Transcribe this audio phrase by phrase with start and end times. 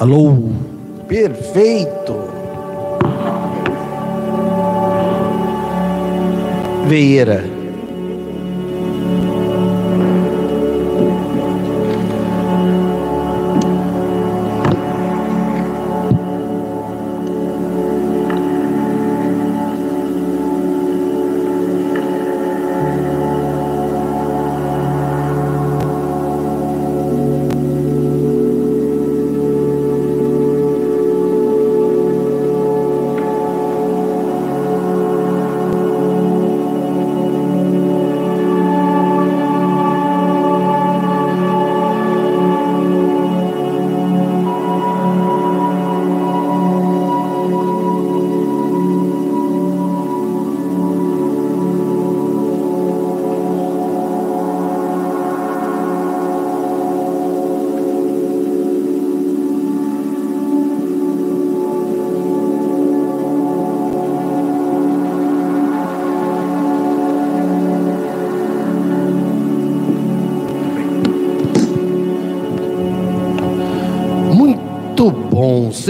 [0.00, 0.34] Alô,
[1.06, 2.16] perfeito.
[6.88, 7.59] Vieira.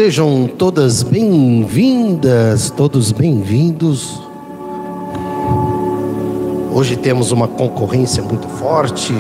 [0.03, 4.19] Sejam todas bem-vindas, todos bem-vindos.
[6.73, 9.13] Hoje temos uma concorrência muito forte,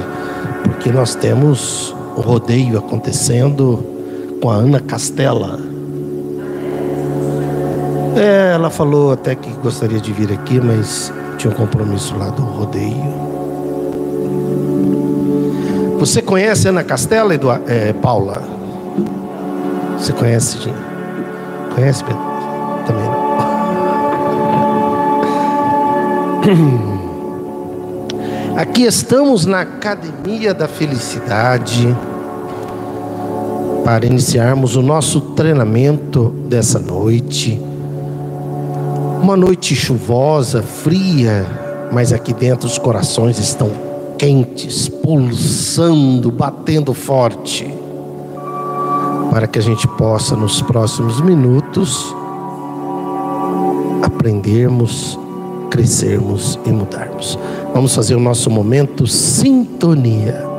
[0.64, 3.84] porque nós temos o rodeio acontecendo
[4.41, 5.61] com a Ana Castela.
[8.17, 12.40] É, ela falou até que gostaria de vir aqui, mas tinha um compromisso lá do
[12.40, 13.05] rodeio.
[15.98, 18.59] Você conhece a Ana Castela, Eduardo, é, Paula?
[20.00, 20.72] Você conhece, Jim?
[21.74, 22.22] Conhece, Pedro?
[22.86, 23.20] Também não.
[28.56, 31.94] Aqui estamos na Academia da Felicidade
[33.84, 37.60] para iniciarmos o nosso treinamento dessa noite.
[39.22, 41.46] Uma noite chuvosa, fria,
[41.92, 43.70] mas aqui dentro os corações estão
[44.16, 47.80] quentes, pulsando, batendo forte
[49.30, 52.14] para que a gente possa, nos próximos minutos,
[54.02, 55.18] aprendermos,
[55.70, 57.39] crescermos e mudarmos.
[57.73, 60.49] Vamos fazer o nosso momento sintonia.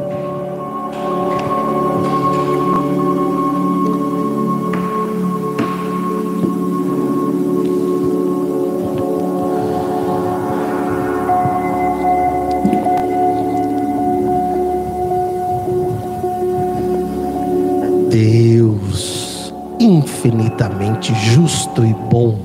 [21.12, 22.38] Infinitamente justo e bom,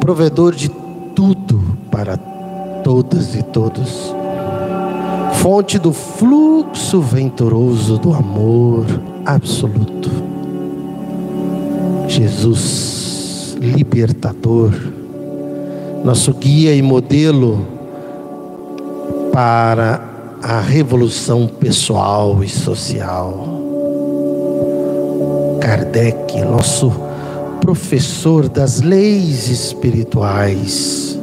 [0.00, 0.68] provedor de
[1.14, 2.16] tudo para
[2.84, 4.14] todas e todos,
[5.34, 8.86] fonte do fluxo venturoso do amor
[9.24, 10.10] absoluto.
[12.08, 14.72] Jesus, libertador,
[16.04, 17.66] nosso guia e modelo
[19.32, 20.00] para
[20.42, 23.62] a revolução pessoal e social
[25.62, 26.90] Kardec, nosso
[27.62, 31.16] professor das leis espirituais.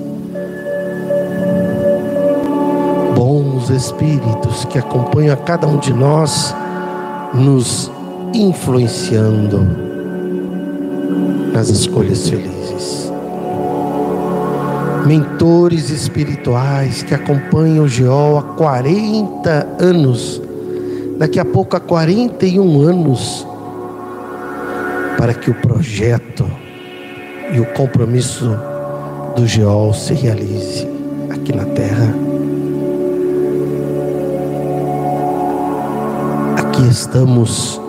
[3.13, 6.55] Bons espíritos que acompanham a cada um de nós,
[7.33, 7.91] nos
[8.33, 9.67] influenciando
[11.51, 13.11] nas escolhas felizes.
[15.05, 20.41] Mentores espirituais que acompanham o Geol há 40 anos,
[21.17, 23.45] daqui a pouco há 41 anos,
[25.17, 26.45] para que o projeto
[27.53, 28.53] e o compromisso
[29.33, 30.85] do Geol se realize
[31.29, 32.13] aqui na terra.
[36.57, 37.79] Aqui estamos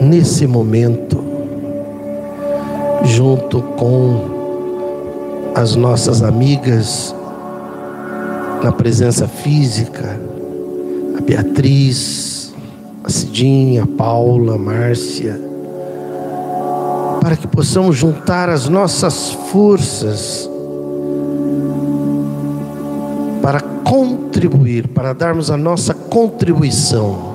[0.00, 1.22] nesse momento
[3.04, 7.14] junto com as nossas amigas
[8.64, 10.18] na presença física,
[11.16, 12.52] a Beatriz,
[13.04, 15.49] a Cidinha, a Paula, a Márcia,
[17.30, 20.50] para que possamos juntar as nossas forças
[23.40, 27.30] para contribuir, para darmos a nossa contribuição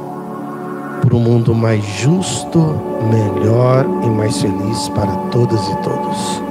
[1.00, 2.60] para um mundo mais justo,
[3.10, 6.42] melhor e mais feliz para todas e todos.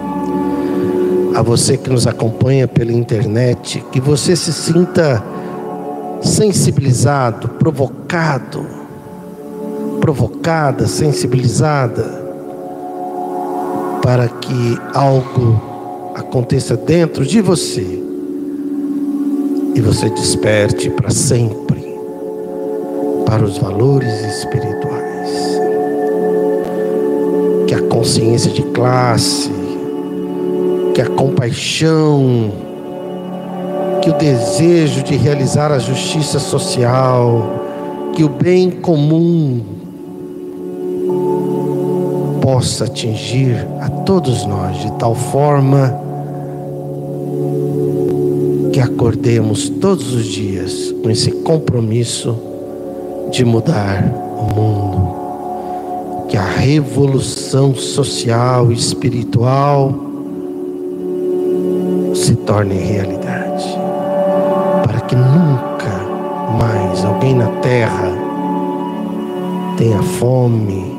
[1.37, 5.23] A você que nos acompanha pela internet, que você se sinta
[6.23, 8.67] sensibilizado, provocado,
[10.01, 12.24] provocada, sensibilizada
[14.05, 18.05] para que algo aconteça dentro de você
[19.75, 21.83] e você desperte para sempre
[23.27, 24.95] para os valores espirituais.
[28.05, 29.51] consciência de classe,
[30.93, 32.53] que a compaixão,
[34.03, 39.63] que o desejo de realizar a justiça social, que o bem comum
[42.43, 46.01] possa atingir a todos nós de tal forma
[48.73, 52.37] que acordemos todos os dias com esse compromisso
[53.31, 54.05] de mudar
[54.39, 59.95] o mundo, que a revolução social e espiritual
[62.15, 63.79] se torne realidade,
[64.83, 66.05] para que nunca
[66.59, 68.13] mais alguém na terra
[69.77, 70.94] tenha fome,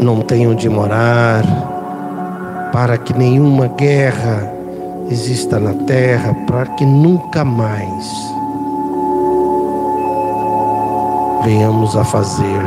[0.00, 1.42] não tenha onde morar,
[2.72, 4.52] para que nenhuma guerra
[5.10, 8.06] exista na terra para que nunca mais
[11.44, 12.62] venhamos a fazer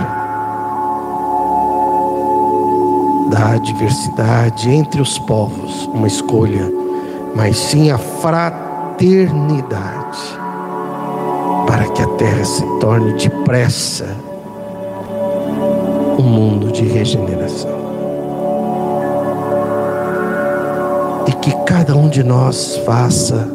[3.30, 6.69] da adversidade entre os povos uma escolha,
[7.36, 10.19] mas sim a fraternidade,
[11.68, 14.31] para que a terra se torne depressa
[16.81, 17.81] de regeneração.
[21.28, 23.48] e que cada um de nós faça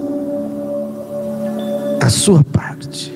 [2.01, 3.16] a sua parte.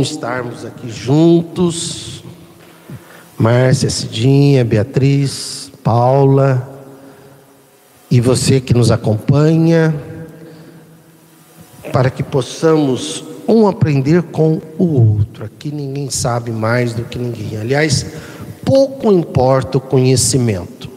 [0.00, 2.24] Estarmos aqui juntos.
[3.38, 6.70] Márcia, Cidinha, Beatriz, Paula
[8.10, 9.94] e você que nos acompanha,
[11.92, 15.44] para que possamos um aprender com o outro.
[15.44, 17.56] Aqui ninguém sabe mais do que ninguém.
[17.56, 18.06] Aliás,
[18.64, 20.90] pouco importa o conhecimento.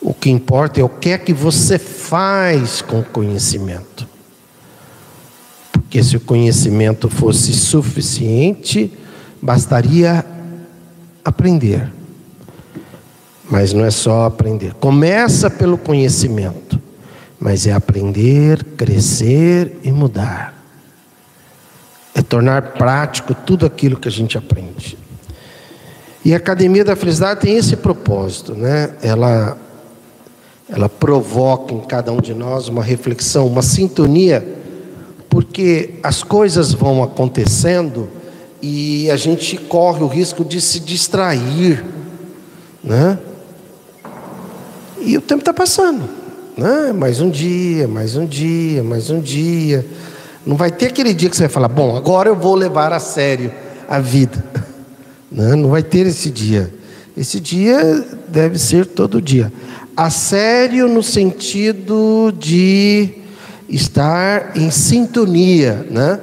[0.00, 3.93] O que importa é o que é que você faz com o conhecimento.
[5.94, 8.92] Porque se o conhecimento fosse suficiente,
[9.40, 10.26] bastaria
[11.24, 11.88] aprender.
[13.48, 14.74] Mas não é só aprender.
[14.80, 16.80] Começa pelo conhecimento,
[17.38, 20.52] mas é aprender, crescer e mudar.
[22.12, 24.98] É tornar prático tudo aquilo que a gente aprende.
[26.24, 28.96] E a Academia da Felicidade tem esse propósito, né?
[29.00, 29.56] Ela
[30.68, 34.63] ela provoca em cada um de nós uma reflexão, uma sintonia
[35.34, 38.08] porque as coisas vão acontecendo
[38.62, 41.84] e a gente corre o risco de se distrair,
[42.84, 43.18] né?
[45.00, 46.08] E o tempo está passando,
[46.56, 46.92] né?
[46.92, 49.84] Mais um dia, mais um dia, mais um dia.
[50.46, 53.00] Não vai ter aquele dia que você vai falar, bom, agora eu vou levar a
[53.00, 53.52] sério
[53.88, 54.42] a vida.
[55.32, 55.56] Né?
[55.56, 56.72] Não vai ter esse dia.
[57.16, 59.52] Esse dia deve ser todo dia.
[59.96, 63.23] A sério no sentido de
[63.68, 66.20] estar em sintonia, né?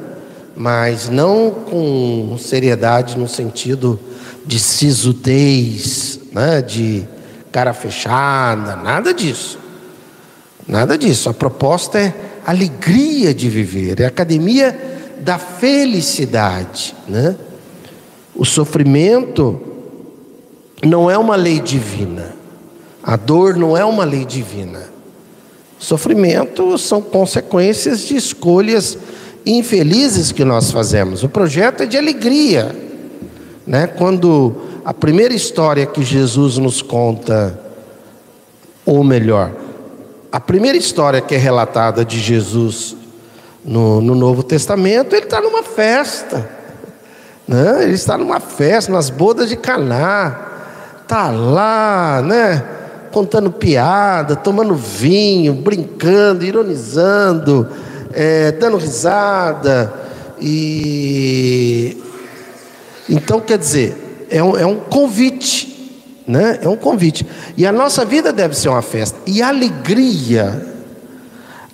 [0.56, 4.00] mas não com seriedade no sentido
[4.46, 6.62] de sisudez, né?
[6.62, 7.08] de
[7.52, 9.60] cara fechada, nada disso.
[10.68, 11.30] Nada disso.
[11.30, 12.14] A proposta é
[12.46, 14.80] alegria de viver, é a academia
[15.20, 16.96] da felicidade.
[17.08, 17.36] Né?
[18.36, 19.60] O sofrimento
[20.84, 22.36] não é uma lei divina,
[23.04, 24.91] a dor não é uma lei divina.
[25.82, 28.96] Sofrimento são consequências de escolhas
[29.44, 31.24] infelizes que nós fazemos.
[31.24, 32.76] O projeto é de alegria.
[33.66, 33.88] Né?
[33.88, 37.60] Quando a primeira história que Jesus nos conta,
[38.86, 39.54] ou melhor,
[40.32, 42.96] a primeira história que é relatada de Jesus
[43.66, 46.48] no, no Novo Testamento, ele está numa festa.
[47.48, 47.86] Né?
[47.86, 50.48] Ele está numa festa, nas bodas de Caná.
[51.02, 52.71] Está lá, né?
[53.12, 57.68] Contando piada, tomando vinho, brincando, ironizando,
[58.14, 59.94] é, dando risada.
[60.40, 61.98] E
[63.10, 66.60] então quer dizer, é um, é um convite, né?
[66.62, 67.28] É um convite.
[67.58, 69.20] E a nossa vida deve ser uma festa.
[69.28, 70.66] E a alegria,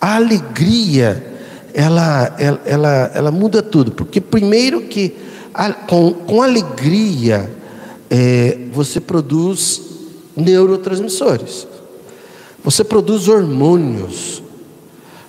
[0.01, 1.25] a alegria,
[1.73, 3.91] ela, ela, ela, ela muda tudo.
[3.91, 5.15] Porque primeiro que
[5.53, 7.49] a, com, com alegria
[8.09, 9.86] é, você produz
[10.37, 11.67] neurotransmissores.
[12.63, 14.43] Você produz hormônios,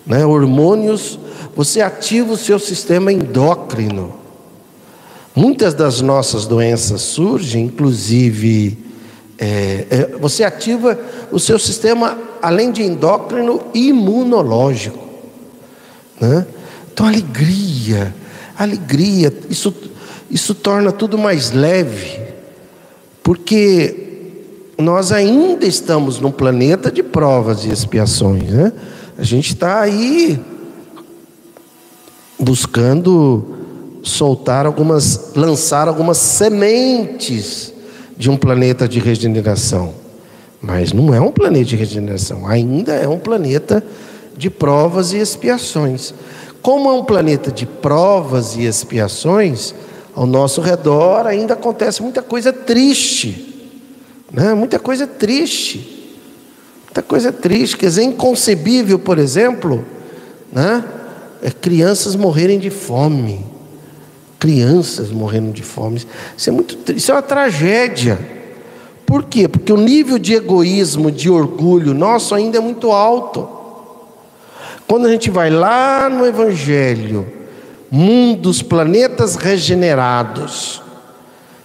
[0.07, 0.25] né?
[0.27, 1.19] Hormônios,
[1.57, 4.15] você ativa o seu sistema endócrino.
[5.35, 8.79] Muitas das nossas doenças surgem, inclusive,
[9.39, 10.99] é, é, você ativa
[11.31, 14.99] o seu sistema, além de endócrino, imunológico.
[16.21, 16.47] Né?
[16.93, 18.13] Então, alegria,
[18.59, 19.73] alegria, isso,
[20.29, 22.21] isso torna tudo mais leve,
[23.23, 24.08] porque
[24.79, 28.73] nós ainda estamos num planeta de provas e expiações, né?
[29.19, 30.41] A gente está aí
[32.39, 33.57] buscando
[34.05, 37.75] soltar algumas, lançar algumas sementes
[38.17, 39.95] de um planeta de regeneração.
[40.63, 43.83] Mas não é um planeta de regeneração, ainda é um planeta
[44.37, 46.15] de provas e expiações.
[46.63, 49.75] Como é um planeta de provas e expiações,
[50.15, 53.48] ao nosso redor ainda acontece muita coisa triste,
[54.33, 54.55] né?
[54.55, 56.19] muita coisa triste,
[56.85, 59.85] muita coisa triste, quer dizer, inconcebível, por exemplo,
[60.53, 60.85] né?
[61.43, 63.45] é crianças morrerem de fome,
[64.39, 66.03] crianças morrendo de fome,
[66.37, 68.19] isso é muito isso é uma tragédia,
[69.07, 69.49] por quê?
[69.49, 73.49] Porque o nível de egoísmo, de orgulho nosso ainda é muito alto,
[74.87, 77.27] quando a gente vai lá no Evangelho,
[77.91, 80.83] mundos, planetas regenerados,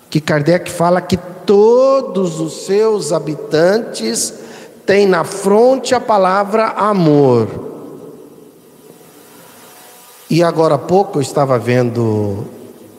[0.10, 4.34] que Kardec fala que todos os seus habitantes
[4.86, 7.48] têm na fronte a palavra amor.
[10.30, 12.46] E agora há pouco eu estava vendo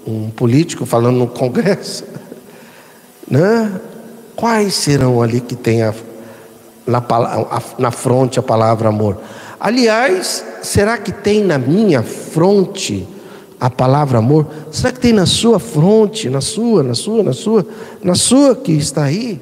[0.07, 2.05] um político falando no Congresso,
[3.29, 3.81] né?
[4.37, 5.95] Quais serão ali que tem a,
[6.87, 7.03] na,
[7.79, 9.19] na fronte a palavra amor?
[9.59, 13.09] Aliás, será que tem na minha fronte
[13.61, 14.47] a palavra amor?
[14.71, 17.67] Será que tem na sua fronte, na sua, na sua, na sua,
[18.03, 19.41] na sua que está aí?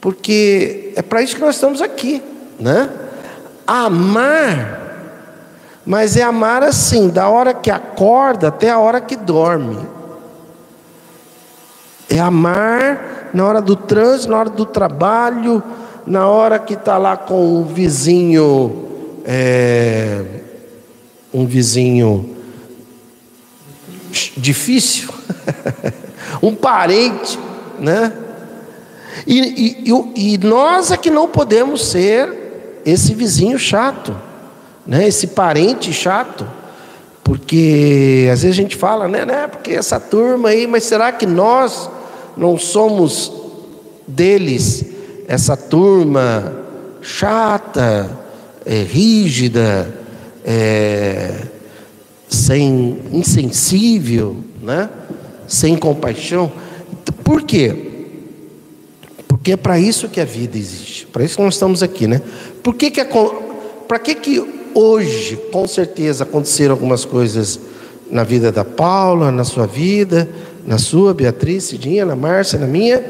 [0.00, 2.22] Porque é para isso que nós estamos aqui,
[2.58, 2.90] né?
[3.66, 4.78] Amar,
[5.84, 9.78] mas é amar assim, da hora que acorda até a hora que dorme.
[12.08, 15.62] É amar na hora do trânsito, na hora do trabalho,
[16.06, 18.88] na hora que está lá com o vizinho
[19.30, 20.24] é,
[21.34, 22.37] um vizinho
[24.36, 25.08] difícil,
[26.42, 27.38] um parente,
[27.78, 28.12] né?
[29.26, 34.16] E, e, e, nós é que não podemos ser esse vizinho chato,
[34.86, 35.06] né?
[35.08, 36.46] Esse parente chato,
[37.24, 39.46] porque às vezes a gente fala, né, né?
[39.48, 41.90] Porque essa turma aí, mas será que nós
[42.36, 43.32] não somos
[44.06, 44.84] deles
[45.26, 46.54] essa turma
[47.02, 48.28] chata?
[48.68, 49.94] é, rígida,
[50.44, 51.30] é,
[52.28, 54.88] sem insensível, né?
[55.46, 56.52] sem compaixão.
[57.24, 57.74] Por quê?
[59.26, 61.06] Porque é para isso que a vida existe.
[61.06, 62.20] Para isso que nós estamos aqui, né?
[62.62, 63.00] Por que que
[63.86, 67.58] para que que hoje, com certeza, aconteceram algumas coisas
[68.10, 70.28] na vida da Paula, na sua vida,
[70.66, 73.02] na sua, Beatriz, Cidinha, na Márcia, na minha,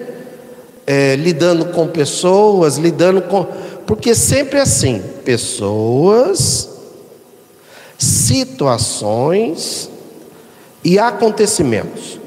[0.87, 3.46] é, lidando com pessoas, lidando com
[3.88, 6.67] porque sempre é assim: pessoas,
[7.99, 9.90] situações
[10.83, 12.19] e acontecimentos.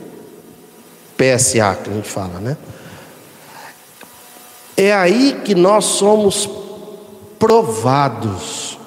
[1.17, 2.57] PSA que a gente fala, né?
[4.77, 6.49] É aí que nós somos
[7.39, 8.77] provados,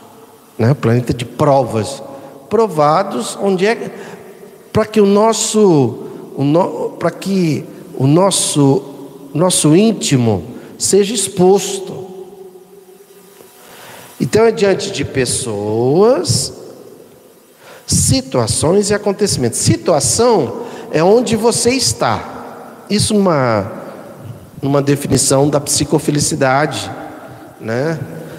[0.59, 0.75] né?
[0.75, 2.03] Planeta de provas,
[2.49, 3.91] provados onde é
[4.73, 7.65] para que o nosso, no, para que
[7.97, 8.95] o nosso
[9.35, 10.45] nosso íntimo
[10.79, 12.05] seja exposto.
[14.21, 16.53] Então é diante de pessoas,
[17.87, 19.59] situações e acontecimentos.
[19.59, 22.85] Situação é onde você está.
[22.89, 23.85] Isso uma
[24.65, 26.91] uma definição da psicofelicidade,
[27.61, 27.99] né?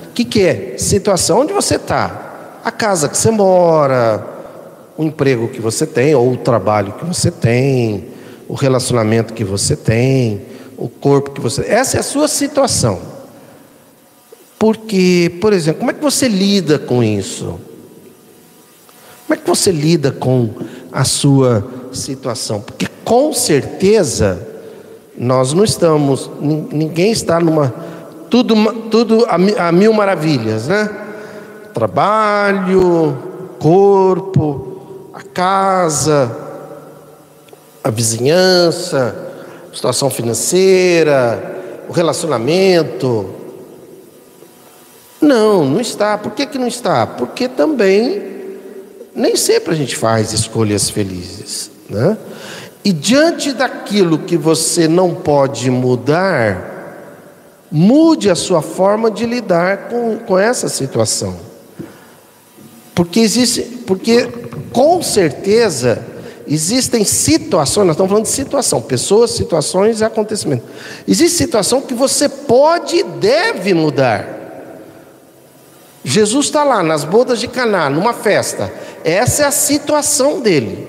[0.09, 0.75] O que, que é?
[0.77, 2.59] Situação onde você está.
[2.63, 4.25] A casa que você mora,
[4.97, 8.05] o emprego que você tem, ou o trabalho que você tem,
[8.47, 10.41] o relacionamento que você tem,
[10.77, 11.61] o corpo que você.
[11.67, 12.99] Essa é a sua situação.
[14.57, 17.59] Porque, por exemplo, como é que você lida com isso?
[19.27, 20.49] Como é que você lida com
[20.91, 22.61] a sua situação?
[22.61, 24.39] Porque com certeza
[25.17, 27.73] nós não estamos, ninguém está numa
[28.29, 28.55] tudo,
[28.91, 30.89] tudo a, a mil maravilhas, né?
[31.73, 33.17] Trabalho,
[33.59, 36.35] corpo, a casa,
[37.83, 39.15] a vizinhança,
[39.73, 43.29] situação financeira, o relacionamento,
[45.21, 46.17] não, não está.
[46.17, 47.07] Por que, que não está?
[47.07, 48.34] Porque também
[49.15, 51.71] nem sempre a gente faz escolhas felizes.
[51.89, 52.17] Né?
[52.83, 56.75] E diante daquilo que você não pode mudar,
[57.71, 61.37] mude a sua forma de lidar com, com essa situação.
[62.93, 64.27] Porque existe, porque
[64.71, 66.05] com certeza
[66.47, 70.67] existem situações, nós estamos falando de situação, pessoas, situações e acontecimentos.
[71.07, 74.35] Existe situação que você pode e deve mudar.
[76.03, 78.71] Jesus está lá nas bodas de Caná, numa festa.
[79.05, 80.87] Essa é a situação dele.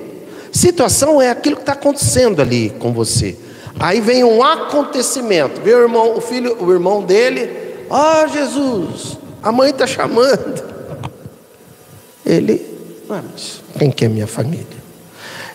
[0.50, 3.36] Situação é aquilo que está acontecendo ali com você.
[3.78, 5.60] Aí vem um acontecimento.
[5.60, 7.50] O irmão, o filho, o irmão dele.
[7.90, 10.64] Ó oh, Jesus, a mãe está chamando.
[12.24, 12.64] Ele,
[13.06, 14.64] mas quem que é minha família?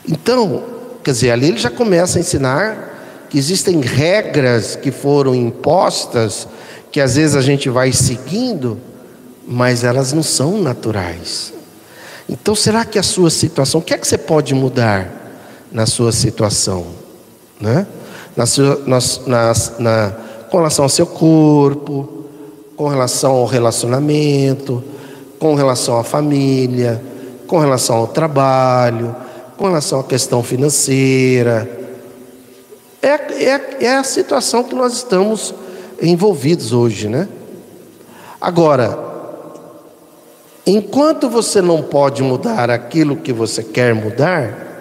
[0.07, 0.63] Então,
[1.03, 6.47] quer dizer, ali ele já começa a ensinar que existem regras que foram impostas,
[6.91, 8.77] que às vezes a gente vai seguindo,
[9.47, 11.53] mas elas não são naturais.
[12.31, 15.11] Então, será que a sua situação, o que é que você pode mudar
[15.69, 16.85] na sua situação?
[17.59, 17.85] Né?
[18.37, 20.11] Na sua, na, na, na,
[20.49, 22.23] com relação ao seu corpo,
[22.77, 24.81] com relação ao relacionamento,
[25.37, 27.03] com relação à família,
[27.47, 29.13] com relação ao trabalho,
[29.57, 31.69] com relação à questão financeira.
[33.01, 35.53] É, é, é a situação que nós estamos
[36.01, 37.27] envolvidos hoje, né?
[38.39, 39.10] Agora,
[40.65, 44.71] enquanto você não pode mudar aquilo que você quer mudar,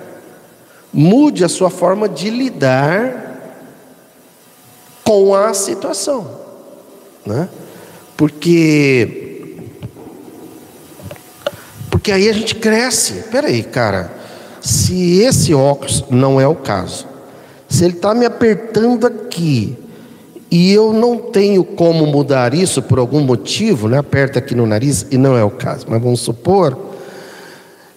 [0.93, 3.31] mude a sua forma de lidar
[5.05, 6.39] com a situação,
[7.25, 7.49] né?
[8.17, 9.21] Porque
[11.91, 13.25] porque aí a gente cresce.
[13.31, 14.11] Peraí, cara,
[14.61, 17.07] se esse óculos não é o caso,
[17.69, 19.77] se ele está me apertando aqui
[20.50, 23.98] e eu não tenho como mudar isso por algum motivo, né?
[23.98, 26.77] aperta aqui no nariz e não é o caso, mas vamos supor,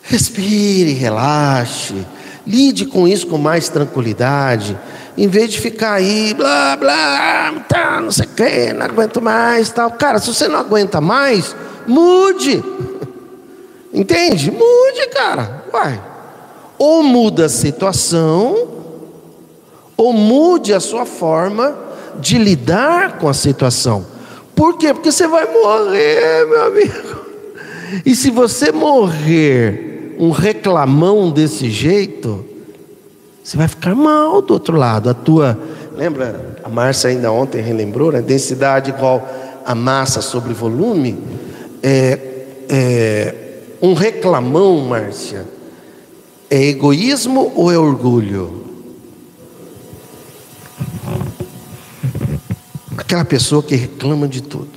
[0.04, 2.06] respire, relaxe,
[2.46, 4.78] lide com isso com mais tranquilidade,
[5.18, 9.70] em vez de ficar aí, blá, blá, tá, não sei o que, não aguento mais,
[9.72, 9.92] tal.
[9.92, 11.56] Cara, se você não aguenta mais,
[11.88, 12.64] mude.
[13.94, 14.50] Entende?
[14.50, 15.66] Mude, cara.
[15.72, 16.02] Vai.
[16.80, 18.68] Ou muda a situação,
[19.96, 21.83] ou mude a sua forma
[22.20, 24.06] de lidar com a situação.
[24.56, 24.94] Por quê?
[24.94, 27.24] Porque você vai morrer, meu amigo.
[28.06, 32.46] E se você morrer um reclamão desse jeito,
[33.44, 35.10] você vai ficar mal do outro lado.
[35.10, 35.60] A tua,
[35.96, 36.58] lembra?
[36.64, 38.22] A Márcia ainda ontem relembrou, né?
[38.22, 39.28] Densidade igual
[39.66, 41.18] a massa sobre volume.
[41.82, 42.20] É,
[42.70, 43.36] é
[43.82, 45.46] um reclamão, Márcia
[46.54, 48.63] é egoísmo ou é orgulho?
[53.14, 54.72] Aquela pessoa que reclama de tudo.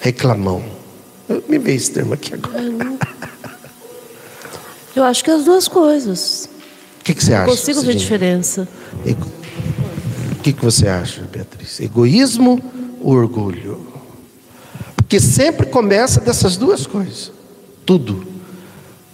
[0.00, 0.64] Reclamão.
[1.46, 2.64] Me veio esse termo aqui agora.
[4.96, 6.48] Eu acho que é as duas coisas.
[6.98, 7.46] O que, que você acha?
[7.46, 8.66] Não consigo ver diferença.
[10.32, 11.78] O que, que você acha, Beatriz?
[11.78, 12.58] Egoísmo
[13.02, 13.86] ou orgulho?
[14.96, 17.32] Porque sempre começa dessas duas coisas.
[17.84, 18.26] Tudo.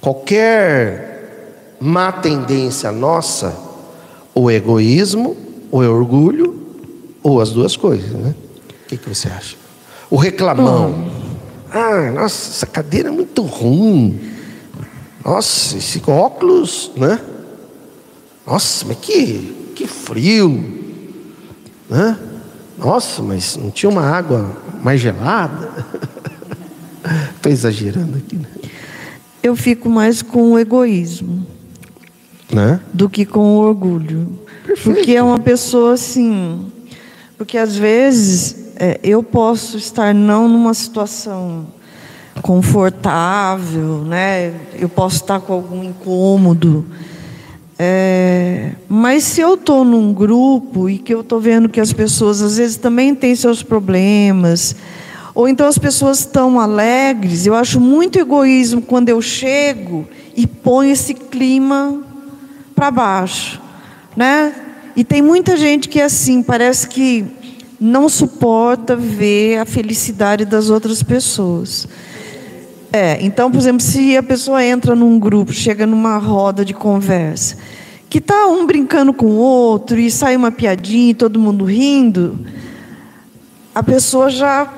[0.01, 3.53] Qualquer má tendência nossa,
[4.33, 5.37] ou é egoísmo,
[5.73, 6.62] ou é orgulho,
[7.23, 8.35] ou as duas coisas, né?
[8.85, 9.57] O que, que você acha?
[10.11, 11.11] O reclamão.
[11.71, 14.21] Ah, nossa, essa cadeira é muito ruim.
[15.25, 17.21] Nossa, esse óculos, né?
[18.47, 20.81] Nossa, mas que, que frio.
[21.89, 22.19] Né?
[22.77, 25.71] Nossa, mas não tinha uma água mais gelada?
[27.37, 28.49] Estou exagerando aqui, né?
[29.43, 31.45] eu fico mais com o egoísmo
[32.53, 32.81] né?
[32.93, 34.39] do que com o orgulho.
[34.65, 34.97] Perfeito.
[34.97, 36.72] Porque é uma pessoa assim.
[37.43, 41.67] Porque às vezes é, eu posso estar não numa situação
[42.41, 44.55] confortável, né?
[44.79, 46.87] Eu posso estar com algum incômodo.
[47.77, 52.41] É, mas se eu estou num grupo e que eu estou vendo que as pessoas
[52.41, 54.77] às vezes também têm seus problemas,
[55.35, 57.45] ou então as pessoas estão alegres.
[57.45, 62.05] Eu acho muito egoísmo quando eu chego e ponho esse clima
[62.73, 63.61] para baixo,
[64.17, 64.72] né?
[64.95, 67.25] E tem muita gente que é assim, parece que
[67.81, 71.89] não suporta ver a felicidade das outras pessoas.
[72.93, 77.57] É, então, por exemplo, se a pessoa entra num grupo, chega numa roda de conversa,
[78.11, 82.39] que tá um brincando com o outro e sai uma piadinha e todo mundo rindo,
[83.75, 84.71] a pessoa já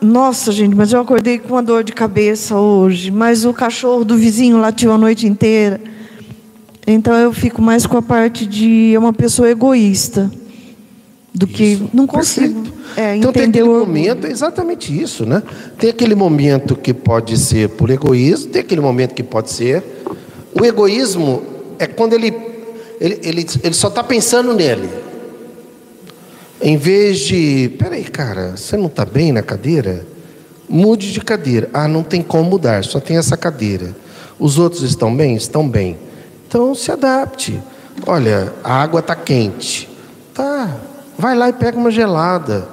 [0.00, 4.16] nossa, gente, mas eu acordei com uma dor de cabeça hoje, mas o cachorro do
[4.16, 5.80] vizinho latiu a noite inteira.
[6.90, 10.30] Então eu fico mais com a parte de uma pessoa egoísta
[11.34, 11.54] do isso.
[11.54, 13.80] que não consigo é, então tem aquele o...
[13.80, 15.42] momento é exatamente isso, né?
[15.78, 19.84] Tem aquele momento que pode ser por egoísmo, tem aquele momento que pode ser
[20.58, 21.42] o egoísmo
[21.78, 22.34] é quando ele
[22.98, 24.88] ele, ele, ele só está pensando nele.
[26.60, 30.06] Em vez de, peraí, cara, você não está bem na cadeira?
[30.66, 31.68] Mude de cadeira.
[31.72, 33.94] Ah, não tem como mudar, só tem essa cadeira.
[34.38, 35.36] Os outros estão bem?
[35.36, 35.96] Estão bem.
[36.48, 37.62] Então se adapte.
[38.06, 39.86] Olha, a água está quente.
[40.32, 40.78] Tá,
[41.18, 42.66] vai lá e pega uma gelada.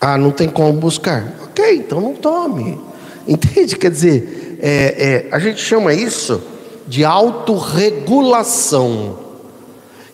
[0.00, 1.24] Ah, não tem como buscar.
[1.42, 2.80] Ok, então não tome.
[3.26, 3.76] Entende?
[3.76, 6.40] Quer dizer, é, é, a gente chama isso
[6.86, 9.18] de autorregulação.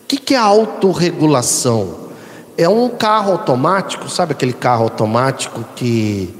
[0.01, 2.09] O que, que é autorregulação?
[2.57, 6.33] É um carro automático, sabe aquele carro automático que,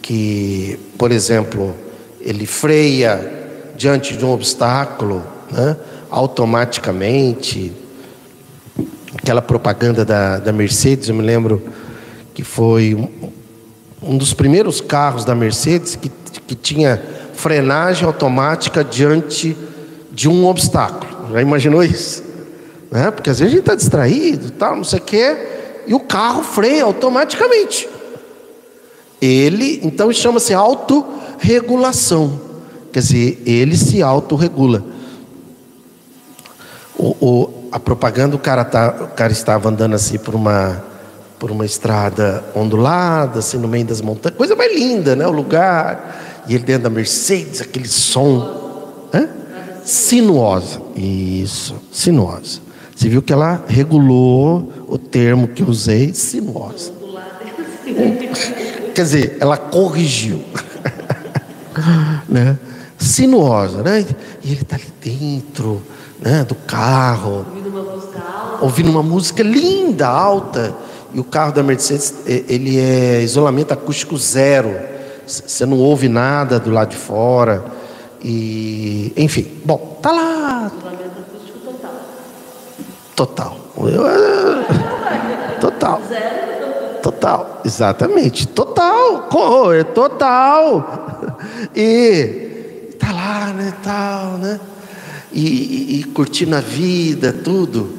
[0.00, 1.74] que por exemplo,
[2.18, 5.76] ele freia diante de um obstáculo, né?
[6.10, 7.72] automaticamente.
[9.16, 11.62] Aquela propaganda da, da Mercedes, eu me lembro
[12.32, 13.30] que foi um,
[14.02, 16.10] um dos primeiros carros da Mercedes que,
[16.46, 17.02] que tinha
[17.34, 19.56] frenagem automática diante
[20.12, 21.32] de um obstáculo.
[21.32, 22.22] Já imaginou isso?
[22.90, 23.10] Né?
[23.10, 25.36] Porque às vezes a gente está distraído, tal, não sei o quê,
[25.86, 27.88] e o carro freia automaticamente.
[29.20, 32.40] Ele, então, chama-se autorregulação.
[32.92, 34.82] Quer dizer, ele se autorregula.
[37.02, 40.84] O, o, a propaganda, o cara, tá, o cara estava andando assim por uma,
[41.38, 45.26] por uma estrada ondulada, assim no meio das montanhas, coisa mais linda, né?
[45.26, 46.44] O lugar.
[46.46, 49.08] E ele dentro da Mercedes, aquele som.
[49.14, 49.28] Hã?
[49.82, 50.82] Sinuosa.
[50.94, 52.60] Isso, sinuosa.
[52.94, 56.92] Você viu que ela regulou o termo que usei, sinuosa.
[58.94, 60.44] Quer dizer, ela corrigiu.
[62.28, 62.58] né?
[63.00, 64.04] sinuosa, né?
[64.44, 65.82] E ele está ali dentro,
[66.20, 70.74] né, do carro, ouvindo uma música alta, ouvindo uma música linda, alta.
[71.12, 74.78] E o carro da Mercedes, ele é isolamento acústico zero.
[75.26, 77.64] Você não ouve nada do lado de fora.
[78.22, 80.70] E, enfim, bom, tá lá.
[80.76, 81.90] Isolamento acústico total.
[83.16, 83.56] Total.
[85.60, 86.02] Total.
[87.02, 88.46] Total, exatamente.
[88.46, 89.28] Total.
[89.72, 91.28] É total.
[91.74, 94.60] E tá lá, né, tal, né?
[95.32, 97.98] E, e, curtindo a vida, tudo.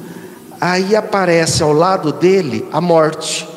[0.60, 3.48] Aí aparece ao lado dele a morte.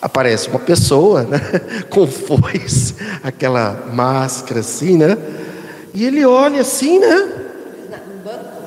[0.00, 1.40] Aparece uma pessoa, né,
[1.88, 5.16] com foice, aquela máscara assim, né?
[5.94, 7.32] E ele olha assim, né?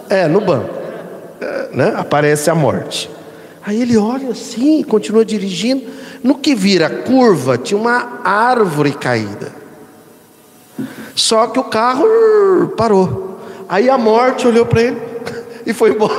[0.10, 0.74] É, no banco.
[1.42, 1.94] É, né?
[1.98, 3.10] Aparece a morte.
[3.66, 5.84] Aí ele olha assim, continua dirigindo.
[6.24, 9.52] No que vira curva, tinha uma árvore caída.
[11.14, 12.08] Só que o carro
[12.78, 13.27] parou.
[13.70, 15.02] Aí a morte olhou para ele
[15.66, 16.14] e foi embora.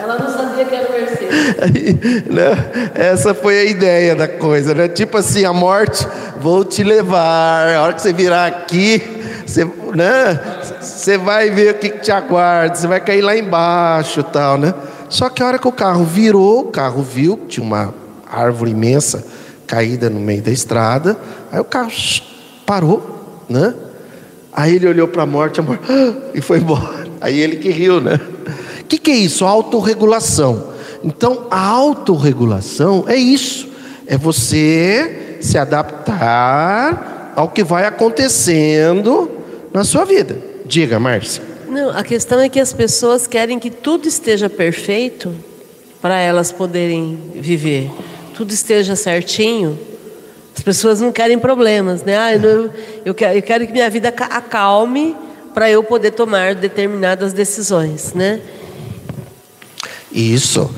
[0.00, 2.26] Ela não sabia que era o Mercedes.
[2.26, 2.90] Né?
[2.94, 4.88] Essa foi a ideia da coisa, né?
[4.88, 6.06] Tipo assim, a morte,
[6.40, 7.74] vou te levar.
[7.74, 9.02] A hora que você virar aqui,
[9.46, 10.40] você, né?
[10.80, 12.74] Você vai ver o que, que te aguarda.
[12.74, 14.74] Você vai cair lá embaixo, tal, né?
[15.08, 17.94] Só que a hora que o carro virou, o carro viu que tinha uma
[18.30, 19.24] árvore imensa
[19.66, 21.16] caída no meio da estrada.
[21.50, 21.90] Aí o carro
[22.66, 23.74] parou, né?
[24.52, 25.84] Aí ele olhou para a morte, a morte
[26.34, 27.06] e foi embora.
[27.20, 28.20] Aí ele que riu, né?
[28.80, 29.44] O que, que é isso?
[29.44, 30.72] Autorregulação.
[31.04, 33.68] Então, a autorregulação é isso:
[34.06, 39.30] é você se adaptar ao que vai acontecendo
[39.72, 40.38] na sua vida.
[40.64, 41.42] Diga, Márcia.
[41.68, 45.34] Não, a questão é que as pessoas querem que tudo esteja perfeito
[46.00, 47.90] para elas poderem viver
[48.38, 49.76] tudo esteja certinho,
[50.58, 52.18] as pessoas não querem problemas, né?
[52.18, 52.68] Ah, eu,
[53.04, 55.14] eu, quero, eu quero que minha vida acalme
[55.54, 58.40] para eu poder tomar determinadas decisões, né?
[60.10, 60.68] Isso.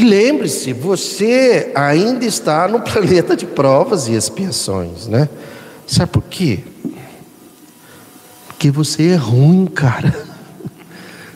[0.00, 5.28] Lembre-se, você ainda está no planeta de provas e expiações, né?
[5.86, 6.60] Sabe por quê?
[8.48, 10.26] Porque você é ruim, cara.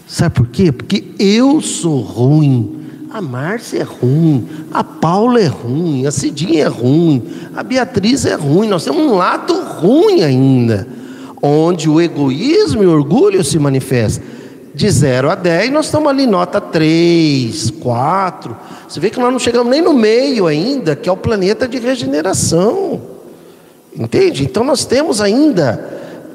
[0.08, 0.72] Sabe por quê?
[0.72, 2.85] Porque eu sou ruim.
[3.16, 7.22] A Márcia é ruim, a Paula é ruim, a Cidinha é ruim,
[7.56, 8.68] a Beatriz é ruim.
[8.68, 10.86] Nós temos um lado ruim ainda,
[11.40, 14.22] onde o egoísmo e o orgulho se manifestam.
[14.74, 18.54] De 0 a 10, nós estamos ali nota 3, 4.
[18.86, 21.78] Você vê que nós não chegamos nem no meio ainda, que é o planeta de
[21.78, 23.00] regeneração.
[23.98, 24.44] Entende?
[24.44, 25.82] Então nós temos ainda,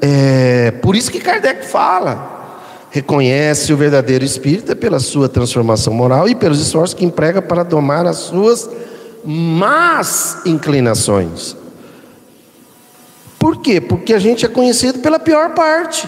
[0.00, 2.31] é, por isso que Kardec fala,
[2.92, 8.06] reconhece o verdadeiro espírita pela sua transformação moral e pelos esforços que emprega para domar
[8.06, 8.68] as suas
[9.24, 11.56] más inclinações.
[13.38, 13.80] Por quê?
[13.80, 16.06] Porque a gente é conhecido pela pior parte.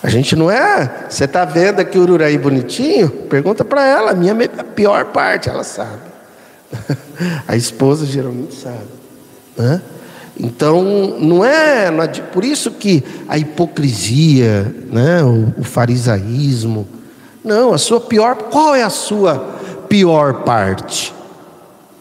[0.00, 1.06] A gente não é.
[1.10, 3.10] Você está vendo aqui o Ururaí bonitinho?
[3.10, 6.08] Pergunta para ela, a minha a pior parte, ela sabe.
[7.48, 8.86] A esposa geralmente sabe.
[9.56, 9.82] Né?
[10.38, 16.86] Então, não é, não é, por isso que a hipocrisia, né, o, o farisaísmo,
[17.44, 19.56] não, a sua pior, qual é a sua
[19.88, 21.14] pior parte?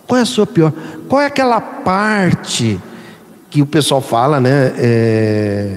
[0.05, 0.71] Qual é a sua pior?
[1.07, 2.79] Qual é aquela parte
[3.49, 4.73] que o pessoal fala, né?
[4.77, 5.75] É,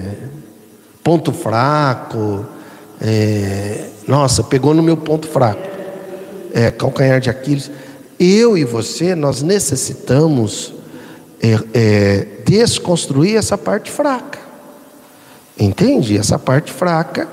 [1.03, 2.45] ponto fraco.
[3.01, 5.67] É, nossa, pegou no meu ponto fraco.
[6.53, 7.71] é, calcanhar de Aquiles.
[8.19, 10.73] Eu e você, nós necessitamos
[11.41, 14.39] é, é, desconstruir essa parte fraca.
[15.59, 16.17] Entende?
[16.17, 17.27] Essa parte fraca,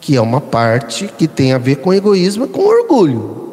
[0.00, 3.48] que é uma parte que tem a ver com egoísmo e com orgulho.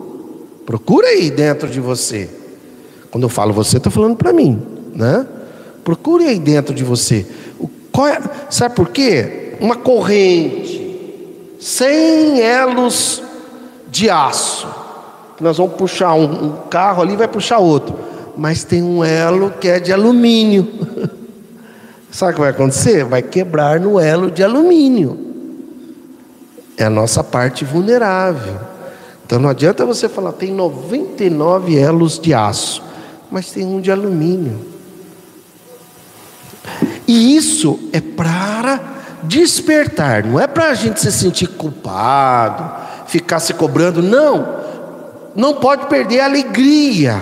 [0.66, 2.30] Procura aí dentro de você.
[3.12, 4.62] Quando eu falo você, estou falando para mim,
[4.94, 5.26] né?
[5.84, 7.26] Procure aí dentro de você.
[7.60, 9.54] É, sabe por quê?
[9.62, 13.24] Uma corrente sem elos
[13.88, 14.68] de aço.
[15.40, 18.15] Nós vamos puxar um, um carro ali, vai puxar outro.
[18.38, 20.68] Mas tem um elo que é de alumínio.
[22.12, 23.04] Sabe o que vai acontecer?
[23.04, 25.20] Vai quebrar no elo de alumínio.
[26.78, 28.60] É a nossa parte vulnerável.
[29.26, 32.86] Então não adianta você falar, tem 99 elos de aço
[33.30, 34.66] mas tem um de alumínio.
[37.08, 38.80] E isso é para
[39.24, 42.72] despertar, não é para a gente se sentir culpado,
[43.08, 44.64] ficar se cobrando, não.
[45.36, 47.20] Não pode perder a alegria.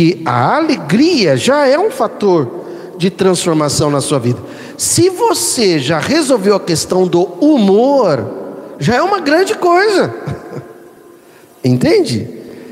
[0.00, 2.48] Porque a alegria já é um fator
[2.96, 4.38] de transformação na sua vida.
[4.78, 8.24] Se você já resolveu a questão do humor,
[8.78, 10.10] já é uma grande coisa.
[11.62, 12.30] Entende?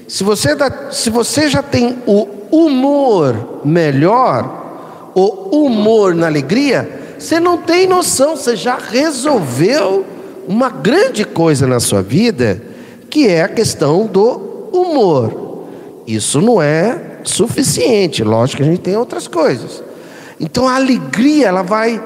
[0.09, 7.39] Se você, dá, se você já tem o humor melhor, o humor na alegria, você
[7.39, 10.07] não tem noção, você já resolveu
[10.49, 12.63] uma grande coisa na sua vida,
[13.11, 15.67] que é a questão do humor.
[16.07, 19.83] Isso não é suficiente, lógico que a gente tem outras coisas.
[20.41, 22.03] Então a alegria, ela vai,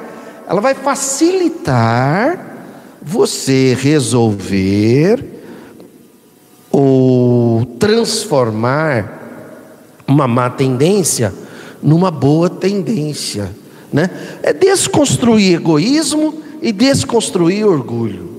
[0.49, 2.53] ela vai facilitar
[3.03, 5.25] você resolver
[6.71, 9.21] ou transformar
[10.07, 11.33] uma má tendência
[11.83, 13.51] numa boa tendência,
[13.93, 14.09] né?
[14.43, 18.31] É desconstruir egoísmo e desconstruir orgulho.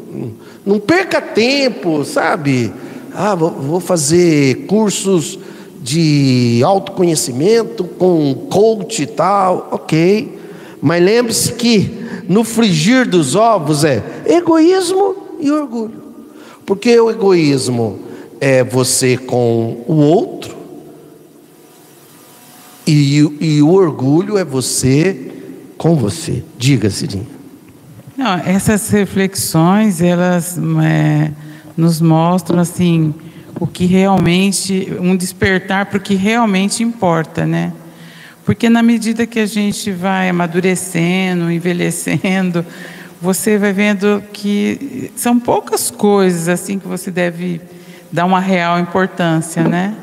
[0.65, 2.73] Não perca tempo, sabe?
[3.13, 5.37] Ah, vou fazer cursos
[5.83, 10.39] de autoconhecimento com coach e tal, ok.
[10.81, 11.91] Mas lembre-se que
[12.27, 16.01] no frigir dos ovos é egoísmo e orgulho.
[16.65, 17.99] Porque o egoísmo
[18.39, 20.63] é você com o outro,
[22.85, 25.31] e, e o orgulho é você
[25.77, 26.43] com você.
[26.57, 27.27] Diga, Cidinha.
[28.17, 31.31] Não, essas reflexões, elas é,
[31.75, 33.13] nos mostram assim
[33.59, 37.73] o que realmente, um despertar para o que realmente importa, né?
[38.45, 42.65] Porque na medida que a gente vai amadurecendo, envelhecendo,
[43.21, 47.61] você vai vendo que são poucas coisas assim que você deve
[48.11, 49.95] dar uma real importância, né?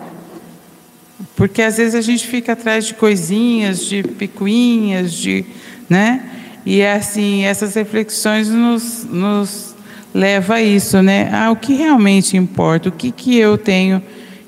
[1.36, 5.44] Porque às vezes a gente fica atrás de coisinhas, de picuinhas, de,
[5.88, 6.30] né?
[6.64, 9.69] E assim, essas reflexões nos, nos
[10.14, 11.30] leva a isso, né?
[11.32, 12.88] Ah, o que realmente importa?
[12.88, 14.02] O que, que eu tenho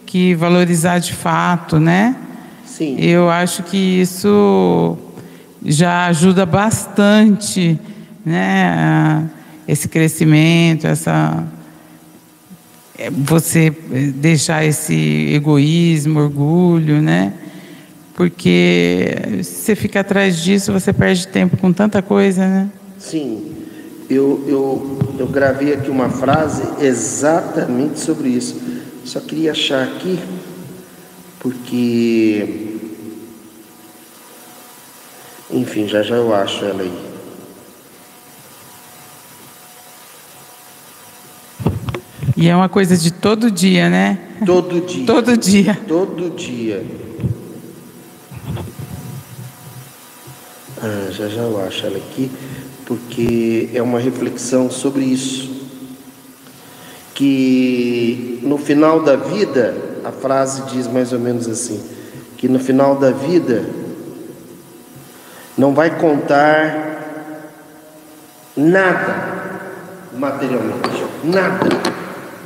[0.06, 2.16] que valorizar de fato, né?
[2.64, 2.96] Sim.
[2.98, 4.96] Eu acho que isso
[5.64, 7.78] já ajuda bastante,
[8.24, 9.28] né?
[9.66, 11.46] Esse crescimento, essa
[12.98, 13.70] é, você
[14.14, 17.32] deixar esse egoísmo, orgulho, né?
[18.14, 22.68] Porque se você fica atrás disso, você perde tempo com tanta coisa, né?
[22.98, 23.61] Sim.
[24.10, 28.60] Eu, eu, eu gravei aqui uma frase exatamente sobre isso.
[29.04, 30.18] Só queria achar aqui,
[31.40, 32.78] porque.
[35.50, 37.12] Enfim, já já eu acho ela aí.
[42.36, 44.18] E é uma coisa de todo dia, né?
[44.44, 45.06] Todo dia.
[45.06, 45.80] todo dia.
[45.86, 46.84] Todo dia.
[50.82, 52.28] Ah, já já eu acho ela aqui,
[52.86, 55.62] porque é uma reflexão sobre isso.
[57.14, 61.82] Que no final da vida, a frase diz mais ou menos assim:
[62.36, 63.64] que no final da vida
[65.56, 66.90] não vai contar
[68.56, 69.60] nada
[70.16, 71.92] materialmente, nada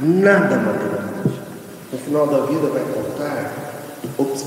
[0.01, 1.41] nada materialmente.
[1.93, 3.53] No final da vida vai contar,
[4.19, 4.47] ops,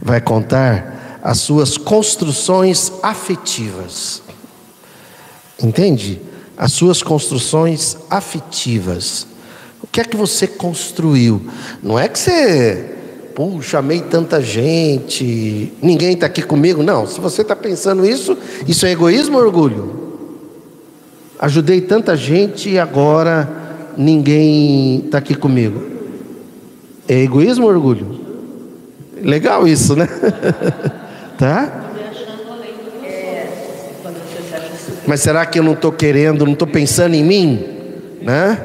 [0.00, 4.22] vai contar as suas construções afetivas.
[5.62, 6.20] Entende?
[6.56, 9.26] As suas construções afetivas.
[9.82, 11.42] O que é que você construiu?
[11.82, 12.94] Não é que você,
[13.34, 16.82] puxa, chamei tanta gente, ninguém está aqui comigo.
[16.82, 18.36] Não, se você está pensando isso,
[18.66, 20.04] isso é egoísmo ou orgulho?
[21.38, 23.48] Ajudei tanta gente e agora
[23.96, 25.82] ninguém está aqui comigo.
[27.06, 28.20] É egoísmo ou orgulho?
[29.20, 30.08] Legal isso, né?
[31.38, 31.83] tá?
[35.06, 37.74] Mas será que eu não estou querendo, não estou pensando em mim?
[38.24, 38.58] né?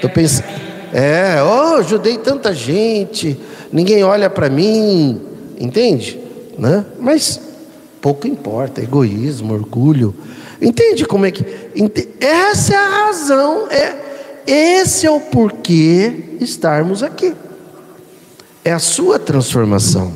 [0.00, 0.46] Tô pensando,
[0.92, 3.38] é, oh, ajudei tanta gente,
[3.70, 5.20] ninguém olha para mim,
[5.60, 6.18] entende?
[6.58, 6.84] Né?
[6.98, 7.40] Mas
[8.00, 10.14] pouco importa, egoísmo, orgulho.
[10.60, 11.44] Entende como é que?
[12.20, 13.96] Essa é a razão, é
[14.46, 17.34] esse é o porquê estarmos aqui.
[18.64, 20.12] É a sua transformação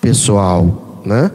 [0.00, 1.30] pessoal, né?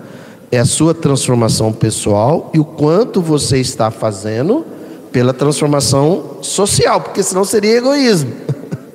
[0.54, 4.64] É a sua transformação pessoal e o quanto você está fazendo
[5.12, 8.32] pela transformação social, porque senão seria egoísmo.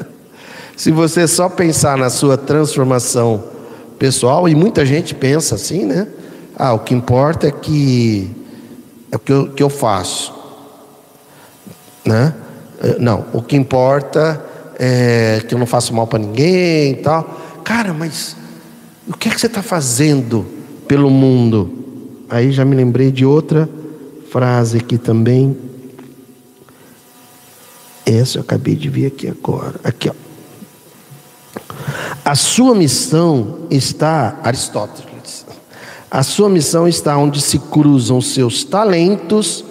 [0.77, 3.43] Se você só pensar na sua transformação
[3.99, 6.07] pessoal, e muita gente pensa assim, né?
[6.57, 8.31] Ah, o que importa é que
[9.11, 10.33] é o que eu, que eu faço,
[12.05, 12.35] né?
[12.81, 14.41] Eh, não, o que importa
[14.79, 17.37] é que eu não faço mal para ninguém e tal.
[17.65, 18.37] Cara, mas
[19.09, 20.57] o que é que você está fazendo
[20.89, 21.71] pelo mundo?
[22.29, 23.69] Aí já me lembrei de outra
[24.31, 25.57] frase aqui também.
[28.05, 29.79] Essa eu acabei de ver aqui agora.
[29.85, 30.15] Aqui, ó.
[32.25, 35.47] A sua missão está, Aristóteles,
[36.11, 39.65] a sua missão está onde se cruzam seus talentos.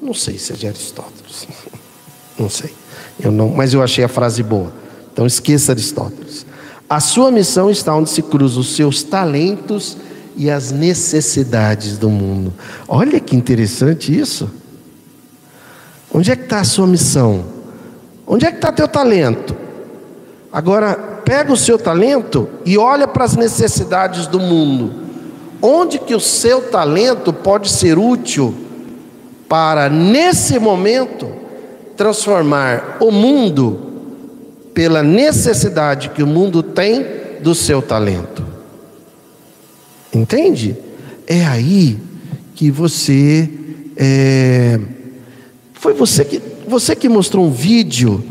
[0.00, 1.46] Não sei se é de Aristóteles,
[2.38, 2.74] não sei,
[3.20, 4.72] eu não, mas eu achei a frase boa.
[5.12, 6.44] Então esqueça Aristóteles.
[6.88, 9.96] A sua missão está onde se cruzam os seus talentos
[10.36, 12.52] e as necessidades do mundo.
[12.88, 14.50] Olha que interessante isso.
[16.12, 17.44] Onde é que está a sua missão?
[18.26, 19.56] Onde é que está teu talento?
[20.52, 20.94] Agora,
[21.24, 24.92] pega o seu talento e olha para as necessidades do mundo.
[25.60, 28.54] Onde que o seu talento pode ser útil
[29.48, 31.28] para, nesse momento,
[31.96, 33.80] transformar o mundo
[34.72, 37.04] pela necessidade que o mundo tem
[37.40, 38.53] do seu talento?
[40.14, 40.76] Entende?
[41.26, 41.98] É aí
[42.54, 43.50] que você.
[43.96, 44.78] É...
[45.72, 48.24] Foi você que, você que mostrou um vídeo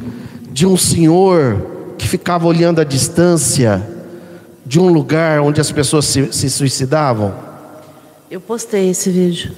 [0.52, 3.86] de um senhor que ficava olhando a distância
[4.66, 7.34] de um lugar onde as pessoas se, se suicidavam?
[8.32, 9.52] Eu postei esse vídeo.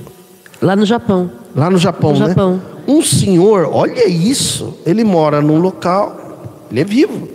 [0.61, 1.31] Lá no Japão.
[1.55, 2.27] Lá no Japão, no né?
[2.27, 2.61] Japão.
[2.87, 7.27] Um senhor, olha isso, ele mora num local, ele é vivo.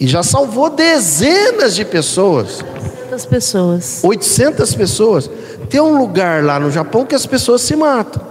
[0.00, 2.64] E já salvou dezenas de pessoas.
[3.12, 4.00] 800 pessoas.
[4.02, 5.30] 800 pessoas.
[5.68, 8.22] Tem um lugar lá no Japão que as pessoas se matam.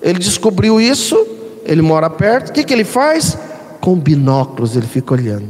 [0.00, 1.26] Ele descobriu isso,
[1.64, 2.50] ele mora perto.
[2.50, 3.36] O que, que ele faz?
[3.80, 5.48] Com binóculos ele fica olhando.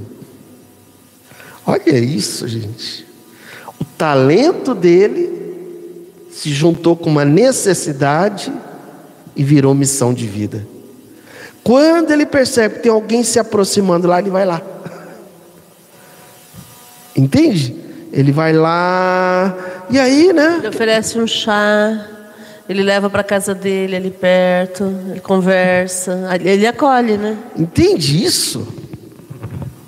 [1.67, 3.07] Olha isso, gente.
[3.81, 5.31] O talento dele
[6.31, 8.53] se juntou com uma necessidade
[9.37, 10.67] e virou missão de vida.
[11.63, 14.61] Quando ele percebe que tem alguém se aproximando lá, ele vai lá.
[17.15, 17.82] Entende?
[18.13, 19.57] Ele vai lá,
[19.89, 20.57] e aí, né?
[20.59, 22.07] Ele oferece um chá,
[22.69, 27.39] ele leva para casa dele ali perto, ele conversa, ele acolhe, né?
[27.57, 28.69] Entende isso?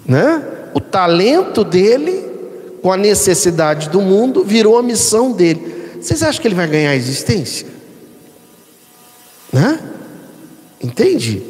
[0.06, 0.42] Né?
[0.72, 2.24] O talento dele
[2.82, 5.92] com a necessidade do mundo virou a missão dele.
[6.00, 7.66] Vocês acham que ele vai ganhar a existência?
[9.52, 9.78] Né?
[10.82, 11.42] Entende?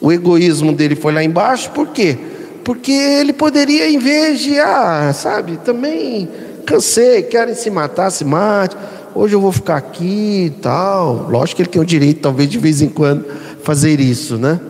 [0.00, 2.18] O egoísmo dele foi lá embaixo, por quê?
[2.64, 6.28] Porque ele poderia, em vez de, ah, sabe, também
[6.64, 8.76] cansei, querem se matar, se mate.
[9.14, 11.28] Hoje eu vou ficar aqui e tal.
[11.28, 13.26] Lógico que ele tem o direito, talvez de vez em quando,
[13.62, 14.60] fazer isso, né?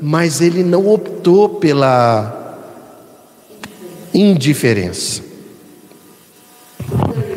[0.00, 2.58] Mas ele não optou pela
[4.14, 5.22] indiferença.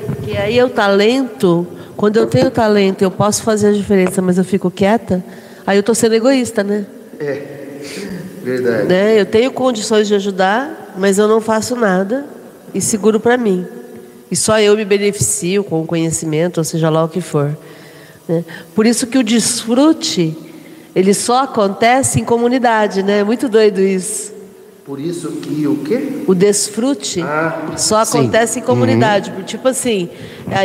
[0.07, 4.37] Porque aí é o talento, quando eu tenho talento, eu posso fazer a diferença, mas
[4.37, 5.23] eu fico quieta,
[5.65, 6.85] aí eu estou sendo egoísta, né?
[7.19, 7.54] É,
[8.45, 8.87] verdade.
[8.87, 9.19] Né?
[9.19, 12.25] Eu tenho condições de ajudar, mas eu não faço nada
[12.73, 13.65] e seguro para mim.
[14.29, 17.57] E só eu me beneficio com o conhecimento, ou seja lá o que for.
[18.27, 18.43] Né?
[18.73, 20.35] Por isso que o desfrute,
[20.95, 23.19] ele só acontece em comunidade, né?
[23.19, 24.33] É muito doido isso.
[24.83, 26.23] Por isso que o quê?
[26.27, 28.19] O desfrute Ah, só sim.
[28.19, 29.33] acontece em comunidade.
[29.45, 30.09] Tipo assim,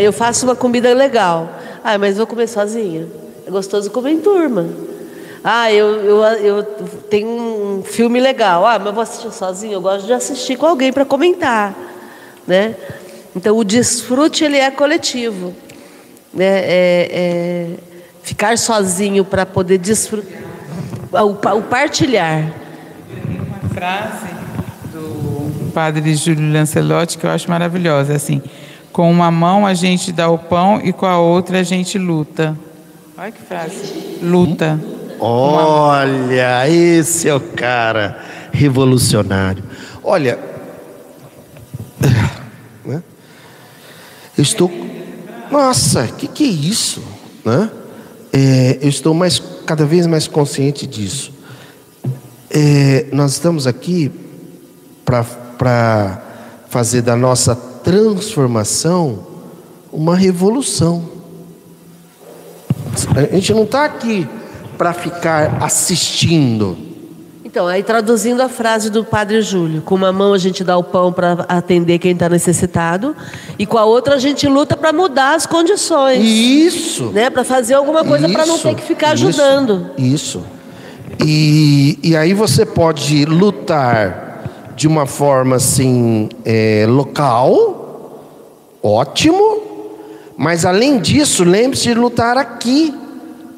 [0.02, 1.50] eu faço uma comida legal.
[1.82, 3.06] Ah, mas vou comer sozinha.
[3.46, 4.66] É gostoso comer em turma.
[5.43, 6.62] Ah, eu, eu, eu
[7.09, 8.66] tenho um filme legal.
[8.66, 9.74] Ah, mas eu vou assistir sozinho.
[9.74, 11.74] Eu gosto de assistir com alguém para comentar,
[12.47, 12.74] né?
[13.34, 15.55] Então o desfrute ele é coletivo,
[16.32, 16.45] né?
[16.45, 17.66] É, é
[18.22, 20.43] ficar sozinho para poder desfrutar,
[21.12, 22.53] o, o partilhar.
[23.47, 24.26] Uma frase
[24.93, 28.43] do padre Júlio Lancelotti que eu acho maravilhosa, assim,
[28.93, 32.57] com uma mão a gente dá o pão e com a outra a gente luta.
[33.16, 34.18] Olha que frase.
[34.22, 34.78] Luta.
[35.20, 39.62] Olha, esse é o cara revolucionário.
[40.02, 40.38] Olha,
[42.82, 43.02] né?
[44.36, 44.70] eu estou.
[45.50, 47.02] Nossa, que que é isso,
[47.44, 47.70] né?
[48.32, 51.34] É, eu estou mais cada vez mais consciente disso.
[52.48, 54.10] É, nós estamos aqui
[55.04, 56.22] para
[56.70, 59.26] fazer da nossa transformação
[59.92, 61.10] uma revolução.
[63.14, 64.26] A gente não está aqui
[64.80, 66.74] para ficar assistindo.
[67.44, 70.82] Então, aí traduzindo a frase do Padre Júlio, com uma mão a gente dá o
[70.82, 73.14] pão para atender quem está necessitado,
[73.58, 76.24] e com a outra a gente luta para mudar as condições.
[76.24, 77.10] Isso.
[77.10, 77.28] Né?
[77.28, 79.90] Para fazer alguma coisa para não ter que ficar isso, ajudando.
[79.98, 80.42] Isso.
[81.22, 88.24] E, e aí você pode lutar de uma forma assim é, local,
[88.82, 89.60] ótimo,
[90.38, 92.94] mas além disso, lembre-se de lutar aqui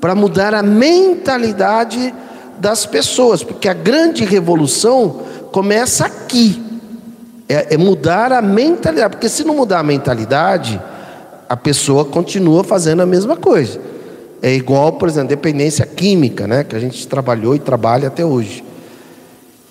[0.02, 2.12] para mudar a mentalidade
[2.58, 5.22] das pessoas, porque a grande revolução
[5.52, 6.60] começa aqui.
[7.48, 10.82] É, é, mudar a mentalidade, porque se não mudar a mentalidade,
[11.48, 13.78] a pessoa continua fazendo a mesma coisa.
[14.42, 18.64] É igual, por exemplo, dependência química, né, que a gente trabalhou e trabalha até hoje.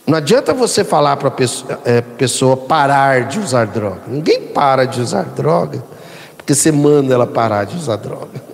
[0.07, 4.03] Não adianta você falar para a pessoa, é, pessoa parar de usar droga.
[4.07, 5.83] Ninguém para de usar droga,
[6.37, 8.50] porque você manda ela parar de usar droga.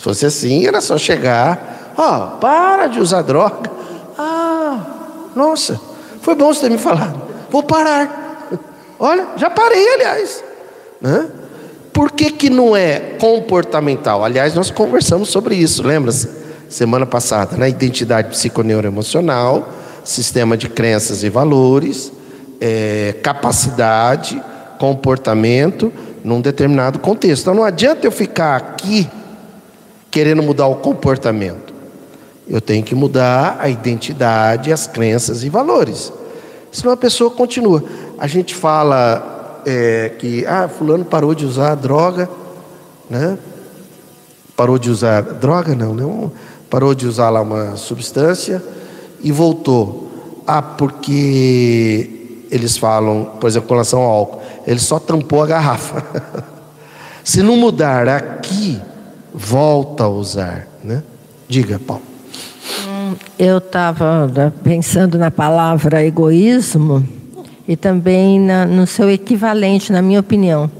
[0.00, 3.70] Se fosse assim, era só chegar, ó, oh, para de usar droga.
[4.16, 4.78] Ah,
[5.36, 5.78] nossa,
[6.22, 7.20] foi bom você ter me falado.
[7.50, 8.48] Vou parar.
[8.98, 10.42] Olha, já parei, aliás.
[11.02, 11.28] Né?
[11.92, 14.24] Por que, que não é comportamental?
[14.24, 16.30] Aliás, nós conversamos sobre isso, lembra-se?
[16.66, 17.68] Semana passada, né?
[17.68, 19.68] Identidade psiconeuroemocional,
[20.02, 22.10] sistema de crenças e valores,
[22.58, 24.42] é, capacidade,
[24.78, 25.92] comportamento
[26.24, 27.42] num determinado contexto.
[27.42, 29.06] Então não adianta eu ficar aqui
[30.10, 31.72] querendo mudar o comportamento.
[32.48, 36.12] Eu tenho que mudar a identidade, as crenças e valores.
[36.72, 37.82] Senão a pessoa continua.
[38.18, 42.28] A gente fala é, que ah, fulano parou de usar droga,
[43.08, 43.38] né?
[44.56, 46.32] Parou de usar droga, não, não.
[46.68, 48.62] Parou de usar lá uma substância
[49.22, 50.10] e voltou.
[50.46, 56.04] Ah, porque eles falam, por exemplo, com relação ao álcool, ele só tampou a garrafa.
[57.22, 58.80] Se não mudar aqui,
[59.34, 60.68] volta a usar.
[60.82, 61.02] Né?
[61.48, 62.02] Diga, Paulo.
[62.86, 67.06] Hum, eu estava né, pensando na palavra egoísmo
[67.66, 70.70] e também na, no seu equivalente, na minha opinião,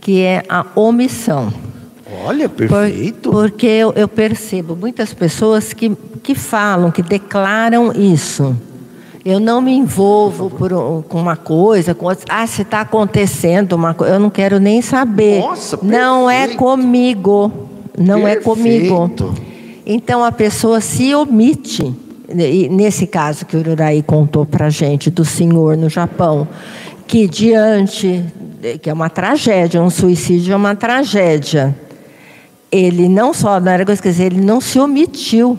[0.00, 1.52] que é a omissão.
[2.24, 3.30] Olha, perfeito.
[3.30, 8.56] Por, porque eu, eu, percebo muitas pessoas que, que falam, que declaram isso.
[9.24, 10.70] Eu não me envolvo por,
[11.08, 12.24] com uma coisa, com outra.
[12.28, 15.40] Ah, se está acontecendo uma coisa, eu não quero nem saber.
[15.40, 17.63] Nossa, não é comigo
[17.98, 18.38] não Perfeito.
[18.38, 19.10] é comigo.
[19.86, 21.94] Então a pessoa se omite.
[22.28, 26.48] E nesse caso que o Uraí contou para a gente do senhor no Japão,
[27.06, 28.24] que diante,
[28.80, 31.76] que é uma tragédia, um suicídio é uma tragédia.
[32.72, 35.58] Ele não só, não era coisa, quer dizer, ele não se omitiu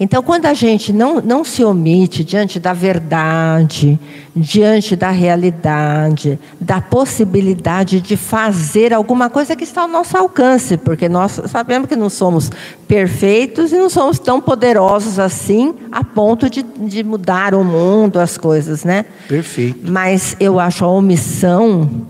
[0.00, 3.98] então, quando a gente não, não se omite diante da verdade,
[4.34, 11.08] diante da realidade, da possibilidade de fazer alguma coisa que está ao nosso alcance, porque
[11.08, 12.48] nós sabemos que não somos
[12.86, 18.38] perfeitos e não somos tão poderosos assim a ponto de, de mudar o mundo, as
[18.38, 19.04] coisas, né?
[19.26, 19.80] Perfeito.
[19.90, 22.06] Mas eu acho a omissão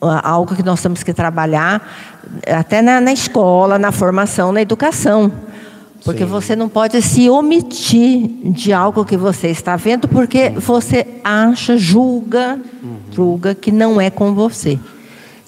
[0.00, 1.86] algo que nós temos que trabalhar
[2.46, 5.32] até na, na escola, na formação, na educação.
[6.04, 6.30] Porque Sim.
[6.30, 12.60] você não pode se omitir de algo que você está vendo, porque você acha, julga,
[12.82, 12.96] uhum.
[13.10, 14.78] julga que não é com você.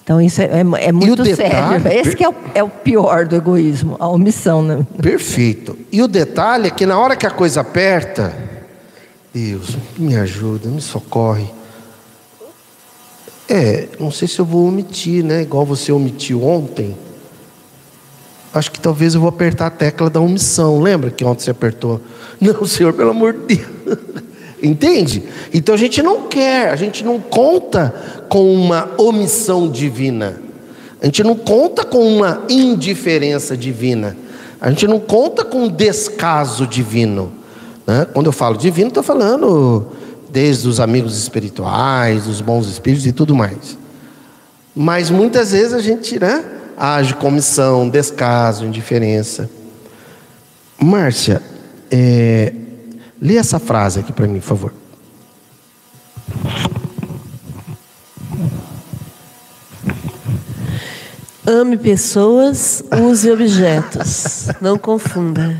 [0.03, 1.99] Então isso é, é, é muito detalhe, sério.
[1.99, 4.63] Esse é o, é o pior do egoísmo, a omissão.
[4.63, 4.85] Né?
[4.99, 5.77] Perfeito.
[5.91, 8.33] E o detalhe é que na hora que a coisa aperta,
[9.31, 11.47] Deus, me ajuda, me socorre.
[13.47, 15.43] É, não sei se eu vou omitir, né?
[15.43, 16.95] Igual você omitiu ontem
[18.53, 20.81] acho que talvez eu vou apertar a tecla da omissão.
[20.81, 22.01] Lembra que ontem você apertou?
[22.39, 23.97] Não, Senhor, pelo amor de Deus.
[24.61, 25.23] Entende?
[25.53, 27.93] Então a gente não quer, a gente não conta
[28.27, 30.41] com uma omissão divina.
[30.99, 34.17] A gente não conta com uma indiferença divina.
[34.59, 37.31] A gente não conta com um descaso divino.
[37.85, 38.07] Né?
[38.11, 39.87] Quando eu falo divino, estou falando
[40.29, 43.77] desde os amigos espirituais, os bons espíritos e tudo mais.
[44.75, 46.43] Mas muitas vezes a gente, né?
[46.77, 49.49] Age comissão, descaso, indiferença.
[50.79, 51.41] Márcia,
[51.89, 52.53] é,
[53.19, 54.73] lê essa frase aqui para mim, por favor.
[61.47, 64.49] Ame pessoas, use objetos.
[64.59, 65.57] Não confunda.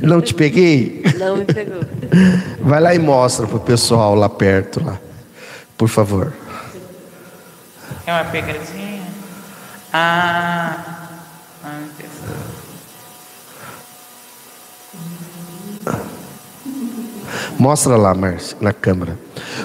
[0.00, 1.02] Não te peguei?
[1.18, 1.80] Não me pegou.
[2.60, 4.98] Vai lá e mostra para o pessoal lá perto, lá.
[5.76, 6.32] Por favor.
[8.06, 8.97] É uma pegadinha?
[9.92, 11.08] Ah,
[11.64, 11.80] ah
[17.58, 19.18] Mostra lá, Márcia, na câmera.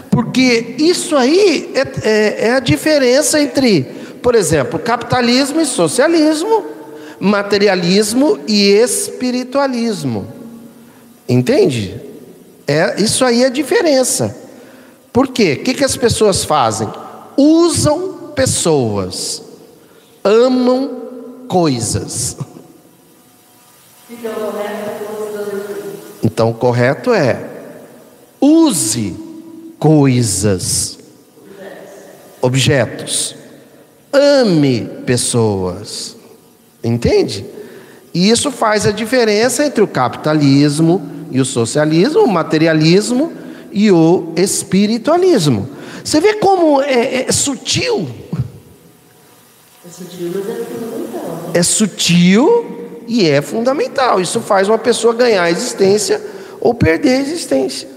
[0.09, 3.84] Porque isso aí é, é, é a diferença entre,
[4.21, 6.65] por exemplo, capitalismo e socialismo,
[7.19, 10.28] materialismo e espiritualismo.
[11.30, 12.01] Entende?
[12.67, 14.36] É, isso aí é a diferença.
[15.11, 15.57] Por quê?
[15.59, 16.89] O que, que as pessoas fazem?
[17.38, 19.43] Usam pessoas,
[20.24, 21.01] amam
[21.47, 22.38] coisas.
[26.24, 27.49] Então, o correto é
[28.39, 29.15] use
[29.78, 30.97] coisas,
[32.41, 33.36] objetos,
[34.11, 36.15] ame pessoas,
[36.84, 37.45] entende?
[38.13, 41.01] E isso faz a diferença entre o capitalismo
[41.32, 43.34] e o socialismo, o materialismo
[43.71, 45.67] e o espiritualismo.
[46.03, 48.07] Você vê como é, é sutil.
[49.94, 51.52] Sutil, mas é fundamental.
[51.54, 52.66] É sutil
[53.08, 54.20] e é fundamental.
[54.20, 56.20] Isso faz uma pessoa ganhar a existência
[56.60, 57.88] ou perder a existência.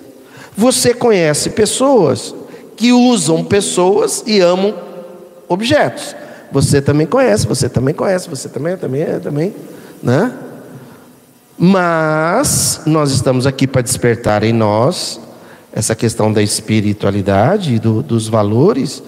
[0.55, 2.35] Você conhece pessoas
[2.77, 4.75] que usam pessoas e amam
[5.49, 6.15] objetos.
[6.53, 9.55] Você também conhece, você também conhece, você também, também, também,
[10.03, 10.33] né?
[11.59, 15.19] Mas nós estamos aqui para despertar em nós
[15.73, 19.03] essa questão da espiritualidade, do, dos valores,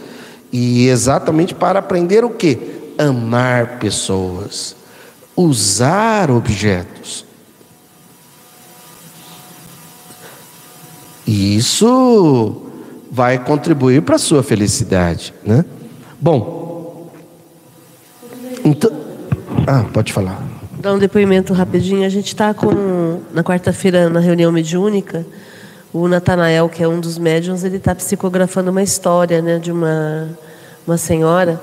[0.51, 2.78] e exatamente para aprender o que?
[2.99, 4.75] Amar pessoas,
[5.37, 7.25] usar objetos.
[11.27, 12.63] E isso
[13.11, 15.65] vai contribuir para a sua felicidade, né?
[16.21, 17.09] Bom,
[18.65, 18.91] então,
[19.67, 20.43] ah, pode falar.
[20.81, 22.05] Dar um depoimento rapidinho.
[22.05, 25.27] A gente está com na quarta-feira na reunião mediúnica.
[25.93, 30.29] O Natanael, que é um dos médiums, ele está psicografando uma história, né, de uma
[30.87, 31.63] uma senhora.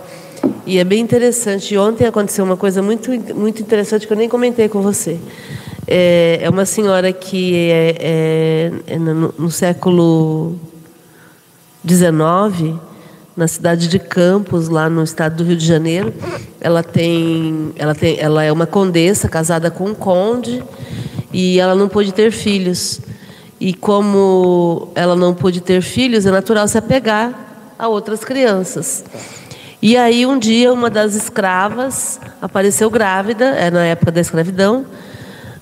[0.65, 1.77] E é bem interessante.
[1.77, 5.19] Ontem aconteceu uma coisa muito muito interessante que eu nem comentei com você.
[5.87, 10.55] É, é uma senhora que é, é, é no, no, século
[11.87, 12.75] XIX,
[13.37, 16.11] na cidade de Campos, lá no estado do Rio de Janeiro.
[16.59, 20.63] Ela tem, ela tem, ela é uma condessa casada com um conde
[21.31, 22.99] e ela não pôde ter filhos.
[23.59, 29.03] E como ela não pôde ter filhos, é natural se apegar a outras crianças.
[29.85, 34.83] E aí um dia uma das escravas apareceu grávida, é na época da escravidão,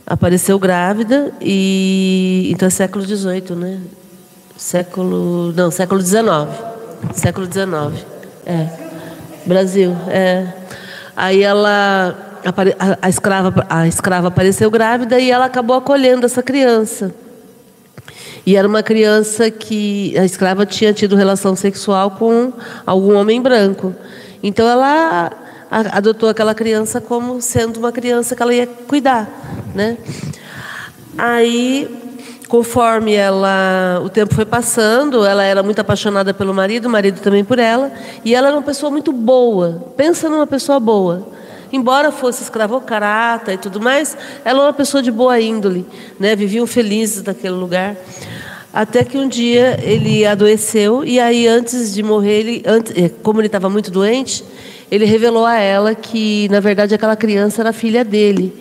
[0.08, 3.82] apareceu grávida e então é século XVIII, né?
[4.56, 6.24] Século não, século XIX,
[7.14, 8.06] século XIX,
[8.46, 8.70] é
[9.46, 10.48] Brasil, é.
[11.18, 12.16] Aí ela
[12.46, 17.14] a, a escrava a escrava apareceu grávida e ela acabou acolhendo essa criança.
[18.46, 22.52] E era uma criança que a escrava tinha tido relação sexual com
[22.86, 23.96] algum homem branco.
[24.42, 25.32] Então ela
[25.92, 29.30] adotou aquela criança como sendo uma criança que ela ia cuidar,
[29.74, 29.98] né?
[31.18, 31.90] Aí,
[32.48, 37.44] conforme ela, o tempo foi passando, ela era muito apaixonada pelo marido, o marido também
[37.44, 37.92] por ela,
[38.26, 39.94] e ela era uma pessoa muito boa.
[39.96, 41.28] Pensa numa pessoa boa.
[41.74, 44.16] Embora fosse escravocrata e tudo mais,
[44.46, 45.84] ela era uma pessoa de boa índole,
[46.20, 46.36] né?
[46.36, 47.96] Viviam felizes naquele lugar.
[48.72, 53.40] Até que um dia ele adoeceu e aí antes de morrer, ele, antes, eh, como
[53.40, 54.44] ele estava muito doente,
[54.92, 58.54] ele revelou a ela que, na verdade, aquela criança era filha dele.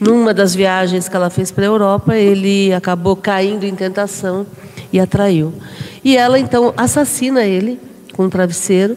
[0.00, 4.46] Numa das viagens que ela fez para a Europa, ele acabou caindo em tentação
[4.90, 5.52] e atraiu.
[6.02, 7.78] E ela então assassina ele
[8.14, 8.96] com um travesseiro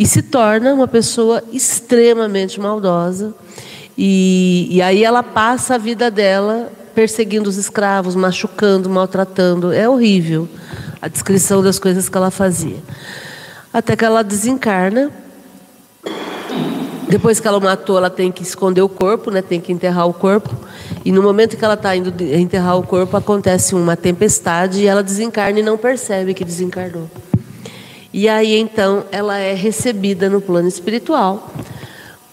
[0.00, 3.34] e se torna uma pessoa extremamente maldosa.
[3.98, 9.74] E, e aí ela passa a vida dela perseguindo os escravos, machucando, maltratando.
[9.74, 10.48] É horrível
[11.02, 12.78] a descrição das coisas que ela fazia.
[13.74, 15.10] Até que ela desencarna
[17.06, 19.42] depois que ela matou, ela tem que esconder o corpo, né?
[19.42, 20.56] tem que enterrar o corpo.
[21.04, 25.02] E no momento que ela está indo enterrar o corpo, acontece uma tempestade e ela
[25.02, 27.10] desencarna e não percebe que desencarnou.
[28.12, 31.50] E aí então ela é recebida no plano espiritual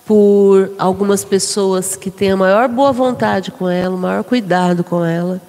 [0.06, 5.04] por algumas pessoas que têm a maior boa vontade com ela, o maior cuidado com
[5.04, 5.42] ela.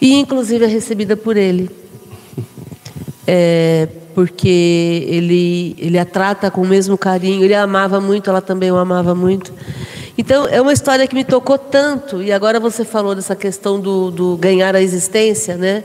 [0.00, 1.70] E inclusive é recebida por ele.
[3.26, 8.40] É, porque ele, ele a trata com o mesmo carinho, ele a amava muito, ela
[8.40, 9.52] também o amava muito.
[10.16, 14.10] Então, é uma história que me tocou tanto, e agora você falou dessa questão do,
[14.10, 15.84] do ganhar a existência, né?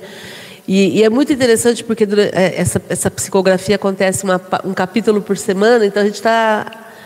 [0.67, 2.03] E, e, é muito interessante porque
[2.33, 6.65] é, essa, essa psicografia acontece uma, um capítulo por semana, então a gente está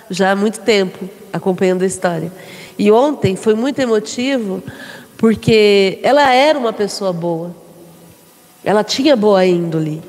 [0.09, 2.31] já há muito tempo acompanhando a história.
[2.77, 4.63] E ontem foi muito emotivo
[5.17, 7.55] porque ela era uma pessoa boa,
[8.63, 10.01] ela tinha boa índole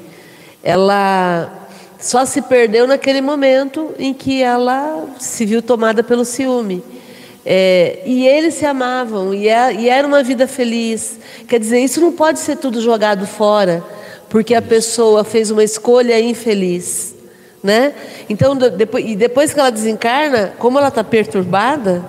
[0.63, 1.51] ela
[1.99, 6.83] só se perdeu naquele momento em que ela se viu tomada pelo ciúme.
[7.45, 11.19] É, e eles se amavam, e, é, e era uma vida feliz.
[11.49, 13.83] Quer dizer, isso não pode ser tudo jogado fora,
[14.29, 17.15] porque a pessoa fez uma escolha infeliz.
[17.63, 17.93] Né?
[18.29, 22.05] Então, depois, e depois que ela desencarna, como ela está perturbada,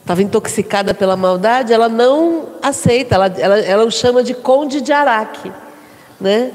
[0.00, 4.92] estava intoxicada pela maldade, ela não aceita, ela, ela, ela o chama de Conde de
[4.92, 5.52] Araque.
[6.18, 6.50] Né?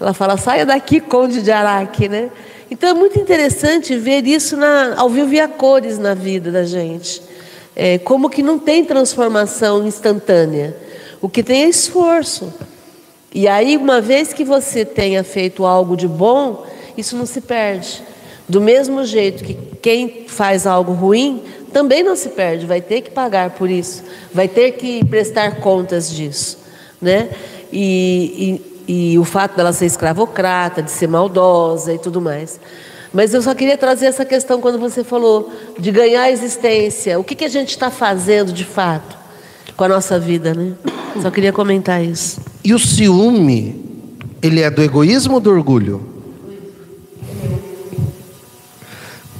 [0.00, 2.08] Ela fala, saia daqui, Conde de Araque.
[2.08, 2.30] Né?
[2.70, 6.64] Então é muito interessante ver isso na, ao vivo e a cores na vida da
[6.64, 7.20] gente.
[7.74, 10.76] É, como que não tem transformação instantânea.
[11.20, 12.52] O que tem é esforço.
[13.34, 16.66] E aí, uma vez que você tenha feito algo de bom,
[16.96, 18.02] isso não se perde.
[18.48, 21.42] Do mesmo jeito que quem faz algo ruim
[21.72, 26.10] também não se perde, vai ter que pagar por isso, vai ter que prestar contas
[26.10, 26.58] disso,
[27.00, 27.30] né?
[27.72, 32.60] E, e, e o fato dela ser escravocrata, de ser maldosa e tudo mais.
[33.12, 37.18] Mas eu só queria trazer essa questão quando você falou de ganhar a existência.
[37.18, 39.16] O que, que a gente está fazendo de fato
[39.76, 40.72] com a nossa vida, né?
[41.20, 42.40] Só queria comentar isso.
[42.64, 43.84] E o ciúme,
[44.40, 46.12] ele é do egoísmo ou do orgulho?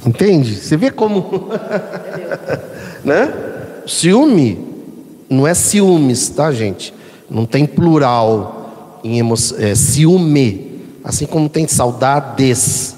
[0.05, 0.55] Entende?
[0.55, 1.49] Você vê como.
[3.03, 3.33] né?
[3.87, 4.73] Ciúme
[5.29, 6.93] não é ciúmes, tá, gente?
[7.29, 9.35] Não tem plural em emo...
[9.57, 10.71] é, ciúme.
[11.03, 12.92] Assim como tem saudades,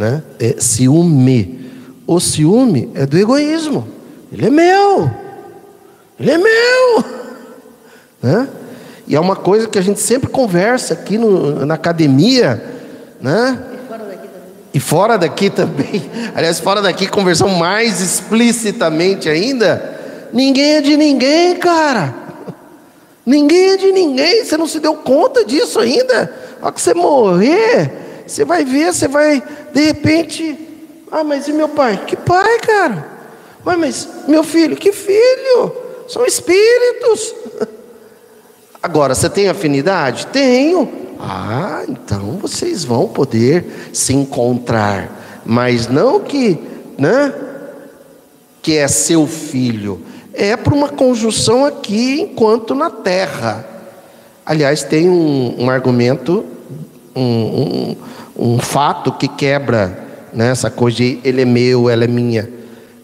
[0.00, 0.22] né?
[0.38, 1.70] É ciúme.
[2.06, 3.86] O ciúme é do egoísmo.
[4.32, 5.10] Ele é meu.
[6.18, 7.04] Ele é meu.
[8.22, 8.46] Né?
[9.08, 12.62] E é uma coisa que a gente sempre conversa aqui no, na academia,
[13.18, 13.58] né?
[14.74, 20.28] E fora daqui também, aliás, fora daqui conversamos mais explicitamente ainda.
[20.34, 22.14] Ninguém é de ninguém, cara.
[23.24, 24.44] Ninguém é de ninguém.
[24.44, 26.30] Você não se deu conta disso ainda?
[26.60, 30.56] A que você morrer, você vai ver, você vai, de repente,
[31.10, 32.04] ah, mas e meu pai?
[32.06, 33.08] Que pai, cara?
[33.66, 35.72] Ué, mas meu filho, que filho?
[36.06, 37.34] São espíritos.
[38.80, 40.28] Agora, você tem afinidade?
[40.28, 40.88] Tenho.
[41.18, 46.56] Ah, então vocês vão poder se encontrar, mas não que,
[46.96, 47.34] né?
[48.62, 50.02] Que é seu filho,
[50.32, 53.66] é para uma conjunção aqui enquanto na terra.
[54.46, 56.44] Aliás, tem um, um argumento,
[57.14, 57.96] um, um,
[58.54, 62.48] um, fato que quebra né, essa coisa de ele é meu, ela é minha.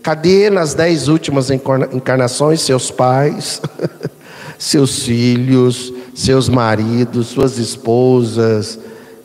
[0.02, 3.60] Cadê nas dez últimas encarnações seus pais,
[4.58, 8.78] seus filhos, seus maridos, suas esposas.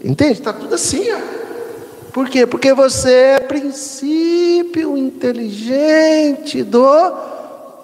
[0.03, 0.33] Entende?
[0.33, 1.11] Está tudo assim.
[1.11, 1.19] Ó.
[2.11, 2.45] Por quê?
[2.45, 6.85] Porque você é princípio inteligente do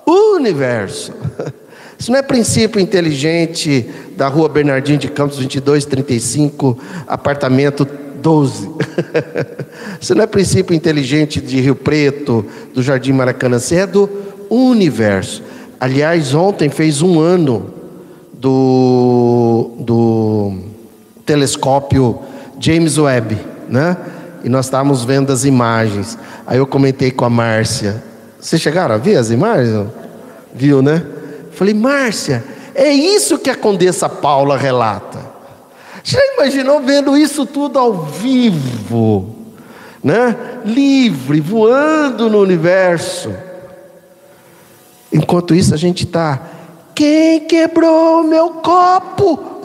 [0.06, 1.14] universo.
[2.00, 6.78] Isso não é princípio inteligente da rua Bernardino de Campos 2235,
[7.08, 7.88] apartamento
[8.22, 8.70] 12.
[10.00, 13.58] Isso não é princípio inteligente de Rio Preto, do Jardim Maracanã.
[13.58, 14.10] Isso é do
[14.50, 15.44] universo.
[15.80, 17.74] Aliás, ontem fez um ano
[18.34, 20.54] do, do
[21.26, 22.20] telescópio
[22.60, 23.38] James Webb,
[23.70, 23.98] né?
[24.44, 26.18] E nós estávamos vendo as imagens.
[26.46, 28.04] Aí eu comentei com a Márcia.
[28.40, 29.88] Vocês chegaram a ver as imagens?
[30.54, 31.04] Viu, né?
[31.58, 32.46] Falei, Márcia,
[32.76, 35.20] é isso que a Condessa Paula relata.
[36.04, 39.36] Já imaginou vendo isso tudo ao vivo,
[40.04, 40.62] né?
[40.64, 43.34] Livre, voando no universo.
[45.12, 46.42] Enquanto isso, a gente está
[46.94, 49.57] quem quebrou meu copo?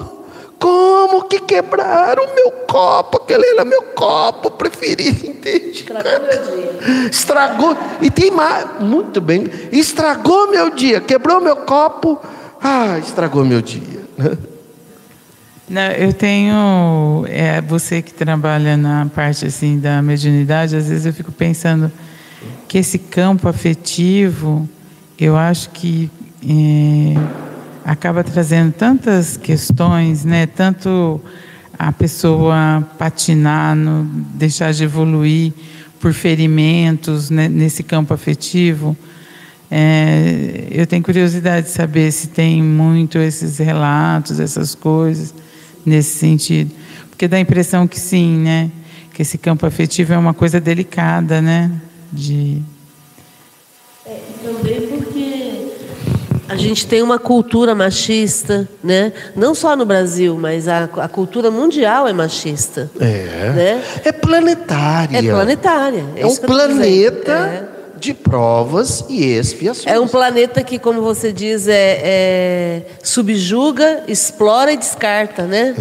[0.62, 3.16] Como que quebraram meu copo?
[3.16, 5.70] Aquele era meu copo preferido, entende?
[5.70, 7.08] Estragou meu dia.
[7.10, 7.76] Estragou.
[8.00, 8.80] E tem mais.
[8.80, 9.50] Muito bem.
[9.72, 11.00] Estragou meu dia.
[11.00, 12.20] Quebrou meu copo.
[12.62, 14.02] Ah, estragou meu dia.
[15.68, 17.24] Não, eu tenho.
[17.28, 21.90] É, você que trabalha na parte assim da mediunidade, às vezes eu fico pensando
[22.68, 24.68] que esse campo afetivo,
[25.18, 26.08] eu acho que
[26.48, 27.51] é,
[27.84, 30.46] acaba trazendo tantas questões, né?
[30.46, 31.20] Tanto
[31.78, 34.04] a pessoa patinar, no,
[34.34, 35.52] deixar de evoluir
[35.98, 38.96] por ferimentos né, nesse campo afetivo.
[39.70, 45.34] É, eu tenho curiosidade de saber se tem muito esses relatos, essas coisas
[45.84, 46.70] nesse sentido,
[47.08, 48.70] porque dá a impressão que sim, né?
[49.14, 51.70] Que esse campo afetivo é uma coisa delicada, né?
[52.12, 52.62] De
[54.04, 54.71] é, também
[56.52, 59.10] a gente tem uma cultura machista, né?
[59.34, 62.90] Não só no Brasil, mas a, a cultura mundial é machista.
[63.00, 63.52] É.
[63.56, 63.84] Né?
[64.04, 65.16] É planetária.
[65.16, 66.04] É planetária.
[66.14, 67.98] É, é um planeta é.
[67.98, 69.86] de provas e expiações.
[69.86, 75.74] É um planeta que, como você diz, é, é subjuga, explora e descarta, né?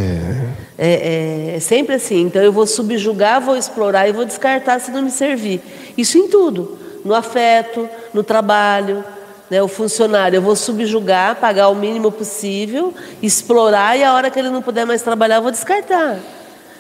[0.78, 0.88] É.
[0.88, 1.56] é.
[1.58, 2.22] É, sempre assim.
[2.22, 5.62] Então eu vou subjugar, vou explorar e vou descartar se não me servir.
[5.98, 6.78] Isso em tudo.
[7.04, 9.04] No afeto, no trabalho.
[9.52, 9.62] Né?
[9.62, 14.50] O funcionário, eu vou subjugar, pagar o mínimo possível, explorar e a hora que ele
[14.50, 16.20] não puder mais trabalhar, eu vou descartar.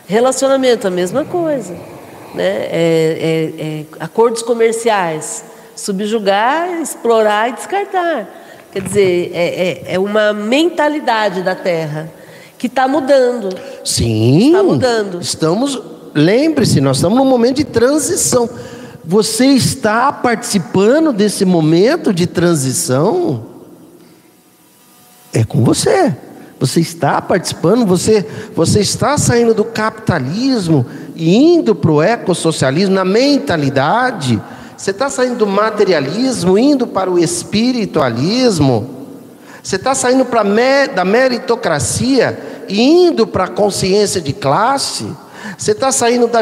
[0.07, 1.73] Relacionamento, a mesma coisa.
[2.33, 2.45] Né?
[2.45, 2.71] É,
[3.19, 5.43] é, é, acordos comerciais,
[5.75, 8.25] subjugar, explorar e descartar.
[8.71, 12.09] Quer dizer, é, é, é uma mentalidade da Terra
[12.57, 13.49] que está mudando.
[13.83, 14.47] Sim.
[14.47, 15.19] Está mudando.
[15.19, 15.77] Estamos,
[16.15, 18.49] lembre-se, nós estamos num momento de transição.
[19.03, 23.45] Você está participando desse momento de transição?
[25.33, 26.15] É com você.
[26.59, 28.23] Você está participando, você,
[28.55, 30.85] você está saindo do capitalismo
[31.15, 34.39] e indo para o ecossocialismo na mentalidade.
[34.77, 39.01] Você está saindo do materialismo, indo para o espiritualismo.
[39.63, 40.27] Você está saindo
[40.93, 45.07] da meritocracia e indo para a consciência de classe.
[45.57, 46.41] Você está saindo da,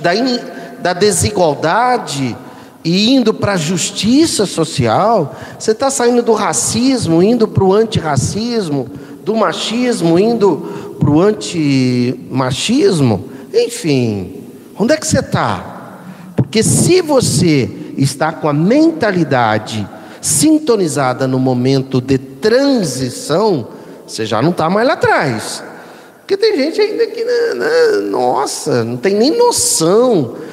[0.00, 0.40] da, in,
[0.86, 2.36] da desigualdade
[2.84, 5.34] e indo para a justiça social.
[5.58, 8.88] Você está saindo do racismo, indo para o antirracismo,
[9.24, 13.28] do machismo, indo para o antimachismo.
[13.52, 14.44] Enfim,
[14.78, 15.98] onde é que você está?
[16.36, 19.88] Porque se você está com a mentalidade
[20.20, 23.66] sintonizada no momento de transição,
[24.06, 25.64] você já não está mais lá atrás.
[26.20, 30.46] Porque tem gente ainda que, né, né, nossa, não tem nem noção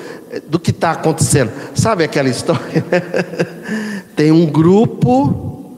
[0.48, 1.52] do que está acontecendo.
[1.76, 2.84] Sabe aquela história?
[4.16, 5.76] tem um grupo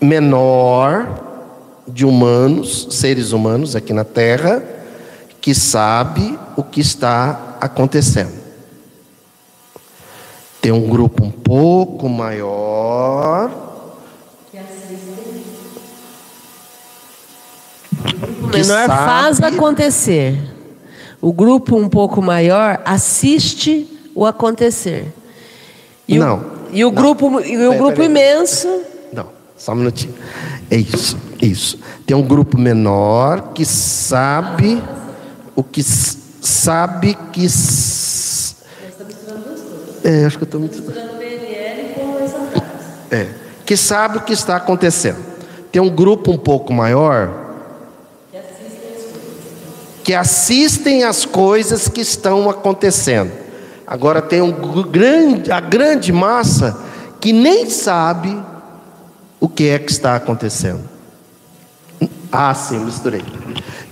[0.00, 1.52] menor
[1.86, 4.62] de humanos, seres humanos aqui na Terra,
[5.40, 8.42] que sabe o que está acontecendo.
[10.60, 13.62] Tem um grupo um pouco maior
[18.52, 18.94] menor sabe...
[18.94, 20.51] faz acontecer.
[21.22, 25.06] O grupo um pouco maior assiste o acontecer.
[26.08, 26.38] E não.
[26.38, 26.42] O,
[26.72, 26.94] e o não.
[26.94, 28.82] grupo, e o grupo pera, imenso.
[29.12, 30.14] Não, só um minutinho.
[30.68, 31.78] É isso, isso.
[32.04, 34.82] Tem um grupo menor que sabe
[35.54, 37.46] o que sabe que.
[40.02, 40.82] É, acho que eu estou muito.
[43.12, 43.28] É,
[43.64, 45.18] que sabe o que está acontecendo.
[45.70, 47.41] Tem um grupo um pouco maior
[50.02, 53.32] que assistem às coisas que estão acontecendo.
[53.86, 56.78] Agora tem um grande, a grande massa
[57.20, 58.36] que nem sabe
[59.38, 60.80] o que é que está acontecendo.
[62.30, 63.22] Ah, sim, misturei.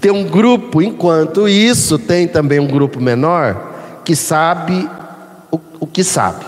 [0.01, 3.71] Tem um grupo, enquanto isso, tem também um grupo menor
[4.05, 4.89] que sabe
[5.51, 6.45] o, o que sabe.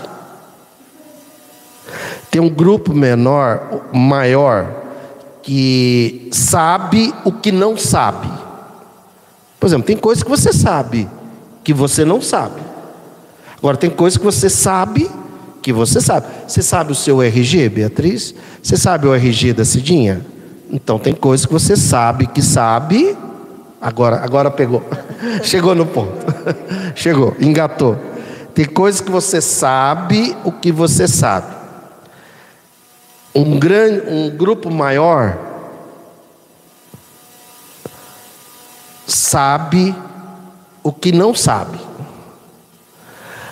[2.31, 4.67] Tem um grupo menor, maior,
[5.43, 8.27] que sabe o que não sabe.
[9.63, 11.07] Por exemplo, tem coisas que você sabe
[11.63, 12.59] que você não sabe.
[13.57, 15.09] Agora, tem coisas que você sabe
[15.61, 16.27] que você sabe.
[16.45, 18.35] Você sabe o seu RG, Beatriz?
[18.61, 20.19] Você sabe o RG da Cidinha?
[20.69, 23.17] Então, tem coisas que você sabe que sabe.
[23.79, 24.83] Agora, agora pegou.
[25.43, 26.11] Chegou no ponto.
[26.93, 27.97] Chegou, engatou.
[28.53, 31.55] Tem coisas que você sabe o que você sabe.
[33.33, 35.52] Um, grande, um grupo maior
[39.05, 39.95] sabe
[40.81, 41.79] o que não sabe.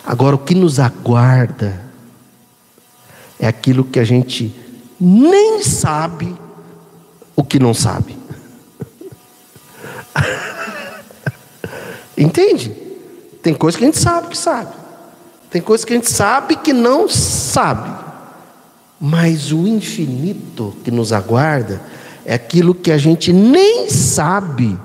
[0.05, 1.81] Agora, o que nos aguarda
[3.39, 4.55] é aquilo que a gente
[4.99, 6.35] nem sabe
[7.35, 8.17] o que não sabe.
[12.17, 12.75] Entende?
[13.41, 14.73] Tem coisa que a gente sabe que sabe.
[15.49, 17.89] Tem coisa que a gente sabe que não sabe.
[18.99, 21.81] Mas o infinito que nos aguarda
[22.23, 24.77] é aquilo que a gente nem sabe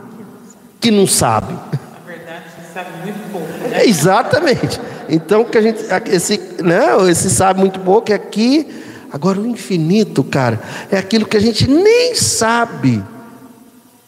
[0.86, 1.52] que não sabe.
[1.52, 3.48] Na verdade, sabe muito pouco.
[3.48, 3.80] Né?
[3.80, 4.80] É, exatamente.
[5.08, 5.82] Então que a gente
[6.12, 8.68] esse, né, esse sabe muito pouco é aqui.
[9.12, 13.02] Agora o infinito, cara, é aquilo que a gente nem sabe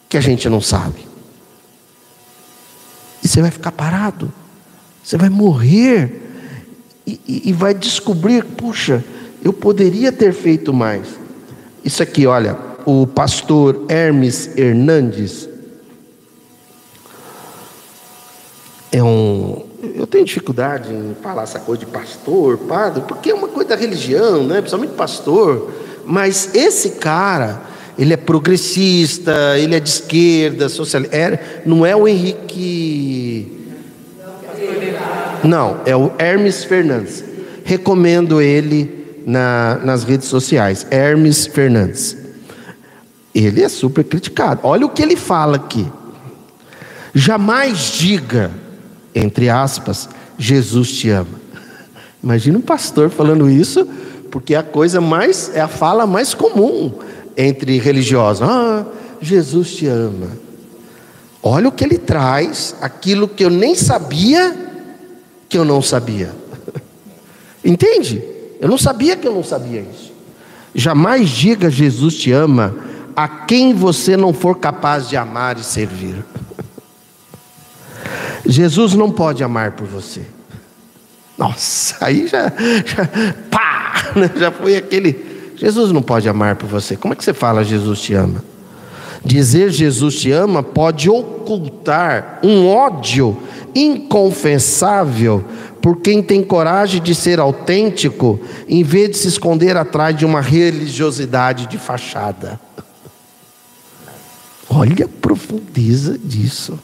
[0.07, 1.05] que a gente não sabe.
[3.21, 4.31] E você vai ficar parado.
[5.03, 6.31] Você vai morrer
[7.05, 9.03] e, e, e vai descobrir, puxa,
[9.43, 11.07] eu poderia ter feito mais.
[11.83, 15.48] Isso aqui, olha, o pastor Hermes Hernandes,
[18.91, 19.65] é um.
[19.95, 23.75] Eu tenho dificuldade em falar essa coisa de pastor, padre, porque é uma coisa da
[23.75, 24.57] religião, né?
[24.57, 25.71] principalmente pastor.
[26.05, 27.61] Mas esse cara,
[27.97, 31.15] ele é progressista, ele é de esquerda, socialista.
[31.15, 33.57] É, não é o Henrique.
[35.43, 37.23] Não, é o Hermes Fernandes.
[37.63, 40.85] Recomendo ele na, nas redes sociais.
[40.89, 42.17] Hermes Fernandes.
[43.33, 44.61] Ele é super criticado.
[44.63, 45.87] Olha o que ele fala aqui.
[47.13, 48.51] Jamais diga
[49.13, 51.39] entre aspas, Jesus te ama.
[52.23, 53.87] Imagina um pastor falando isso
[54.29, 56.91] porque é a coisa mais, é a fala mais comum
[57.35, 58.47] entre religiosos.
[58.47, 58.85] Ah,
[59.21, 60.27] Jesus te ama.
[61.41, 64.55] Olha o que ele traz, aquilo que eu nem sabia
[65.47, 66.31] que eu não sabia.
[67.63, 68.21] Entende?
[68.59, 70.11] Eu não sabia que eu não sabia isso.
[70.75, 72.75] Jamais diga Jesus te ama
[73.15, 76.23] a quem você não for capaz de amar e servir.
[78.49, 80.21] Jesus não pode amar por você.
[81.37, 82.51] Nossa, aí já,
[82.85, 83.07] já
[83.49, 84.31] pá, né?
[84.35, 85.53] já foi aquele.
[85.55, 86.95] Jesus não pode amar por você.
[86.95, 88.43] Como é que você fala Jesus te ama?
[89.23, 93.37] Dizer Jesus te ama pode ocultar um ódio
[93.75, 95.45] inconfessável
[95.81, 100.41] por quem tem coragem de ser autêntico, em vez de se esconder atrás de uma
[100.41, 102.59] religiosidade de fachada.
[104.67, 106.79] Olha a profundeza disso.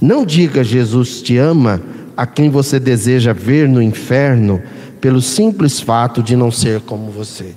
[0.00, 1.80] Não diga Jesus te ama
[2.16, 4.62] a quem você deseja ver no inferno
[5.00, 7.54] pelo simples fato de não ser como você.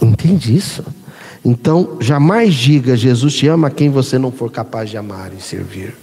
[0.00, 0.84] Entende isso?
[1.44, 5.40] Então, jamais diga Jesus te ama a quem você não for capaz de amar e
[5.40, 5.94] servir.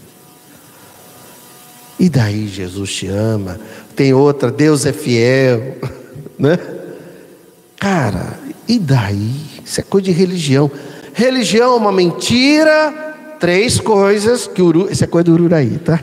[1.99, 3.59] E daí Jesus te ama.
[3.95, 5.77] Tem outra, Deus é fiel,
[6.37, 6.57] né?
[7.77, 9.35] Cara, e daí?
[9.63, 10.69] Isso é coisa de religião.
[11.15, 12.93] Religião é uma mentira.
[13.39, 15.99] Três coisas que Uru, isso é coisa do Ururaí, tá?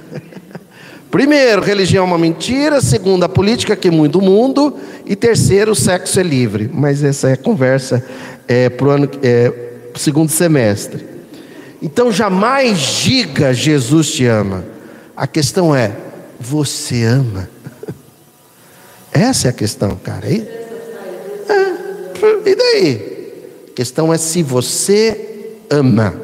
[1.11, 2.81] Primeiro, religião é uma mentira.
[2.81, 4.75] Segundo, a política que muda o mundo.
[5.05, 6.71] E terceiro, o sexo é livre.
[6.73, 8.03] Mas essa é a conversa
[8.49, 9.53] é, para o ano, é,
[9.97, 11.07] segundo semestre.
[11.83, 14.65] Então, jamais diga Jesus te ama.
[15.15, 15.93] A questão é,
[16.41, 17.51] você ama?
[19.13, 20.27] Essa é a questão, cara.
[20.27, 20.41] E,
[21.51, 23.12] é, e daí?
[23.73, 26.15] A questão é se você ama.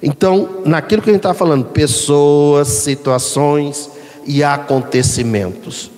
[0.00, 3.90] Então, naquilo que a gente está falando, pessoas, situações
[4.24, 5.90] e acontecimentos.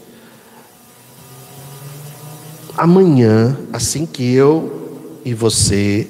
[2.74, 6.08] Amanhã, assim que eu e você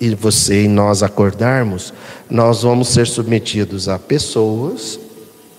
[0.00, 1.92] e você e nós acordarmos,
[2.30, 4.98] nós vamos ser submetidos a pessoas,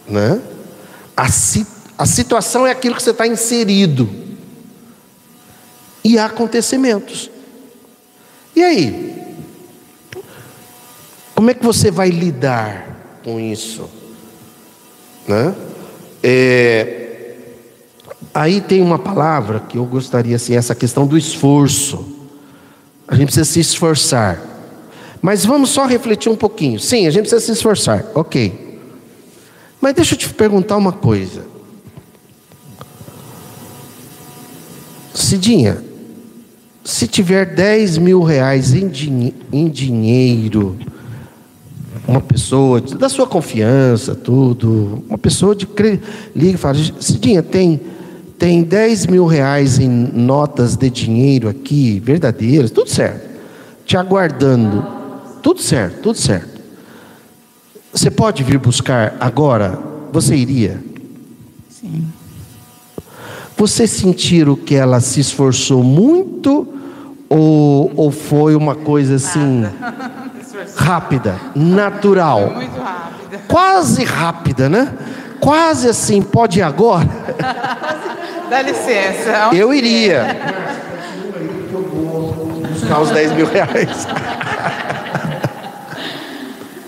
[0.08, 0.42] né?
[1.16, 1.28] A,
[1.96, 4.10] a situação é aquilo que você está inserido.
[6.04, 7.30] E acontecimentos.
[8.56, 9.36] E aí?
[11.34, 13.90] Como é que você vai lidar com isso?
[15.28, 15.56] Né?
[16.22, 17.36] É,
[18.34, 22.06] aí tem uma palavra que eu gostaria, assim, essa questão do esforço.
[23.08, 24.40] A gente precisa se esforçar.
[25.22, 26.80] Mas vamos só refletir um pouquinho.
[26.80, 28.80] Sim, a gente precisa se esforçar, ok.
[29.80, 31.46] Mas deixa eu te perguntar uma coisa.
[35.14, 35.84] Cidinha,
[36.84, 40.78] se tiver 10 mil reais em, din em dinheiro,
[42.08, 45.68] uma pessoa da sua confiança, tudo, uma pessoa de
[46.36, 47.80] liga e fala, Cidinha, tem,
[48.38, 53.30] tem 10 mil reais em notas de dinheiro aqui, verdadeiras, tudo certo,
[53.86, 54.86] te aguardando,
[55.44, 56.62] tudo certo, tudo certo.
[57.94, 59.78] Você pode vir buscar agora?
[60.12, 60.82] Você iria?
[61.70, 62.08] Sim.
[63.62, 66.68] Você sentiram que ela se esforçou muito
[67.30, 69.70] ou, ou foi uma coisa assim
[70.76, 72.40] rápida, natural?
[72.40, 73.42] Foi muito rápida.
[73.48, 74.92] Quase rápida, né?
[75.40, 77.08] Quase assim, pode ir agora?
[78.50, 79.52] Dá licença.
[79.54, 80.40] Eu iria.
[81.72, 84.08] Eu vou buscar os 10 mil reais.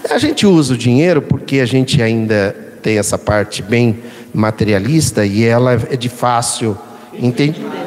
[0.09, 4.01] A gente usa o dinheiro porque a gente ainda tem essa parte bem
[4.33, 6.77] materialista e ela é de fácil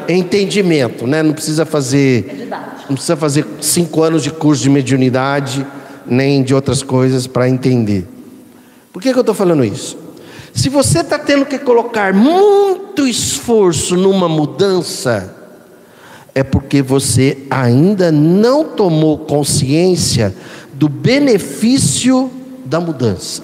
[0.08, 1.22] entendimento, né?
[1.22, 2.48] Não precisa fazer,
[2.88, 5.66] não precisa fazer cinco anos de curso de mediunidade
[6.06, 8.06] nem de outras coisas para entender.
[8.92, 9.98] Por que, que eu estou falando isso?
[10.54, 15.34] Se você está tendo que colocar muito esforço numa mudança,
[16.34, 20.34] é porque você ainda não tomou consciência
[20.72, 22.30] do benefício
[22.64, 23.42] da mudança.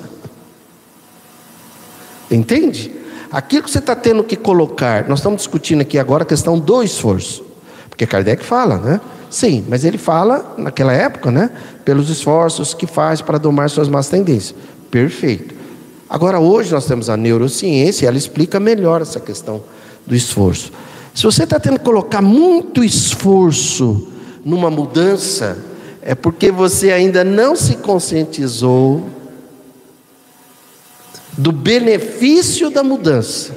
[2.35, 2.93] Entende?
[3.31, 6.83] Aquilo que você está tendo que colocar, nós estamos discutindo aqui agora a questão do
[6.83, 7.45] esforço.
[7.89, 9.01] Porque Kardec fala, né?
[9.31, 11.51] Sim, mas ele fala, naquela época, né?
[11.85, 14.55] Pelos esforços que faz para domar suas más tendências.
[14.91, 15.55] Perfeito.
[16.09, 19.63] Agora, hoje nós temos a neurociência, ela explica melhor essa questão
[20.07, 20.71] do esforço.
[21.15, 24.09] Se você está tendo que colocar muito esforço
[24.45, 25.57] numa mudança,
[26.03, 29.03] é porque você ainda não se conscientizou
[31.33, 33.55] do benefício da mudança.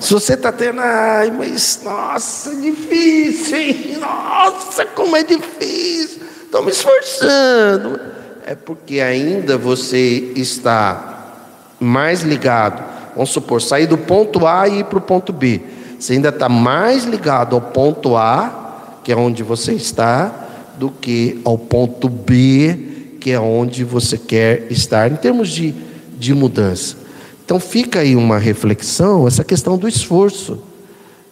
[0.00, 3.98] Se você está tendo, ai, mas nossa, é difícil, hein?
[3.98, 7.98] Nossa, como é difícil, estou me esforçando.
[8.46, 11.38] É porque ainda você está
[11.80, 15.60] mais ligado vamos supor, sair do ponto A e ir para o ponto B.
[15.98, 20.32] Você ainda está mais ligado ao ponto A, que é onde você está,
[20.76, 22.93] do que ao ponto B,
[23.24, 25.74] que é onde você quer estar, em termos de,
[26.18, 26.94] de mudança.
[27.42, 30.58] Então fica aí uma reflexão, essa questão do esforço.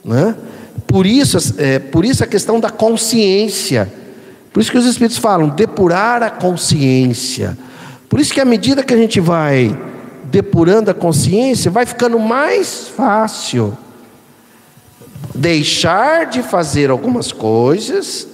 [0.02, 0.34] Né?
[0.86, 3.92] Por, isso, é, por isso a questão da consciência.
[4.54, 7.58] Por isso que os Espíritos falam, depurar a consciência.
[8.08, 9.78] Por isso que à medida que a gente vai
[10.30, 13.76] depurando a consciência, vai ficando mais fácil
[15.34, 18.31] deixar de fazer algumas coisas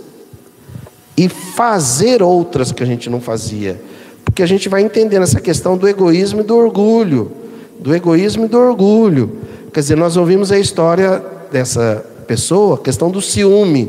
[1.19, 3.83] e fazer outras que a gente não fazia.
[4.25, 7.33] Porque a gente vai entendendo essa questão do egoísmo e do orgulho.
[7.81, 9.37] Do egoísmo e do orgulho.
[9.73, 13.87] Quer dizer, nós ouvimos a história dessa pessoa, a questão do ciúme.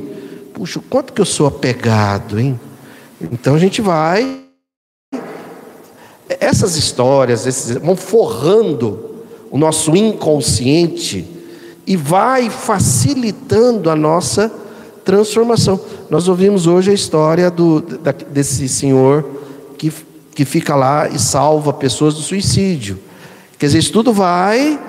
[0.55, 2.59] Puxa, quanto que eu sou apegado, hein?
[3.31, 4.39] Então a gente vai.
[6.27, 11.27] Essas histórias esses, vão forrando o nosso inconsciente
[11.85, 14.51] e vai facilitando a nossa
[15.03, 15.79] transformação.
[16.09, 19.25] Nós ouvimos hoje a história do, da, desse senhor
[19.77, 19.91] que,
[20.33, 22.99] que fica lá e salva pessoas do suicídio.
[23.57, 24.79] Quer dizer, isso tudo vai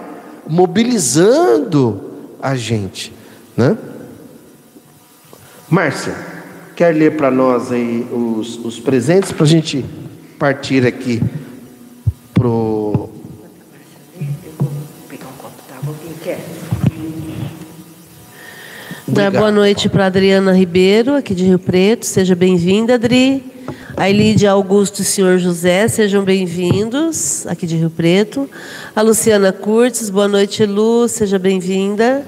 [0.46, 2.00] mobilizando
[2.42, 3.12] a gente,
[3.56, 3.76] né?
[5.68, 6.14] Márcia,
[6.74, 9.84] quer ler para nós aí os, os presentes para a gente
[10.38, 11.22] partir aqui
[12.34, 12.69] pro
[19.12, 22.06] Dar boa noite para Adriana Ribeiro, aqui de Rio Preto.
[22.06, 23.42] Seja bem-vinda, Adri.
[23.96, 28.48] A Elídia Augusto e o senhor José, sejam bem-vindos, aqui de Rio Preto.
[28.94, 32.24] A Luciana Curtis, boa noite, Lu, seja bem-vinda.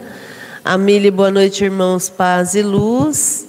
[0.65, 3.47] A Mili, boa noite, irmãos, paz e luz.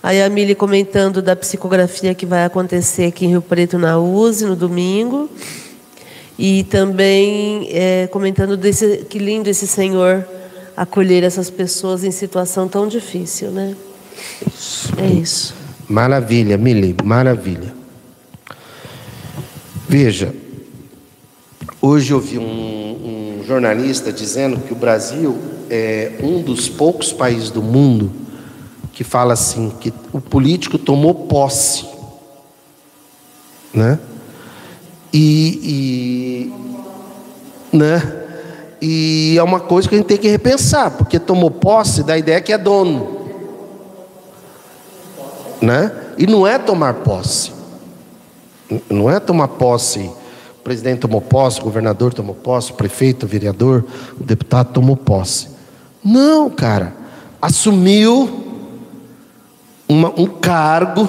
[0.00, 4.44] Aí a Mili comentando da psicografia que vai acontecer aqui em Rio Preto, na USE,
[4.44, 5.28] no domingo.
[6.38, 10.24] E também é, comentando desse, que lindo esse senhor
[10.76, 13.76] acolher essas pessoas em situação tão difícil, né?
[14.96, 15.54] É isso.
[15.88, 17.74] Maravilha, Mili, maravilha.
[19.88, 20.34] Veja,
[21.80, 27.50] hoje eu vi um, um jornalista dizendo que o Brasil é um dos poucos países
[27.50, 28.12] do mundo
[28.92, 31.86] que fala assim que o político tomou posse,
[33.72, 33.98] né?
[35.12, 36.50] E,
[37.72, 38.21] e né?
[38.84, 42.40] E é uma coisa que a gente tem que repensar, porque tomou posse da ideia
[42.40, 43.28] que é dono.
[45.60, 45.92] Né?
[46.18, 47.52] E não é tomar posse.
[48.90, 50.00] Não é tomar posse.
[50.58, 53.84] O presidente tomou posse, o governador tomou posse, o prefeito, o vereador,
[54.20, 55.46] o deputado tomou posse.
[56.02, 56.92] Não, cara.
[57.40, 58.66] Assumiu
[59.88, 61.08] uma, um cargo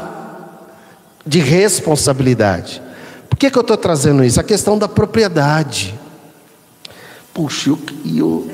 [1.25, 2.83] de responsabilidade.
[3.27, 4.39] Por que, que eu estou trazendo isso?
[4.39, 6.02] A questão da propriedade.
[7.33, 7.75] Puxa,
[8.05, 8.47] e eu.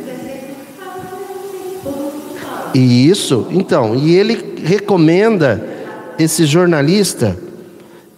[2.73, 5.67] E isso, então, e ele recomenda
[6.17, 7.37] esse jornalista,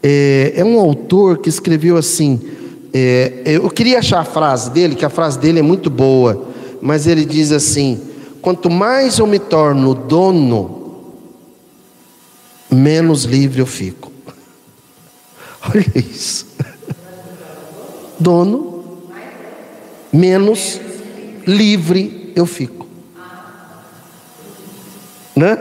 [0.03, 2.39] é, é um autor que escreveu assim.
[2.93, 6.47] É, eu queria achar a frase dele, que a frase dele é muito boa,
[6.81, 7.99] mas ele diz assim:
[8.41, 11.01] quanto mais eu me torno dono,
[12.69, 14.11] menos livre eu fico.
[15.73, 16.45] Olha isso.
[18.19, 18.70] Dono
[20.11, 20.79] menos
[21.45, 22.87] livre eu fico.
[25.35, 25.57] Né?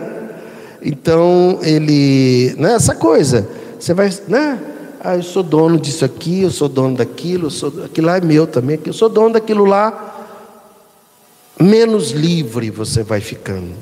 [0.82, 3.48] Então ele, né, essa coisa,
[3.78, 4.58] você vai, né?
[5.02, 8.20] Ah, eu sou dono disso aqui, eu sou dono daquilo, eu sou, aquilo lá é
[8.20, 10.06] meu também, eu sou dono daquilo lá.
[11.58, 13.74] Menos livre você vai ficando.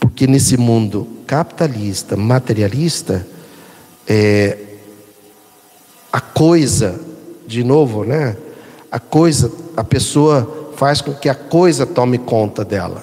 [0.00, 3.26] Porque nesse mundo capitalista, materialista,
[4.06, 4.58] é,
[6.12, 7.00] a coisa,
[7.46, 8.36] de novo, né?
[8.92, 13.02] A coisa, a pessoa faz com que a coisa tome conta dela.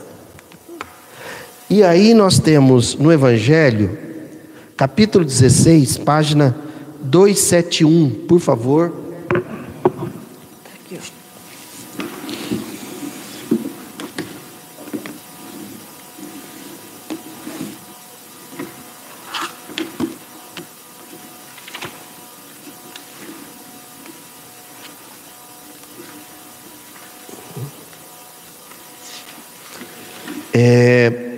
[1.68, 3.98] E aí nós temos no Evangelho,
[4.78, 6.56] capítulo 16, página
[7.02, 8.94] 271, por favor.
[30.62, 31.38] É,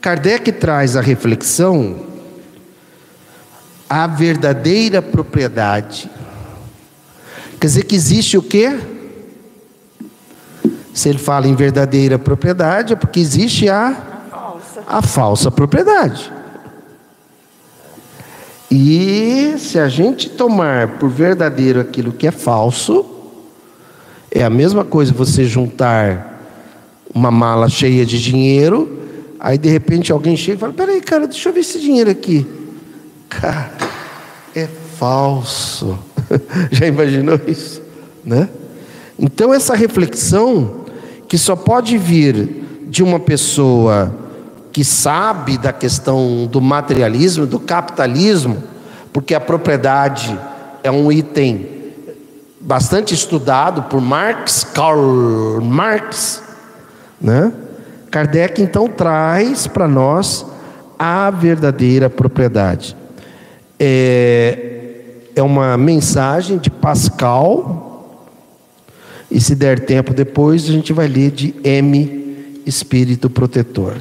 [0.00, 2.06] Kardec traz a reflexão
[3.86, 6.10] a verdadeira propriedade.
[7.60, 8.80] Quer dizer que existe o quê?
[10.94, 14.84] Se ele fala em verdadeira propriedade, é porque existe a, a, falsa.
[14.86, 16.32] a falsa propriedade.
[18.70, 23.04] E se a gente tomar por verdadeiro aquilo que é falso,
[24.30, 26.37] É a mesma coisa você juntar
[27.14, 28.98] uma mala cheia de dinheiro,
[29.38, 32.46] aí de repente alguém chega e fala: Peraí, cara, deixa eu ver esse dinheiro aqui.
[33.28, 33.72] Cara,
[34.54, 35.98] é falso.
[36.70, 37.82] Já imaginou isso?
[38.24, 38.48] Né?
[39.18, 40.84] Então, essa reflexão,
[41.26, 44.14] que só pode vir de uma pessoa
[44.72, 48.62] que sabe da questão do materialismo, do capitalismo,
[49.12, 50.38] porque a propriedade
[50.82, 51.66] é um item
[52.60, 56.42] bastante estudado por Marx, Karl Marx,
[57.20, 57.52] né?
[58.10, 60.46] Kardec então traz para nós
[60.98, 62.96] a verdadeira propriedade.
[63.78, 64.78] É,
[65.36, 67.84] é uma mensagem de Pascal,
[69.30, 73.96] e se der tempo depois, a gente vai ler de M, Espírito Protetor.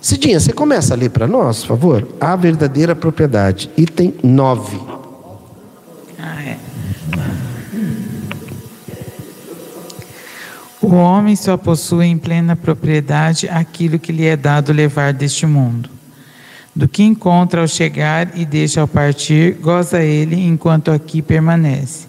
[0.00, 2.08] Cidinha, você começa a ler para nós, por favor?
[2.20, 4.78] A verdadeira propriedade, item 9.
[6.18, 6.58] Ah, é.
[10.84, 15.88] O homem só possui em plena propriedade aquilo que lhe é dado levar deste mundo.
[16.76, 22.06] Do que encontra ao chegar e deixa ao partir, goza ele enquanto aqui permanece.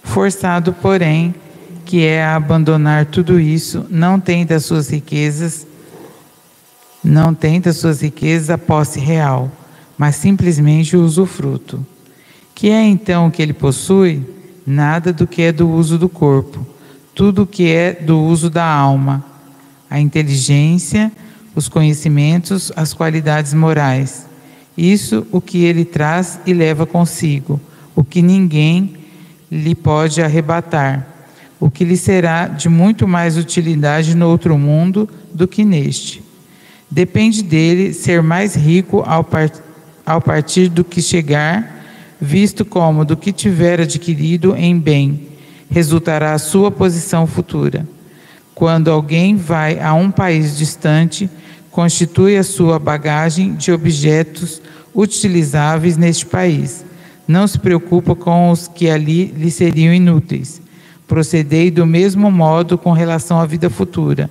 [0.00, 1.34] Forçado, porém,
[1.84, 5.66] que é a abandonar tudo isso, não tem das suas riquezas,
[7.02, 9.50] não tem das suas riquezas a posse real,
[9.98, 11.84] mas simplesmente o usufruto.
[12.54, 14.22] Que é então o que ele possui?
[14.64, 16.77] Nada do que é do uso do corpo
[17.18, 19.24] tudo que é do uso da alma,
[19.90, 21.10] a inteligência,
[21.52, 24.28] os conhecimentos, as qualidades morais.
[24.76, 27.60] Isso o que ele traz e leva consigo,
[27.96, 28.94] o que ninguém
[29.50, 31.08] lhe pode arrebatar,
[31.58, 36.22] o que lhe será de muito mais utilidade no outro mundo do que neste.
[36.88, 39.58] Depende dele ser mais rico ao, part
[40.06, 41.84] ao partir do que chegar,
[42.20, 45.27] visto como do que tiver adquirido em bem
[45.70, 47.86] resultará a sua posição futura.
[48.54, 51.30] Quando alguém vai a um país distante,
[51.70, 54.60] constitui a sua bagagem de objetos
[54.94, 56.84] utilizáveis neste país.
[57.26, 60.60] Não se preocupa com os que ali lhe seriam inúteis.
[61.06, 64.30] Procedei do mesmo modo com relação à vida futura.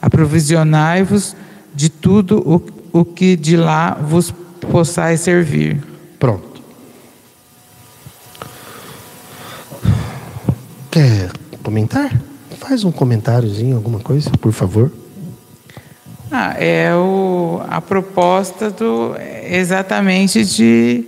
[0.00, 1.36] Aprovisionai-vos
[1.74, 2.38] de tudo
[2.92, 4.32] o, o que de lá vos
[4.70, 5.80] possais servir.
[6.18, 6.49] Pronto.
[10.90, 11.30] Quer
[11.62, 12.10] comentar?
[12.58, 14.90] Faz um comentáriozinho, alguma coisa, por favor.
[16.32, 19.14] Ah, é o, a proposta do
[19.48, 21.04] exatamente de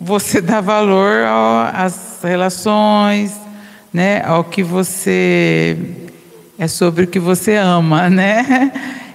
[0.00, 1.24] você dar valor
[1.72, 3.32] às relações,
[3.92, 5.76] né, ao que você
[6.56, 8.72] é sobre o que você ama, né?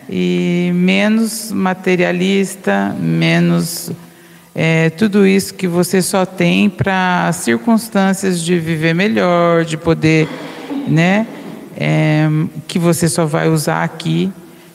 [0.10, 3.92] E menos materialista, menos
[4.62, 10.28] é, tudo isso que você só tem para circunstâncias de viver melhor, de poder,
[10.86, 11.26] né?
[11.78, 12.28] É,
[12.68, 14.30] que você só vai usar aqui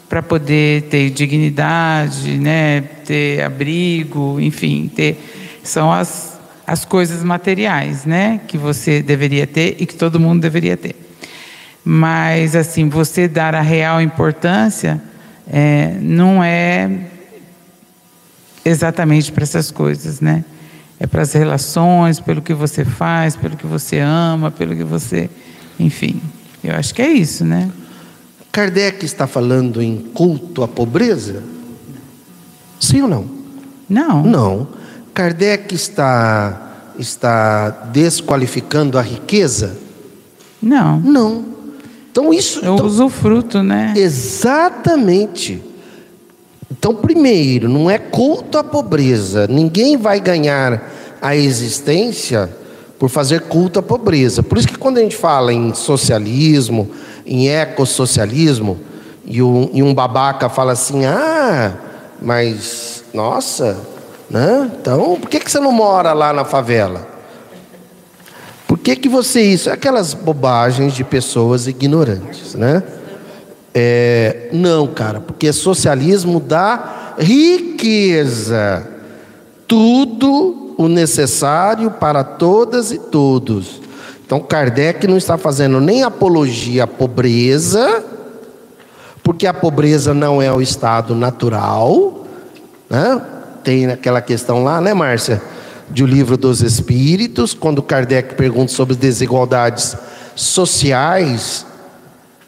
[0.09, 2.81] para poder ter dignidade, né?
[3.05, 5.19] Ter abrigo, enfim, ter
[5.63, 8.41] são as as coisas materiais, né?
[8.49, 10.97] Que você deveria ter e que todo mundo deveria ter.
[11.85, 14.99] Mas assim, você dar a real importância
[15.47, 17.13] é, não é
[18.65, 20.45] exatamente para essas coisas, né?
[20.99, 25.29] É para as relações, pelo que você faz, pelo que você ama, pelo que você.
[25.79, 26.21] Enfim,
[26.63, 27.71] eu acho que é isso, né?
[28.53, 31.43] Kardec está falando em culto à pobreza?
[32.79, 33.25] Sim ou não?
[33.89, 34.23] Não.
[34.23, 34.69] Não.
[35.13, 39.77] Kardec está, está desqualificando a riqueza?
[40.63, 41.01] Não.
[41.01, 41.45] Não.
[42.11, 42.65] Então isso.
[42.65, 43.93] É o então, usufruto, né?
[43.97, 45.61] Exatamente.
[46.77, 49.47] Então, primeiro, não é culto à pobreza.
[49.47, 50.91] Ninguém vai ganhar
[51.23, 52.51] a existência
[52.99, 54.43] por fazer culto à pobreza.
[54.43, 56.91] Por isso que quando a gente fala em socialismo,
[57.25, 58.77] em ecossocialismo,
[59.25, 61.75] e um, e um babaca fala assim: ah,
[62.21, 63.79] mas, nossa,
[64.29, 64.69] né?
[64.81, 67.07] então por que, que você não mora lá na favela?
[68.67, 69.71] Por que, que você isso?
[69.71, 72.83] Aquelas bobagens de pessoas ignorantes, né?
[73.75, 78.87] É, não, cara, porque socialismo dá riqueza,
[79.67, 83.81] tudo o necessário para todas e todos.
[84.25, 88.05] Então, Kardec não está fazendo nem apologia à pobreza,
[89.23, 92.25] porque a pobreza não é o estado natural,
[92.89, 93.21] né?
[93.65, 95.43] Tem aquela questão lá, né, Márcia?
[95.91, 99.97] De o livro dos Espíritos, quando Kardec pergunta sobre desigualdades
[100.35, 101.67] sociais,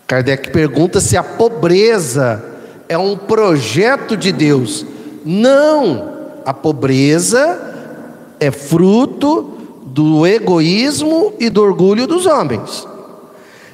[0.06, 2.44] Kardec pergunta se a pobreza
[2.88, 4.86] é um projeto de Deus.
[5.24, 6.10] Não,
[6.44, 7.74] a pobreza
[8.38, 12.86] é fruto do egoísmo e do orgulho dos homens.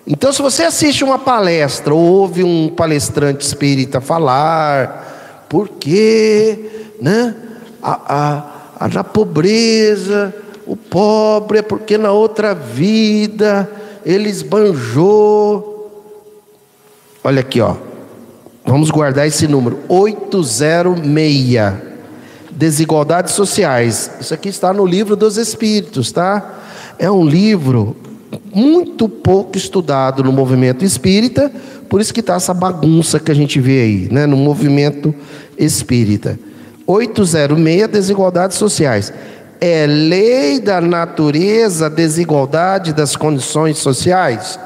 [0.07, 7.37] Então, se você assiste uma palestra, ou ouve um palestrante espírita falar, porque, né,
[7.83, 10.35] a, a, a, na pobreza,
[10.67, 13.71] o pobre é porque na outra vida
[14.05, 15.72] ele esbanjou.
[17.25, 17.77] Olha aqui, ó.
[18.65, 21.73] Vamos guardar esse número: 806.
[22.51, 24.11] Desigualdades sociais.
[24.21, 26.59] Isso aqui está no livro dos Espíritos, tá?
[26.99, 27.97] É um livro
[28.55, 31.51] muito pouco estudado no movimento espírita,
[31.89, 35.15] por isso que está essa bagunça que a gente vê aí, né, no movimento
[35.59, 36.39] espírita.
[36.87, 39.13] 806 Desigualdades Sociais.
[39.61, 44.59] É lei da natureza desigualdade das condições sociais?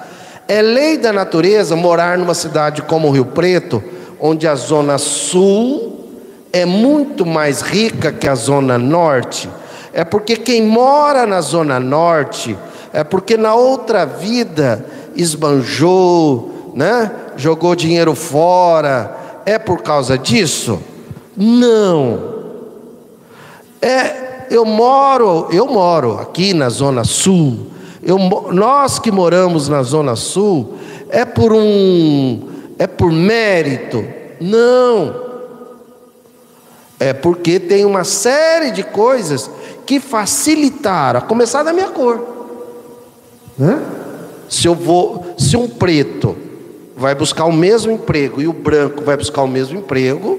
[0.49, 3.83] É lei da natureza morar numa cidade como Rio Preto,
[4.21, 6.11] onde a zona sul
[6.53, 9.51] é muito mais rica que a zona norte?
[9.93, 12.57] É porque quem mora na zona norte
[12.93, 14.87] é porque na outra vida
[15.17, 17.11] esbanjou, né?
[17.37, 19.17] Jogou dinheiro fora.
[19.45, 20.81] É por causa disso?
[21.37, 22.37] Não.
[23.83, 27.67] É, eu moro, eu moro aqui na zona sul.
[28.07, 28.19] Eu,
[28.53, 30.75] nós que moramos na zona sul
[31.09, 32.41] é por um
[32.79, 34.05] é por mérito?
[34.41, 35.27] Não.
[37.01, 39.51] É porque tem uma série de coisas
[39.85, 42.25] que facilitaram, a começar da minha cor.
[43.59, 43.83] Né?
[44.49, 46.37] Se eu vou, se um preto
[46.97, 50.39] vai buscar o mesmo emprego e o branco vai buscar o mesmo emprego,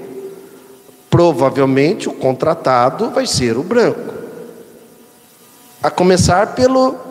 [1.10, 4.14] provavelmente o contratado vai ser o branco.
[5.82, 7.07] A começar pelo,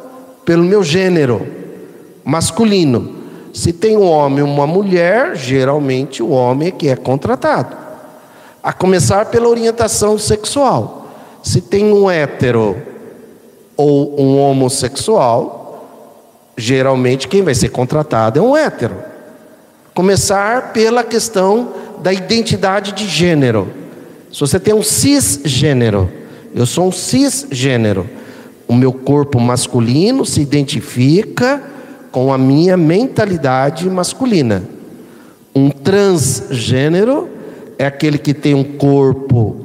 [0.48, 1.45] pelo meu gênero
[2.24, 3.18] masculino.
[3.53, 7.76] Se tem um homem e uma mulher, geralmente o homem é que é contratado.
[8.64, 11.10] A começar pela orientação sexual.
[11.44, 12.78] Se tem um hétero
[13.76, 15.86] ou um homossexual,
[16.56, 18.95] geralmente quem vai ser contratado é um hétero.
[19.94, 23.68] Começar pela questão da identidade de gênero.
[24.32, 26.10] Se você tem um cisgênero,
[26.56, 28.10] eu sou um cisgênero.
[28.68, 31.64] O meu corpo masculino se identifica
[32.11, 34.64] com a minha mentalidade masculina.
[35.56, 37.30] Um transgênero
[37.77, 39.56] é aquele que tem um corpo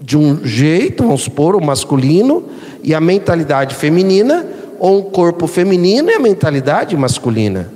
[0.00, 2.44] de um jeito, vamos supor, o masculino,
[2.82, 4.46] e a mentalidade feminina
[4.78, 7.70] ou um corpo feminino e a mentalidade masculina.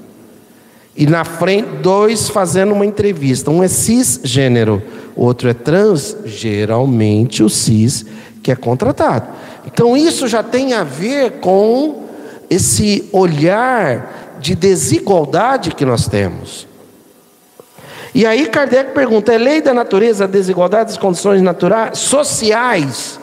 [0.96, 3.50] E na frente, dois fazendo uma entrevista.
[3.50, 4.82] Um é cisgênero,
[5.16, 8.06] o outro é trans, geralmente o cis
[8.42, 9.28] que é contratado.
[9.66, 12.08] Então isso já tem a ver com
[12.50, 16.66] esse olhar de desigualdade que nós temos.
[18.14, 23.18] E aí Kardec pergunta: é lei da natureza a desigualdade das condições naturais, sociais?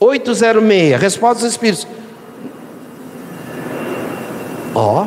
[0.00, 1.86] 806, resposta dos Espíritos.
[4.74, 5.06] Ó,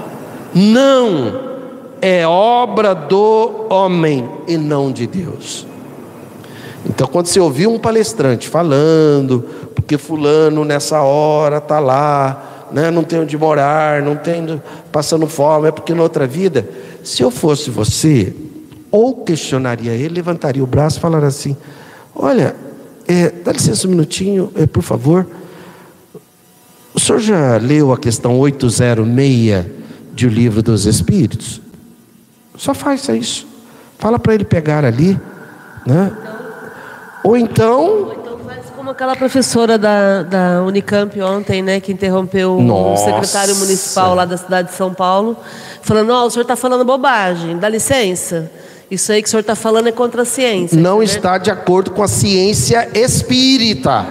[0.53, 1.47] não
[2.01, 5.67] é obra do homem e não de Deus.
[6.89, 9.43] Então, quando você ouvir um palestrante falando,
[9.75, 14.61] porque fulano nessa hora está lá, né, não tem onde morar, não tem
[14.91, 16.67] passando fome, é porque na outra vida,
[17.03, 18.33] se eu fosse você,
[18.89, 21.57] ou questionaria ele, levantaria o braço e falaria assim:
[22.15, 22.55] Olha,
[23.07, 25.27] é, dá licença um minutinho, é, por favor.
[26.93, 29.65] O senhor já leu a questão 806
[30.13, 31.61] de O Livro dos Espíritos?
[32.55, 33.45] Só faça isso.
[33.99, 35.19] Fala para ele pegar ali.
[35.85, 36.11] Né?
[37.27, 37.81] Ou então.
[37.81, 43.03] Ou então faz como aquela professora da, da Unicamp ontem, né, que interrompeu Nossa.
[43.03, 45.35] o secretário municipal lá da cidade de São Paulo,
[45.81, 48.49] falando: Ó, oh, o senhor está falando bobagem, dá licença.
[48.89, 50.79] Isso aí que o senhor está falando é contra a ciência.
[50.79, 54.05] Não está de acordo com a ciência espírita.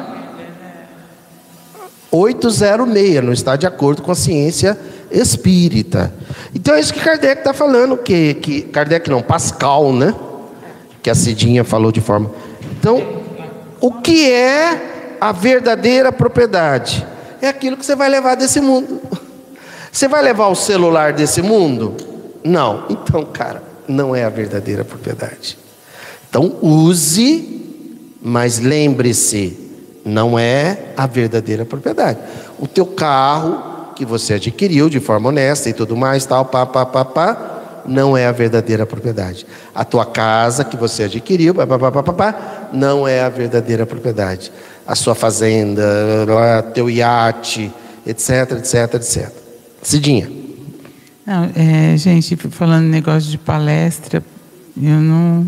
[2.10, 4.78] 806, não está de acordo com a ciência
[5.10, 6.12] espírita.
[6.54, 10.14] Então é isso que Kardec está falando, que, que Kardec não, Pascal, né?
[11.02, 12.30] Que a Cidinha falou de forma.
[12.86, 13.02] Então,
[13.80, 17.04] o que é a verdadeira propriedade?
[17.42, 19.00] É aquilo que você vai levar desse mundo.
[19.90, 21.96] Você vai levar o celular desse mundo?
[22.44, 22.84] Não.
[22.90, 25.56] Então, cara, não é a verdadeira propriedade.
[26.28, 29.58] Então, use, mas lembre-se,
[30.04, 32.18] não é a verdadeira propriedade.
[32.58, 36.84] O teu carro que você adquiriu de forma honesta e tudo mais, tal, pá, pá,
[36.84, 37.55] pá, pá,
[37.86, 39.46] não é a verdadeira propriedade.
[39.74, 41.66] A tua casa que você adquiriu, pá,
[42.72, 44.52] não é a verdadeira propriedade.
[44.86, 45.82] A sua fazenda,
[46.74, 47.72] teu iate,
[48.06, 49.32] etc, etc, etc.
[49.82, 50.30] Cidinha.
[51.26, 54.22] Não, é, gente, falando negócio de palestra,
[54.80, 55.46] eu não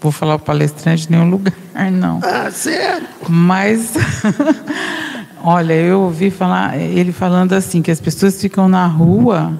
[0.00, 1.54] vou falar o palestrante em nenhum lugar,
[1.90, 2.20] não.
[2.22, 3.08] Ah, sério?
[3.28, 3.92] Mas,
[5.42, 9.52] olha, eu ouvi falar, ele falando assim, que as pessoas ficam na rua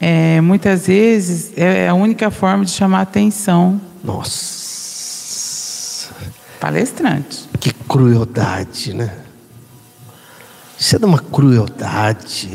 [0.00, 3.78] é, muitas vezes é a única forma de chamar atenção.
[4.02, 4.58] Nossa.
[6.58, 7.46] Palestrante.
[7.60, 9.12] Que crueldade, né?
[10.78, 12.48] Isso é de uma crueldade,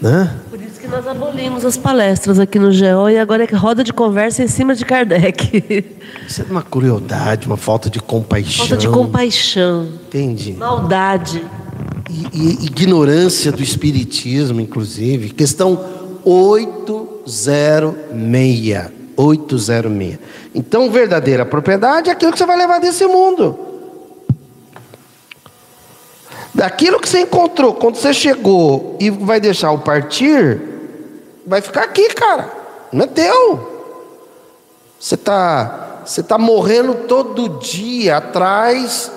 [0.00, 0.36] né?
[0.50, 3.94] Por isso que nós abolimos as palestras aqui no GEO e agora é roda de
[3.94, 5.96] conversa em cima de Kardec.
[6.28, 8.66] Isso é de uma crueldade, uma falta de compaixão.
[8.66, 9.88] Falta de compaixão.
[10.06, 10.52] Entendi.
[10.52, 11.42] Maldade.
[12.10, 15.30] E, e ignorância do espiritismo, inclusive.
[15.30, 15.96] Questão
[16.26, 18.90] 806.
[19.16, 20.18] 806.
[20.52, 23.56] Então, verdadeira propriedade é aquilo que você vai levar desse mundo.
[26.52, 30.60] Daquilo que você encontrou quando você chegou e vai deixar o partir,
[31.46, 32.50] vai ficar aqui, cara.
[32.92, 33.76] Não é teu.
[34.98, 39.12] Você está você tá morrendo todo dia atrás.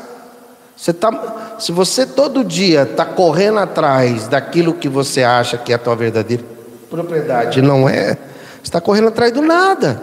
[0.76, 5.76] Você tá, se você todo dia está correndo atrás daquilo que você acha que é
[5.76, 6.59] a tua verdadeira
[6.90, 8.18] propriedade, não é,
[8.64, 10.02] está correndo atrás do nada.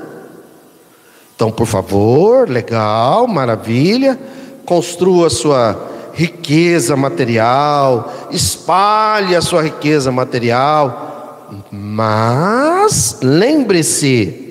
[1.35, 4.19] Então, por favor, legal, maravilha,
[4.65, 14.47] construa sua riqueza material, espalhe a sua riqueza material, mas lembre-se,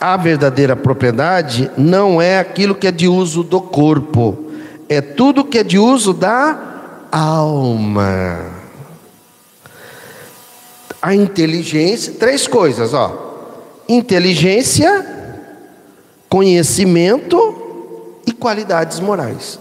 [0.00, 4.49] a verdadeira propriedade não é aquilo que é de uso do corpo,
[4.90, 8.44] é tudo que é de uso da alma.
[11.00, 13.28] A inteligência, três coisas, ó.
[13.88, 15.06] Inteligência,
[16.28, 19.60] conhecimento e qualidades morais.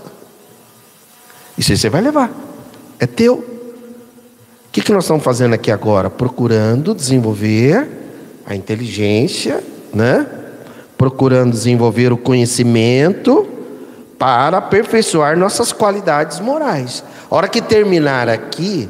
[1.56, 2.32] Isso aí você vai levar,
[3.00, 3.36] é teu.
[3.36, 6.10] O que, que nós estamos fazendo aqui agora?
[6.10, 7.88] Procurando desenvolver
[8.48, 10.26] a inteligência, né?
[10.98, 13.59] procurando desenvolver o conhecimento
[14.20, 17.04] para aperfeiçoar nossas qualidades morais.
[17.32, 18.90] A hora que terminar aqui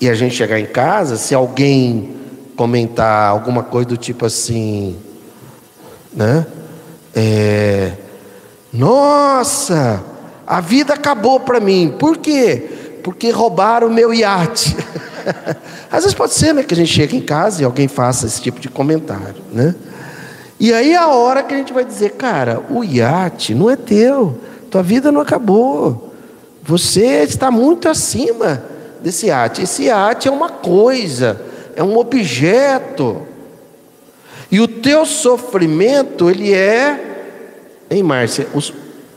[0.00, 2.16] e a gente chegar em casa, se alguém
[2.56, 4.96] comentar alguma coisa do tipo assim,
[6.12, 6.46] né?
[7.14, 7.92] É,
[8.72, 10.02] Nossa,
[10.46, 11.94] a vida acabou para mim.
[11.98, 12.98] Por quê?
[13.04, 14.74] Porque roubaram o meu iate.
[15.92, 18.40] Às vezes pode ser, né, que a gente chega em casa e alguém faça esse
[18.40, 19.74] tipo de comentário, né?
[20.62, 23.74] E aí é a hora que a gente vai dizer, cara, o iate não é
[23.74, 24.38] teu,
[24.70, 26.14] tua vida não acabou.
[26.62, 28.62] Você está muito acima
[29.02, 29.62] desse iate.
[29.62, 31.42] Esse iate é uma coisa,
[31.74, 33.22] é um objeto.
[34.52, 37.24] E o teu sofrimento, ele é,
[37.90, 38.46] hein, Márcia?
[38.54, 38.60] O,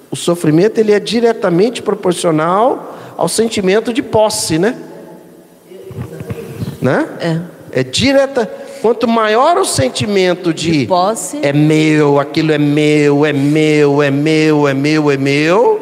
[0.09, 4.75] o sofrimento, ele é diretamente proporcional ao sentimento de posse, né?
[6.81, 7.07] Né?
[7.19, 7.81] É.
[7.81, 8.64] É direta.
[8.81, 11.39] Quanto maior o sentimento de, De posse.
[11.41, 15.81] é meu, aquilo é meu, é meu, é meu, é meu, é meu,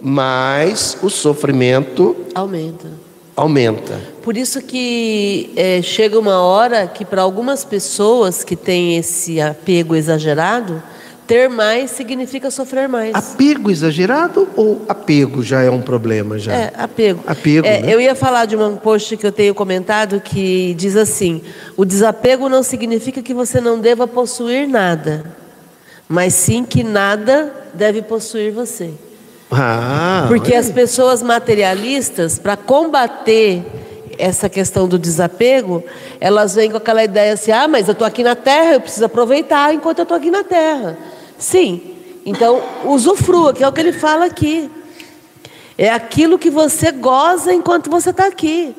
[0.00, 2.88] mais o sofrimento Aumenta.
[3.36, 4.00] aumenta.
[4.22, 9.94] Por isso que é, chega uma hora que para algumas pessoas que têm esse apego
[9.94, 10.82] exagerado,
[11.26, 13.14] ter mais significa sofrer mais.
[13.14, 16.52] Apego exagerado ou apego já é um problema já?
[16.52, 17.22] É, apego.
[17.26, 17.94] Apego, É, né?
[17.94, 21.42] Eu ia falar de um post que eu tenho comentado que diz assim:
[21.76, 25.24] o desapego não significa que você não deva possuir nada,
[26.08, 28.90] mas sim que nada deve possuir você.
[29.50, 33.62] Ah, Porque as pessoas materialistas, para combater
[34.18, 35.82] essa questão do desapego,
[36.20, 39.04] elas vêm com aquela ideia assim: ah, mas eu estou aqui na terra, eu preciso
[39.04, 40.98] aproveitar enquanto eu estou aqui na terra.
[41.38, 41.80] Sim,
[42.24, 44.70] então usufrua, que é o que ele fala aqui.
[45.76, 48.74] É aquilo que você goza enquanto você está aqui.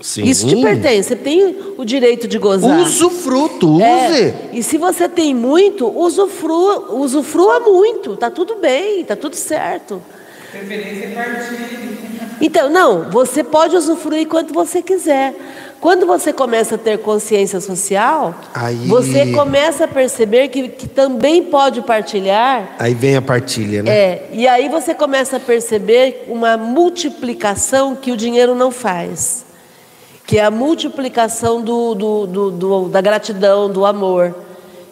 [0.00, 0.24] Sim.
[0.24, 2.80] Isso te pertence, você tem o direito de gozar.
[2.80, 3.82] Usufruto, use.
[3.82, 8.14] É, e se você tem muito, usufrua, usufrua muito.
[8.16, 10.02] Tá tudo bem, tá tudo certo.
[12.40, 15.34] Então, não, você pode usufruir quanto você quiser.
[15.80, 21.42] Quando você começa a ter consciência social, Aí- você começa a perceber que, que também
[21.44, 22.74] pode partilhar.
[22.78, 23.90] Aí vem a partilha, né?
[23.90, 29.44] É, e aí você começa a perceber uma multiplicação que o dinheiro não faz.
[30.26, 34.34] Que é a multiplicação do, do- do- do- da gratidão, do amor.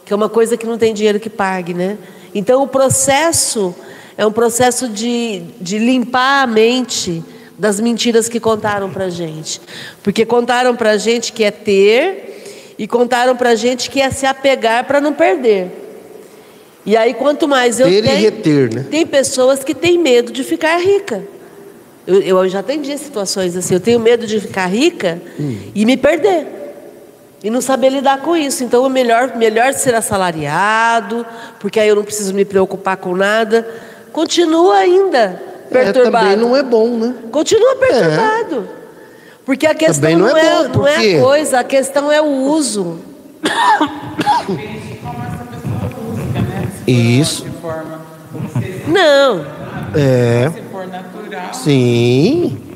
[0.05, 1.99] Que é uma coisa que não tem dinheiro que pague, né?
[2.35, 3.75] Então o processo
[4.16, 7.25] é um processo de, de limpar a mente
[7.59, 9.60] das mentiras que contaram pra gente.
[10.02, 14.85] Porque contaram pra gente que é ter e contaram pra gente que é se apegar
[14.85, 15.70] para não perder.
[16.85, 18.86] E aí quanto mais eu Ter e tenho, reter, né?
[18.90, 21.24] tem pessoas que têm medo de ficar rica.
[22.06, 23.74] Eu, eu já atendi situações assim.
[23.74, 25.20] Eu tenho medo de ficar rica
[25.74, 26.47] e me perder.
[27.43, 28.64] E não saber lidar com isso.
[28.64, 31.24] Então é melhor, melhor ser assalariado,
[31.60, 33.66] porque aí eu não preciso me preocupar com nada.
[34.12, 36.27] Continua ainda perturbado.
[36.27, 37.15] É, também não é bom, né?
[37.31, 38.69] Continua perturbado.
[39.45, 42.11] Porque a questão Também não, não é é, bom, não é a coisa, a questão
[42.11, 42.99] é o uso.
[46.87, 47.47] Isso.
[48.87, 49.45] Não.
[49.95, 50.51] É.
[50.51, 51.55] se for natural.
[51.55, 52.74] Sim.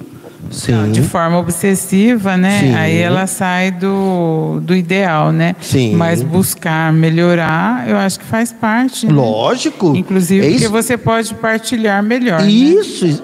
[0.51, 0.93] Sim.
[0.93, 2.61] De forma obsessiva, né?
[2.61, 2.75] Sim.
[2.75, 5.55] Aí ela sai do, do ideal, né?
[5.61, 5.95] Sim.
[5.95, 9.07] Mas buscar melhorar, eu acho que faz parte.
[9.07, 9.13] né?
[9.13, 9.95] Lógico.
[9.97, 12.41] Inclusive, É porque você pode partilhar melhor.
[12.43, 12.49] né?
[12.51, 13.23] Isso.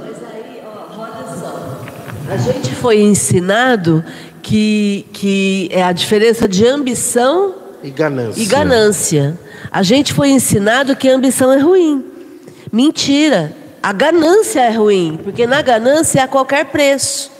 [2.29, 4.03] A gente foi ensinado
[4.43, 8.43] que, que é a diferença de ambição E ganância.
[8.43, 9.39] e ganância.
[9.71, 12.05] A gente foi ensinado que a ambição é ruim.
[12.73, 13.53] Mentira.
[13.85, 17.31] A ganância é ruim, porque na ganância é a qualquer preço.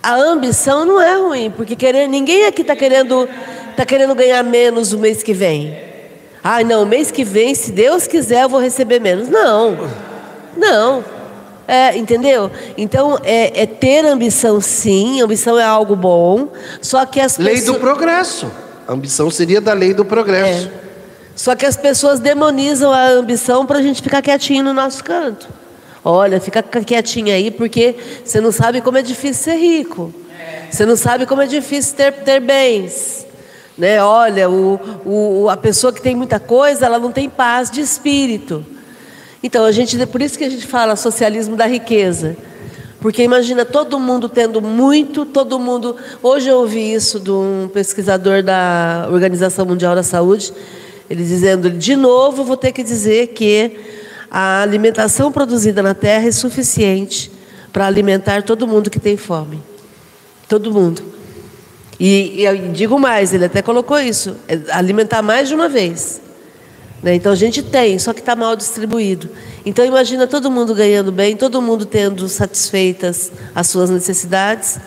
[0.00, 3.28] A ambição não é ruim, porque querer, ninguém aqui está querendo,
[3.76, 5.76] tá querendo ganhar menos o mês que vem.
[6.44, 9.28] Ai, não, mês que vem, se Deus quiser, eu vou receber menos.
[9.28, 9.90] Não.
[10.56, 11.04] Não.
[11.66, 12.52] É, entendeu?
[12.78, 15.20] Então, é, é ter ambição, sim.
[15.22, 16.50] Ambição é algo bom.
[16.80, 17.78] Só que as Lei pessoas.
[17.78, 18.48] do progresso.
[18.86, 20.68] A ambição seria da lei do progresso.
[20.68, 20.84] É.
[21.34, 25.63] Só que as pessoas demonizam a ambição para a gente ficar quietinho no nosso canto.
[26.04, 30.12] Olha, fica quietinho aí porque você não sabe como é difícil ser rico.
[30.70, 33.26] Você não sabe como é difícil ter, ter bens.
[33.78, 34.02] Né?
[34.02, 38.64] Olha, o, o, a pessoa que tem muita coisa, ela não tem paz de espírito.
[39.42, 42.36] Então, a gente, por isso que a gente fala socialismo da riqueza.
[43.00, 45.96] Porque imagina todo mundo tendo muito, todo mundo.
[46.22, 50.52] Hoje eu ouvi isso de um pesquisador da Organização Mundial da Saúde,
[51.10, 54.03] ele dizendo: de novo, vou ter que dizer que
[54.36, 57.30] a alimentação produzida na Terra é suficiente
[57.72, 59.62] para alimentar todo mundo que tem fome.
[60.48, 61.04] Todo mundo.
[62.00, 66.20] E, e eu digo mais, ele até colocou isso: é alimentar mais de uma vez.
[67.00, 67.14] Né?
[67.14, 69.30] Então a gente tem, só que está mal distribuído.
[69.64, 74.80] Então imagina todo mundo ganhando bem, todo mundo tendo satisfeitas as suas necessidades,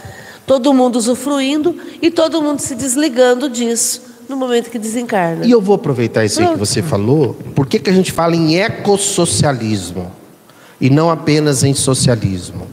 [0.45, 5.45] todo mundo usufruindo e todo mundo se desligando disso no momento que desencarna.
[5.45, 7.33] E eu vou aproveitar isso aí que você falou.
[7.55, 10.11] Por que, que a gente fala em ecossocialismo
[10.79, 12.67] e não apenas em socialismo?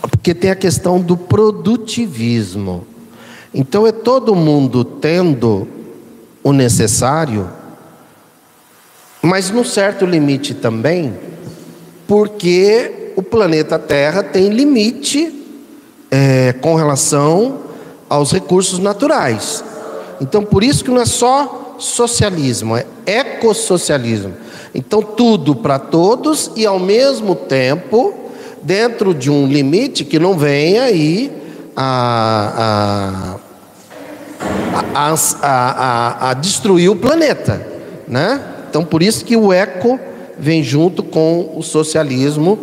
[0.00, 2.86] Porque tem a questão do produtivismo.
[3.52, 5.68] Então é todo mundo tendo
[6.42, 7.48] o necessário,
[9.22, 11.14] mas num certo limite também,
[12.06, 15.34] porque o planeta Terra tem limite
[16.10, 17.60] é, com relação
[18.08, 19.64] aos recursos naturais.
[20.20, 24.34] Então, por isso que não é só socialismo, é ecossocialismo.
[24.74, 28.14] Então, tudo para todos e, ao mesmo tempo,
[28.62, 31.32] dentro de um limite que não venha aí
[31.76, 33.38] a,
[34.94, 37.64] a, a, a, destruir o planeta,
[38.06, 38.42] né?
[38.68, 39.98] Então, por isso que o eco
[40.38, 42.58] vem junto com o socialismo,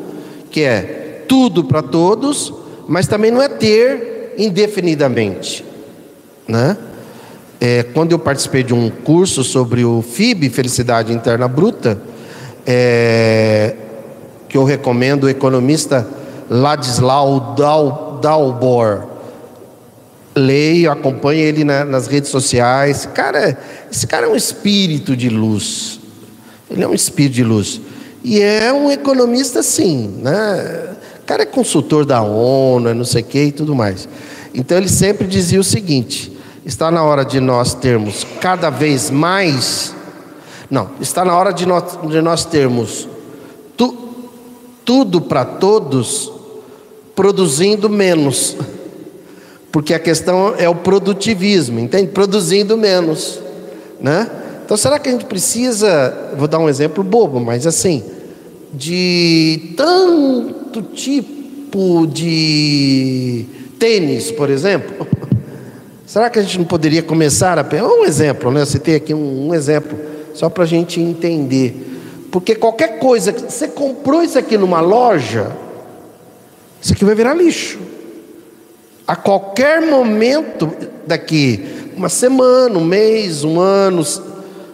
[0.52, 2.54] que é tudo para todos,
[2.88, 5.66] mas também não é ter indefinidamente,
[6.48, 6.78] né?
[7.68, 12.00] É, quando eu participei de um curso sobre o FIB, Felicidade Interna Bruta,
[12.64, 13.74] é,
[14.48, 16.08] que eu recomendo o economista
[16.48, 19.08] Ladislau Dal, Dalbor.
[20.36, 23.10] Leio, acompanhe ele na- nas redes sociais.
[23.12, 23.58] Cara,
[23.92, 26.00] esse cara é um espírito de luz.
[26.70, 27.82] Ele é um espírito de luz.
[28.24, 30.20] E é um economista, sim.
[30.22, 30.90] Né?
[31.20, 34.08] O cara é consultor da ONU, é não sei o que e tudo mais.
[34.54, 36.35] Então ele sempre dizia o seguinte:
[36.66, 39.94] está na hora de nós termos cada vez mais.
[40.70, 43.08] Não, está na hora de nós, de nós termos
[43.78, 43.96] tu-
[44.84, 46.32] tudo para todos,
[47.16, 48.58] produzindo menos.
[49.72, 52.08] Porque a questão é o produtivismo, entende?
[52.08, 53.40] Produzindo menos,
[54.00, 54.30] né?
[54.66, 58.04] Então, será que a gente precisa, vou dar um exemplo bobo, mas assim,
[58.74, 63.46] de tanto tipo de
[63.78, 65.06] tênis, por exemplo?
[66.16, 68.62] Será que a gente não poderia começar a um exemplo, né?
[68.62, 70.00] Eu citei aqui um, um exemplo,
[70.34, 71.76] só para a gente entender.
[72.32, 75.52] Porque qualquer coisa, que você comprou isso aqui numa loja,
[76.82, 77.80] isso aqui vai virar lixo.
[79.06, 80.72] A qualquer momento
[81.06, 84.02] daqui, uma semana, um mês, um ano,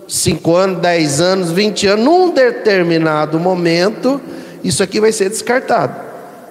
[0.08, 4.22] cinco anos, dez anos, vinte anos, num determinado momento,
[4.64, 5.96] isso aqui vai ser descartado.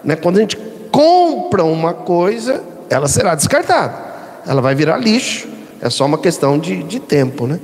[0.03, 0.17] Né?
[0.17, 0.59] Quando a gente
[0.91, 2.61] compra uma coisa,
[2.91, 4.10] ela será descartada.
[4.51, 5.47] Ela vai virar lixo.
[5.81, 7.61] É só uma questão de, de tempo, né?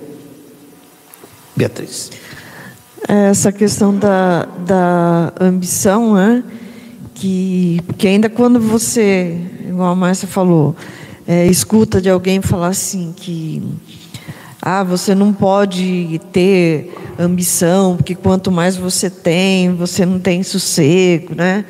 [1.57, 2.13] Beatriz.
[3.09, 6.45] essa questão da, da ambição, né?
[7.17, 9.37] que, que ainda quando você,
[9.67, 10.77] igual a Márcia falou,
[11.27, 13.63] é, escuta de alguém falar assim que
[14.63, 21.35] Ah, você não pode ter ambição, porque quanto mais você tem, você não tem sossego,
[21.35, 21.65] né?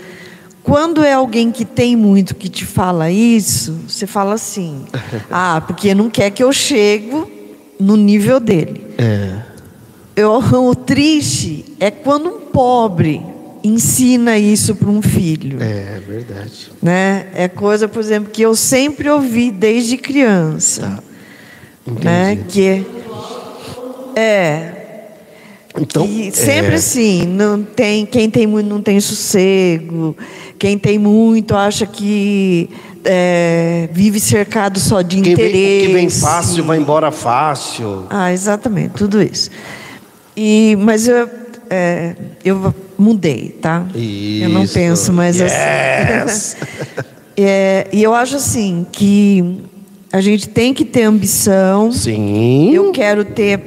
[0.67, 4.85] Quando é alguém que tem muito que te fala isso, você fala assim:
[5.31, 7.25] ah, porque não quer que eu chegue
[7.79, 8.85] no nível dele.
[8.99, 9.39] É.
[10.17, 13.23] Eu, o triste é quando um pobre
[13.63, 15.63] ensina isso para um filho.
[15.63, 16.73] É verdade.
[16.83, 17.29] Né?
[17.33, 21.01] É coisa, por exemplo, que eu sempre ouvi desde criança.
[21.85, 21.93] Tá.
[22.03, 22.39] Né?
[22.49, 22.85] Que
[24.17, 24.73] é
[25.79, 30.17] Então, que sempre é, assim, não tem, quem tem muito não tem sossego,
[30.59, 32.69] quem tem muito acha que
[33.05, 35.85] é, vive cercado só de quem vem, interesse.
[35.85, 38.05] o que vem fácil vai embora fácil.
[38.11, 39.51] Ah, exatamente, tudo isso.
[40.37, 41.29] E, mas eu,
[41.71, 42.15] é,
[42.45, 43.87] eu mudei, tá?
[43.95, 44.75] Eu não Isso.
[44.75, 45.53] penso mais Yes.
[45.53, 46.57] assim.
[47.39, 49.61] É, e eu acho assim que
[50.11, 51.93] a gente tem que ter ambição.
[51.93, 52.71] Sim.
[52.73, 53.61] Eu quero ter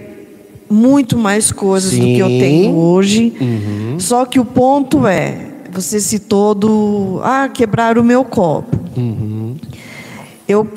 [0.68, 2.40] muito mais coisas do que eu Sim.
[2.40, 3.32] tenho hoje.
[3.40, 4.00] Uhum.
[4.00, 8.78] Só que o ponto é, você citou do ah, quebrar o meu copo.
[8.98, 9.56] Uhum.
[10.48, 10.68] Eu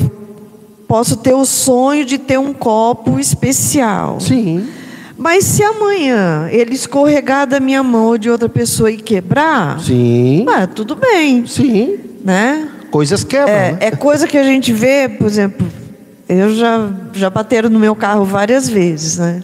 [0.87, 4.21] posso ter o sonho de ter um copo especial.
[4.21, 4.69] Sim.
[5.17, 10.45] Mas se amanhã ele escorregar da minha mão ou de outra pessoa e quebrar, Sim.
[10.49, 11.99] ah, tudo bem, Sim.
[12.25, 12.69] né?
[12.91, 13.55] Coisas quebram.
[13.55, 13.79] É, né?
[13.81, 15.67] é coisa que a gente vê, por exemplo,
[16.29, 19.43] eu já, já bateram no meu carro várias vezes, né?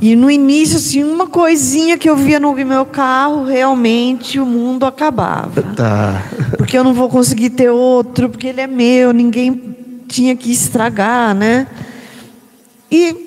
[0.00, 4.84] E no início, assim, uma coisinha que eu via no meu carro, realmente o mundo
[4.84, 5.62] acabava.
[5.62, 6.22] Tá.
[6.58, 9.74] Porque eu não vou conseguir ter outro, porque ele é meu, ninguém
[10.06, 11.66] tinha que estragar, né?
[12.90, 13.26] E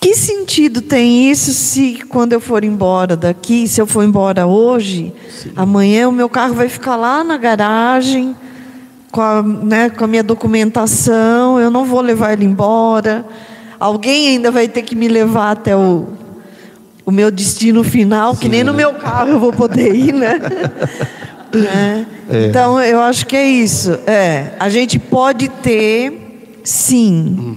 [0.00, 5.12] que sentido tem isso se quando eu for embora daqui, se eu for embora hoje,
[5.54, 8.36] amanhã o meu carro vai ficar lá na garagem
[9.10, 13.26] com a, né, com a minha documentação, eu não vou levar ele embora.
[13.78, 16.06] Alguém ainda vai ter que me levar até o,
[17.04, 20.38] o meu destino final, que nem no meu carro eu vou poder ir, né?
[21.54, 22.04] Né?
[22.48, 23.98] Então eu acho que é isso.
[24.06, 27.56] É, a gente pode ter, sim,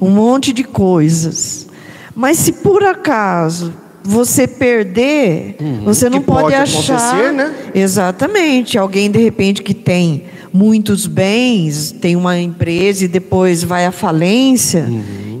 [0.00, 1.66] um monte de coisas.
[2.14, 3.72] Mas se por acaso
[4.04, 7.32] você perder, você não Que pode, pode achar.
[7.32, 7.52] né?
[7.74, 8.78] Exatamente.
[8.78, 14.86] Alguém de repente que tem muitos bens, tem uma empresa e depois vai à falência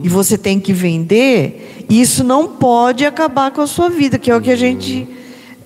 [0.02, 4.36] e você tem que vender, isso não pode acabar com a sua vida, que é
[4.36, 5.06] o que a gente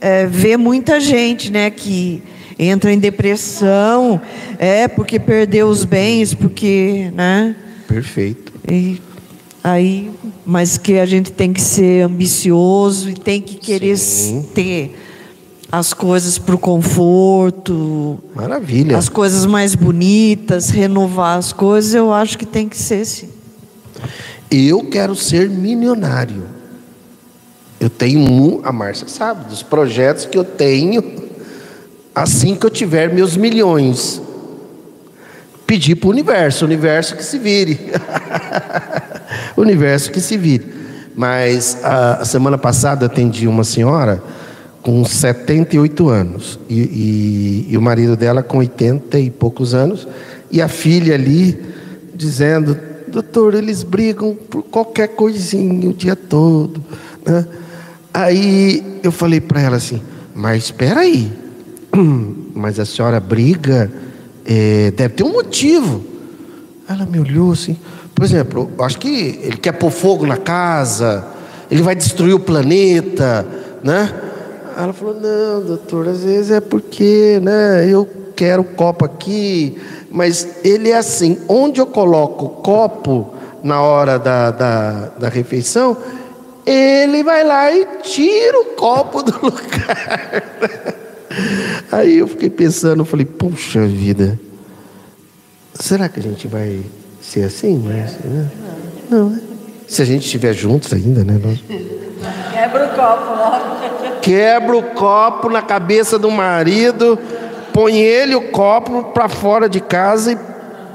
[0.00, 2.22] é, vê muita gente, né, que
[2.58, 4.20] entra em depressão,
[4.58, 7.54] é porque perdeu os bens, porque, né?
[7.86, 8.52] Perfeito.
[8.70, 9.00] E
[9.62, 10.10] aí,
[10.44, 14.46] mas que a gente tem que ser ambicioso e tem que querer Sim.
[14.54, 14.96] ter
[15.78, 18.96] as coisas para o conforto, Maravilha.
[18.96, 23.28] as coisas mais bonitas, renovar as coisas, eu acho que tem que ser sim.
[24.50, 26.44] Eu quero ser milionário.
[27.78, 31.04] Eu tenho um, a Márcia sabe, dos projetos que eu tenho
[32.14, 34.22] assim que eu tiver meus milhões.
[35.66, 37.92] Pedir para o universo, o universo que se vire.
[39.54, 40.72] o universo que se vire.
[41.14, 44.22] Mas a, a semana passada atendi uma senhora
[44.86, 50.06] com 78 anos e, e- e o marido dela com 80 e poucos anos
[50.48, 51.58] e a filha ali
[52.14, 56.80] dizendo doutor eles brigam por qualquer coisinha o dia todo
[57.24, 57.44] né?
[58.14, 60.00] aí eu falei para ela assim
[60.32, 61.32] mas espera aí
[62.54, 63.90] mas a senhora briga
[64.44, 66.04] é, deve ter um motivo
[66.88, 67.76] ela me olhou assim.
[68.14, 71.26] Por exemplo, acho que ele quer pôr fogo na casa,
[71.68, 73.44] ele vai destruir o planeta,
[73.82, 74.22] né?
[74.76, 77.88] Ela falou: Não, doutor, às vezes é porque, né?
[77.88, 79.80] Eu quero copo aqui,
[80.10, 83.32] mas ele é assim: onde eu coloco copo
[83.62, 85.96] na hora da, da, da refeição,
[86.66, 90.42] ele vai lá e tira o copo do lugar.
[91.90, 94.38] Aí eu fiquei pensando, falei: Puxa vida.
[95.72, 96.82] Será que a gente vai
[97.20, 97.78] ser assim?
[97.78, 98.50] Mas, né?
[99.10, 99.40] Não, né?
[99.86, 101.38] Se a gente estiver juntos ainda, né?
[102.52, 104.05] Quebra o copo logo.
[104.26, 107.16] Quebra o copo na cabeça do marido,
[107.72, 110.38] põe ele o copo para fora de casa e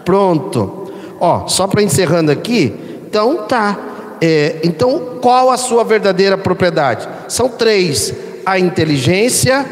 [0.04, 0.92] pronto.
[1.18, 2.76] Ó, só para encerrando aqui,
[3.08, 3.80] então tá.
[4.20, 7.08] É, então, qual a sua verdadeira propriedade?
[7.30, 8.14] São três:
[8.46, 9.66] a inteligência,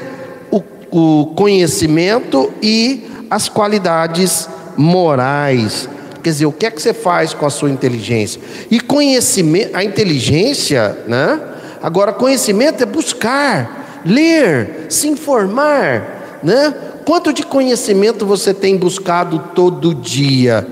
[0.50, 5.90] o, o conhecimento e as qualidades morais.
[6.24, 8.42] Quer dizer, o que é que você faz com a sua inteligência?
[8.72, 11.42] E conhecimento, a inteligência, né?
[11.82, 16.74] Agora, conhecimento é buscar, ler, se informar, né?
[17.06, 20.68] Quanto de conhecimento você tem buscado todo dia?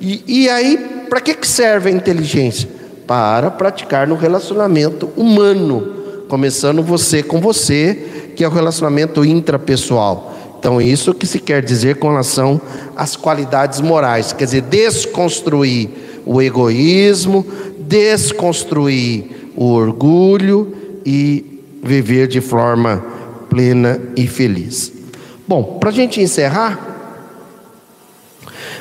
[0.00, 2.68] E, e aí, para que, que serve a inteligência?
[3.06, 10.34] Para praticar no relacionamento humano, começando você com você, que é o relacionamento intrapessoal.
[10.58, 12.60] Então, isso que se quer dizer com relação
[12.96, 15.88] às qualidades morais, quer dizer, desconstruir
[16.26, 17.46] o egoísmo,
[17.78, 20.72] desconstruir o orgulho
[21.04, 23.04] e viver de forma
[23.50, 24.92] plena e feliz.
[25.48, 26.78] Bom, para a gente encerrar,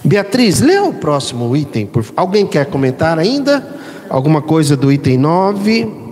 [0.04, 1.88] Beatriz, lê o próximo item.
[1.88, 2.06] Por...
[2.16, 3.66] Alguém quer comentar ainda?
[4.08, 6.07] Alguma coisa do item 9?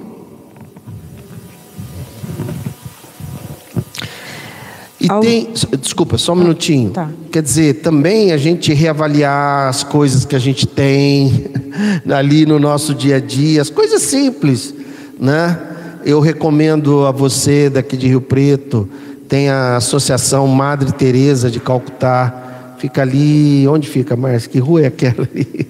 [5.06, 5.20] E Al...
[5.20, 5.50] tem,
[5.80, 6.90] desculpa, só um minutinho.
[6.90, 7.08] Tá.
[7.32, 11.46] Quer dizer, também a gente reavaliar as coisas que a gente tem
[12.10, 14.74] ali no nosso dia a dia, as coisas simples,
[15.20, 15.60] né?
[16.04, 18.90] Eu recomendo a você daqui de Rio Preto,
[19.30, 24.50] tem a Associação Madre Teresa de Calcutá, fica ali, onde fica, Márcia?
[24.50, 25.68] Que rua é aquela ali?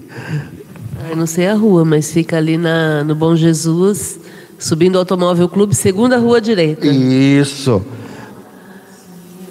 [1.10, 4.18] Eu não sei a rua, mas fica ali na, no Bom Jesus,
[4.58, 6.88] subindo o Automóvel Clube, segunda rua direita.
[6.88, 7.82] Isso.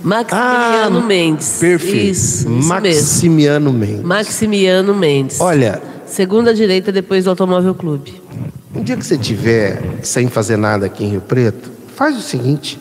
[0.05, 1.56] Maximiano ah, Mendes.
[1.59, 1.97] Perfeito.
[1.97, 3.94] Isso, isso Maximiano mesmo.
[3.94, 4.06] Mendes.
[4.06, 5.40] Maximiano Mendes.
[5.40, 5.82] Olha.
[6.05, 8.22] Segunda direita depois do Automóvel Clube.
[8.74, 12.78] Um dia que você tiver sem fazer nada aqui em Rio Preto, faz o seguinte: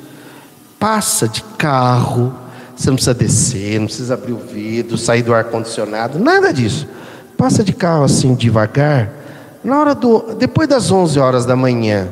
[0.78, 2.34] passa de carro,
[2.76, 6.86] você não precisa descer, não precisa abrir o vidro, sair do ar condicionado, nada disso.
[7.38, 9.10] Passa de carro assim devagar.
[9.64, 12.10] Na hora do, depois das 11 horas da manhã,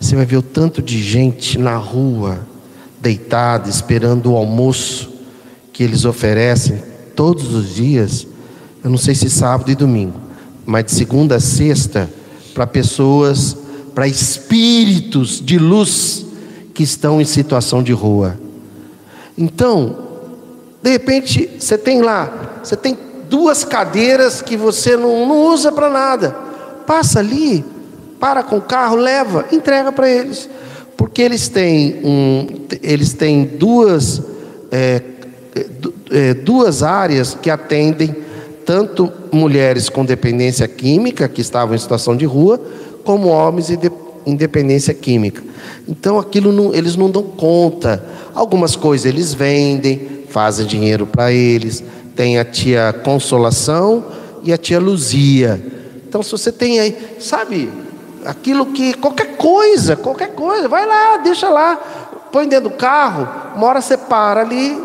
[0.00, 2.49] você vai ver o tanto de gente na rua
[3.00, 5.10] deitada, esperando o almoço
[5.72, 6.82] que eles oferecem
[7.16, 8.26] todos os dias.
[8.84, 10.20] Eu não sei se sábado e domingo,
[10.66, 12.10] mas de segunda a sexta,
[12.54, 13.56] para pessoas,
[13.94, 16.26] para espíritos de luz
[16.74, 18.38] que estão em situação de rua.
[19.36, 19.98] Então,
[20.82, 22.96] de repente, você tem lá, você tem
[23.28, 26.30] duas cadeiras que você não, não usa para nada.
[26.86, 27.64] Passa ali,
[28.18, 30.48] para com o carro, leva, entrega para eles
[31.00, 32.46] porque eles têm, um,
[32.82, 34.20] eles têm duas,
[34.70, 35.00] é,
[36.10, 38.14] é, duas áreas que atendem
[38.66, 42.60] tanto mulheres com dependência química, que estavam em situação de rua,
[43.02, 43.70] como homens
[44.26, 45.42] em dependência química.
[45.88, 48.04] Então aquilo não, eles não dão conta.
[48.34, 51.82] Algumas coisas eles vendem, fazem dinheiro para eles.
[52.14, 54.04] Tem a tia Consolação
[54.44, 55.58] e a tia Luzia.
[56.06, 57.70] Então se você tem aí, sabe,
[58.24, 61.76] aquilo que qualquer coisa, qualquer coisa, vai lá, deixa lá,
[62.32, 64.82] põe dentro do carro, uma hora você para ali,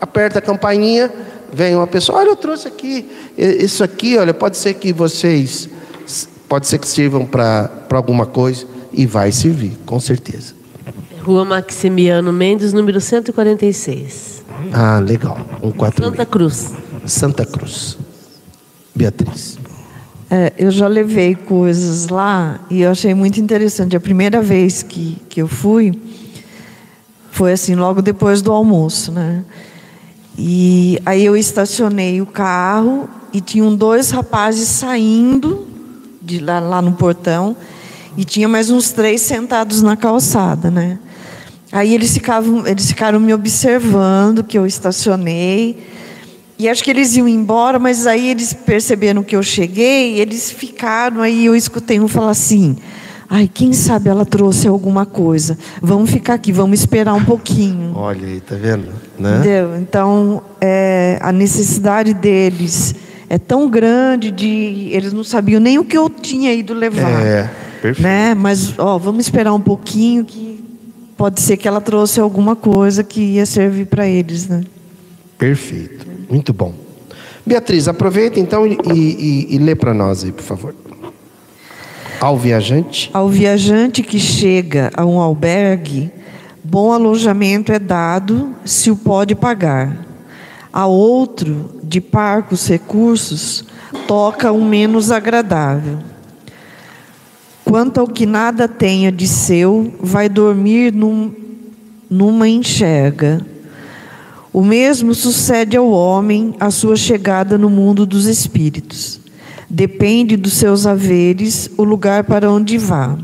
[0.00, 1.12] aperta a campainha,
[1.52, 5.68] vem uma pessoa, olha, eu trouxe aqui, isso aqui, olha, pode ser que vocês,
[6.48, 10.54] pode ser que sirvam para alguma coisa, e vai servir, com certeza.
[11.22, 14.44] Rua Maximiano Mendes, número 146.
[14.72, 15.38] Ah, legal.
[15.62, 16.72] Um quatro Santa Cruz.
[17.06, 17.98] Santa Cruz.
[18.94, 19.58] Beatriz.
[20.36, 23.94] É, eu já levei coisas lá e eu achei muito interessante.
[23.94, 25.96] A primeira vez que, que eu fui
[27.30, 29.44] foi assim, logo depois do almoço, né?
[30.36, 35.68] E aí eu estacionei o carro e tinham dois rapazes saindo
[36.20, 37.56] de lá, lá no portão
[38.16, 40.98] e tinha mais uns três sentados na calçada, né?
[41.70, 45.78] Aí eles ficavam, eles ficaram me observando que eu estacionei.
[46.58, 51.20] E acho que eles iam embora, mas aí eles perceberam que eu cheguei, eles ficaram,
[51.20, 52.76] aí eu escutei um falar assim:
[53.28, 55.58] ai, quem sabe ela trouxe alguma coisa.
[55.82, 57.92] Vamos ficar aqui, vamos esperar um pouquinho.
[57.96, 58.88] Olha aí, tá vendo?
[59.18, 59.38] Né?
[59.38, 59.76] Entendeu?
[59.78, 62.94] Então, é, a necessidade deles
[63.28, 64.90] é tão grande de.
[64.92, 67.20] Eles não sabiam nem o que eu tinha ido levar.
[67.20, 67.50] É,
[67.82, 68.02] perfeito.
[68.02, 68.34] Né?
[68.34, 70.62] Mas, ó, vamos esperar um pouquinho que
[71.16, 74.62] pode ser que ela trouxe alguma coisa que ia servir para eles, né?
[75.36, 76.13] Perfeito.
[76.28, 76.74] Muito bom.
[77.46, 80.74] Beatriz, aproveita então e, e, e lê para nós aí, por favor.
[82.20, 83.10] Ao viajante.
[83.12, 86.10] Ao viajante que chega a um albergue,
[86.62, 90.06] bom alojamento é dado se o pode pagar.
[90.72, 93.64] A outro, de parcos recursos,
[94.08, 95.98] toca um menos agradável.
[97.62, 101.32] Quanto ao que nada tenha de seu, vai dormir num,
[102.08, 103.44] numa enxerga
[104.54, 109.20] o mesmo sucede ao homem a sua chegada no mundo dos espíritos.
[109.68, 113.18] Depende dos seus haveres o lugar para onde vá.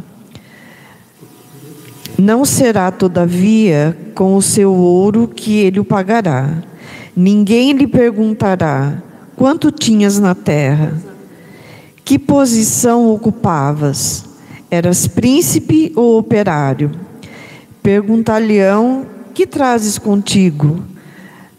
[2.19, 6.65] Não será, todavia, com o seu ouro que ele o pagará.
[7.16, 9.01] Ninguém lhe perguntará:
[9.36, 11.01] quanto tinhas na terra?
[12.05, 14.24] Que posição ocupavas?
[14.69, 16.90] Eras príncipe ou operário?
[17.81, 20.90] Perguntar-lhe-ão: que trazes contigo?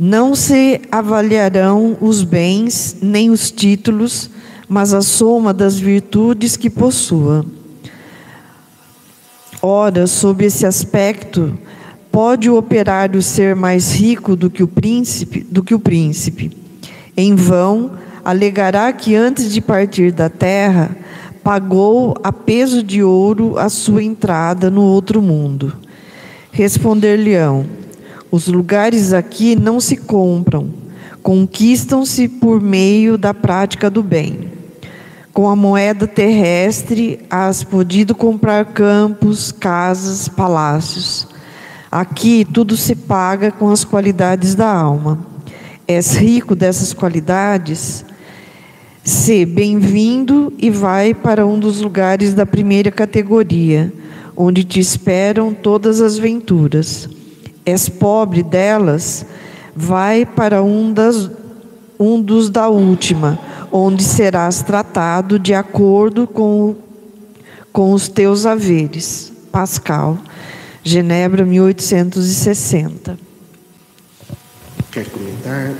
[0.04, 4.32] Não se avaliarão os bens nem os títulos,
[4.68, 7.46] mas a soma das virtudes que possua.
[9.62, 11.56] Ora, sob esse aspecto,
[12.12, 16.50] pode o operário ser mais rico do que o príncipe, do que o príncipe.
[17.16, 17.92] Em vão,
[18.26, 20.98] alegará que antes de partir da terra,
[21.44, 25.76] pagou a peso de ouro a sua entrada no outro mundo.
[26.52, 27.68] Responder-lhe-ão:
[28.32, 30.70] os lugares aqui não se compram,
[31.22, 34.50] conquistam-se por meio da prática do bem.
[35.34, 41.28] Com a moeda terrestre, has podido comprar campos, casas, palácios.
[41.92, 45.26] Aqui tudo se paga com as qualidades da alma.
[45.86, 48.06] És rico dessas qualidades?
[49.04, 53.92] Se bem-vindo e vai para um dos lugares da primeira categoria,
[54.38, 57.10] onde te esperam todas as venturas.
[57.66, 59.26] És pobre delas?
[59.76, 61.30] Vai para um, das,
[62.00, 63.40] um dos da última,
[63.72, 66.76] onde serás tratado de acordo com,
[67.72, 69.32] com os teus haveres.
[69.52, 70.18] Pascal.
[70.84, 73.18] Genebra, 1860.
[74.92, 75.74] Quer comentar,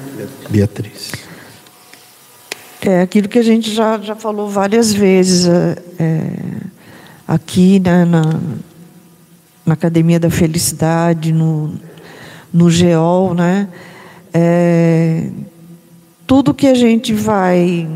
[0.50, 1.12] Beatriz?
[2.82, 6.34] É aquilo que a gente já, já falou várias vezes é, é
[7.28, 8.22] aqui né, na,
[9.72, 11.76] na Academia da Felicidade, no,
[12.52, 13.70] no GEOL, né?
[14.34, 15.30] É,
[16.28, 17.88] tudo que a gente vai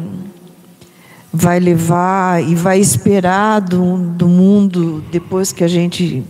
[1.34, 6.23] vai levar e vai esperar do, do mundo depois que a gente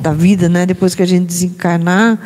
[0.00, 0.66] da vida, né?
[0.66, 2.18] Depois que a gente desencarnar,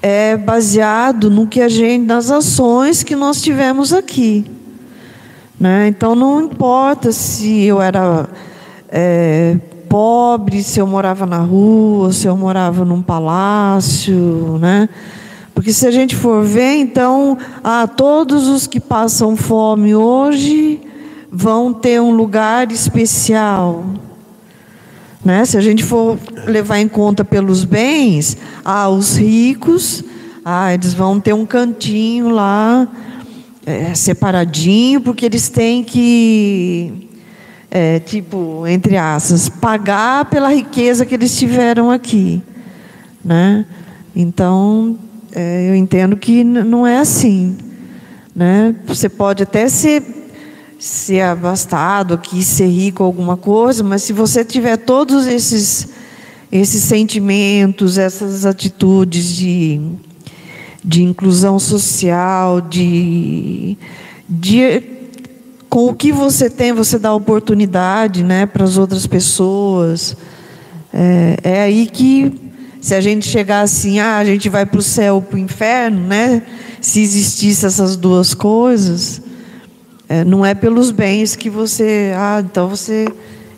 [0.00, 4.48] é baseado no que a gente, nas ações que nós tivemos aqui,
[5.58, 5.88] né?
[5.88, 8.28] Então não importa se eu era
[8.88, 9.58] é,
[9.88, 14.88] pobre, se eu morava na rua, se eu morava num palácio, né?
[15.54, 20.80] Porque se a gente for ver, então, ah, todos os que passam fome hoje
[21.30, 23.84] vão ter um lugar especial.
[25.24, 25.44] Né?
[25.44, 30.04] Se a gente for levar em conta pelos bens, ah, os ricos,
[30.44, 32.86] ah, eles vão ter um cantinho lá,
[33.66, 37.05] é, separadinho, porque eles têm que,
[37.70, 42.42] é, tipo, entre aspas, pagar pela riqueza que eles tiveram aqui.
[43.24, 43.66] Né?
[44.14, 44.98] Então,
[45.32, 47.56] é, eu entendo que não é assim.
[48.34, 48.74] Né?
[48.86, 50.02] Você pode até ser
[50.78, 55.88] ser abastado aqui, ser rico alguma coisa, mas se você tiver todos esses
[56.50, 59.80] esses sentimentos, essas atitudes de,
[60.84, 63.76] de inclusão social, de,
[64.28, 64.95] de
[65.76, 70.16] com o que você tem, você dá oportunidade né, para as outras pessoas.
[70.90, 72.32] É, é aí que,
[72.80, 75.38] se a gente chegar assim, ah, a gente vai para o céu ou para o
[75.38, 76.40] inferno, né?
[76.80, 79.20] Se existisse essas duas coisas,
[80.08, 82.10] é, não é pelos bens que você.
[82.16, 83.06] Ah, então você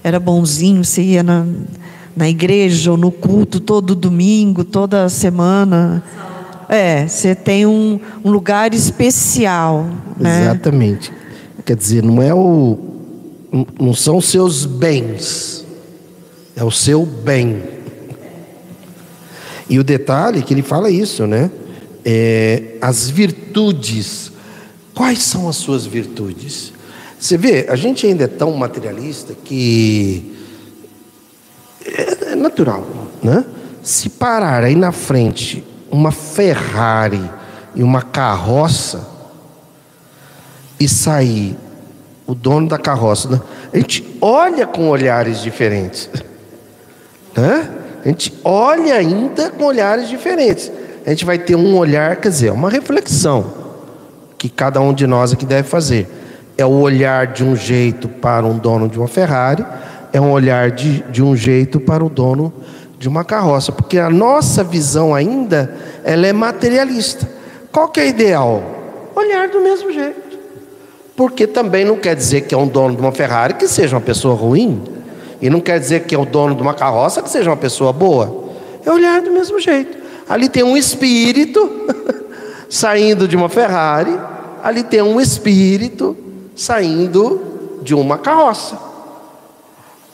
[0.03, 1.47] era bonzinho, você ia na,
[2.17, 6.03] na igreja ou no culto todo domingo, toda semana.
[6.69, 9.87] É, você tem um, um lugar especial.
[10.19, 10.47] Né?
[10.47, 11.13] Exatamente.
[11.69, 12.79] Quer dizer, não é o.
[13.79, 15.67] Não são os seus bens,
[16.57, 17.63] é o seu bem.
[19.69, 21.51] E o detalhe é que ele fala isso, né?
[22.03, 24.33] É, as virtudes
[24.99, 26.73] Quais são as suas virtudes?
[27.21, 30.37] Você vê, a gente ainda é tão materialista que
[31.87, 32.85] é, é natural,
[33.23, 33.45] né?
[33.81, 37.23] Se parar aí na frente uma Ferrari
[37.77, 39.18] e uma carroça
[40.79, 41.57] e sair
[42.27, 43.41] o dono da carroça, né?
[43.73, 46.11] a gente olha com olhares diferentes,
[47.35, 47.71] né?
[48.05, 50.71] A gente olha ainda com olhares diferentes.
[51.05, 53.53] A gente vai ter um olhar, quer dizer, uma reflexão
[54.37, 56.09] que cada um de nós aqui deve fazer.
[56.57, 59.65] É o olhar de um jeito para um dono de uma Ferrari,
[60.13, 62.53] é um olhar de, de um jeito para o dono
[62.99, 65.75] de uma carroça, porque a nossa visão ainda
[66.05, 67.29] ela é materialista.
[67.73, 68.63] Qual que é ideal?
[69.15, 70.28] Olhar do mesmo jeito.
[71.19, 74.01] Porque também não quer dizer que é um dono de uma Ferrari que seja uma
[74.01, 74.81] pessoa ruim,
[75.43, 77.93] e não quer dizer que é o dono de uma carroça que seja uma pessoa
[77.93, 78.45] boa.
[78.87, 79.99] É olhar do mesmo jeito.
[80.29, 81.69] Ali tem um espírito
[82.71, 84.17] saindo de uma Ferrari,
[84.63, 86.17] ali tem um espírito
[86.55, 88.79] saindo de uma carroça.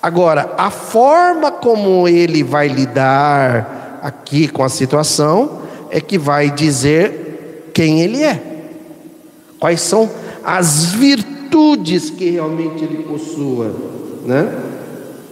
[0.01, 7.71] Agora, a forma como ele vai lidar aqui com a situação é que vai dizer
[7.75, 8.41] quem ele é,
[9.61, 13.75] quais são as virtudes que realmente ele possua,
[14.25, 14.53] né?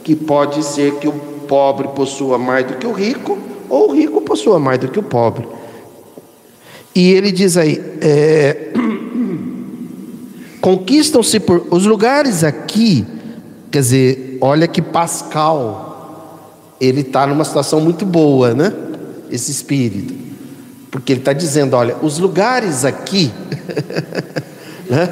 [0.02, 4.20] Que pode ser que o pobre possua mais do que o rico, ou o rico
[4.22, 5.46] possua mais do que o pobre.
[6.94, 8.72] E ele diz aí: é,
[10.60, 11.66] conquistam-se por.
[11.70, 13.06] Os lugares aqui,
[13.70, 15.92] quer dizer, olha que Pascal,
[16.80, 18.72] ele está numa situação muito boa, né?
[19.30, 20.14] Esse espírito.
[20.90, 23.32] Porque ele está dizendo: olha, os lugares aqui,
[24.92, 25.08] né?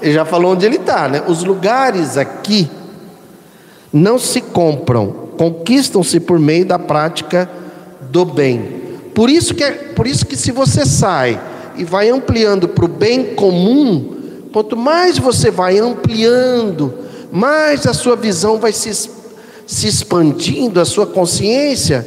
[0.00, 1.22] Ele já falou onde ele está, né?
[1.26, 2.68] Os lugares aqui
[3.92, 7.48] não se compram, conquistam-se por meio da prática
[8.10, 8.84] do bem.
[9.14, 11.38] Por isso que, é, por isso que se você sai
[11.76, 16.94] e vai ampliando para o bem comum, quanto mais você vai ampliando,
[17.30, 19.10] mais a sua visão vai se,
[19.66, 22.06] se expandindo, a sua consciência,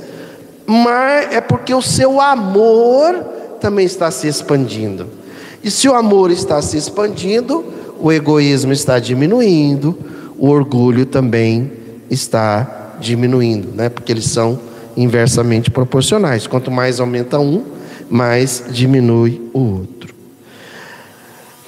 [0.65, 3.15] mas é porque o seu amor
[3.59, 5.18] também está se expandindo.
[5.63, 7.65] E se o amor está se expandindo,
[7.99, 9.97] o egoísmo está diminuindo,
[10.37, 11.71] o orgulho também
[12.09, 13.89] está diminuindo, né?
[13.89, 14.59] Porque eles são
[14.95, 16.47] inversamente proporcionais.
[16.47, 17.63] Quanto mais aumenta um,
[18.09, 20.13] mais diminui o outro.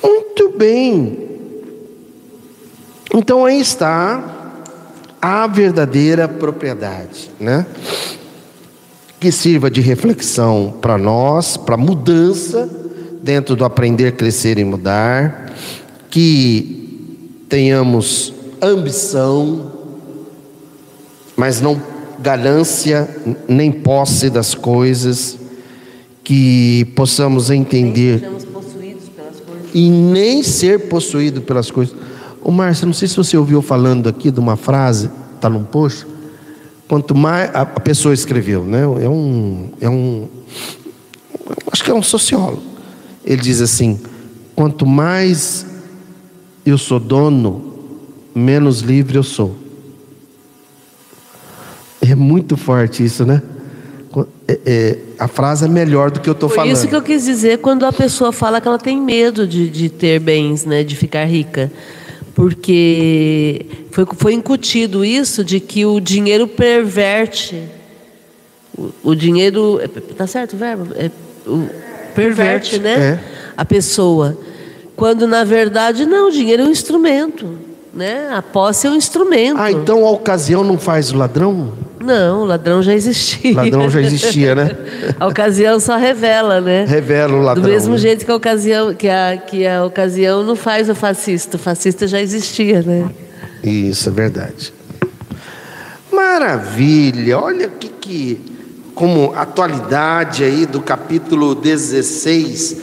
[0.02, 1.30] Muito bem.
[3.14, 4.64] Então aí está
[5.22, 7.66] a verdadeira propriedade, né?
[9.20, 12.70] Que sirva de reflexão para nós, para mudança
[13.22, 15.54] dentro do aprender, crescer e mudar,
[16.10, 19.72] que tenhamos ambição,
[21.36, 21.82] mas não
[22.20, 23.10] ganância
[23.48, 25.38] nem posse das coisas,
[26.24, 28.30] que possamos entender
[29.74, 31.96] e nem ser possuído pelas coisas.
[32.44, 36.06] O Márcio, não sei se você ouviu falando aqui de uma frase, está num post.
[36.88, 38.82] Quanto mais a pessoa escreveu, né?
[38.82, 40.28] É um, é um,
[41.72, 42.71] acho que é um sociólogo.
[43.24, 44.00] Ele diz assim:
[44.56, 45.66] quanto mais
[46.66, 47.76] eu sou dono,
[48.34, 49.56] menos livre eu sou.
[52.02, 53.42] É muito forte isso, né?
[54.48, 56.74] É, é, a frase é melhor do que eu estou falando.
[56.74, 59.90] Isso que eu quis dizer quando a pessoa fala que ela tem medo de, de
[59.90, 61.72] ter bens, né, de ficar rica,
[62.36, 67.64] porque foi, foi incutido isso de que o dinheiro perverte,
[68.78, 70.94] o, o dinheiro, é, tá certo o verbo?
[70.96, 71.10] É,
[71.48, 71.70] o,
[72.12, 72.94] perverte, né?
[72.94, 73.20] É.
[73.58, 74.38] A pessoa,
[74.96, 77.58] quando na verdade não, o dinheiro é um instrumento,
[77.94, 78.30] né?
[78.32, 79.60] A posse é um instrumento.
[79.60, 81.74] Ah, então a ocasião não faz o ladrão?
[82.00, 83.52] Não, o ladrão já existia.
[83.52, 84.76] O ladrão já existia, né?
[85.20, 86.86] a ocasião só revela, né?
[86.86, 87.64] Revela o ladrão.
[87.64, 88.00] Do mesmo né?
[88.00, 91.58] jeito que a ocasião, que a, que a ocasião não faz o fascista.
[91.58, 93.10] O fascista já existia, né?
[93.64, 94.74] Isso é verdade.
[96.12, 97.40] Maravilha!
[97.40, 98.51] Olha que, que
[99.02, 102.78] como atualidade aí do capítulo 16,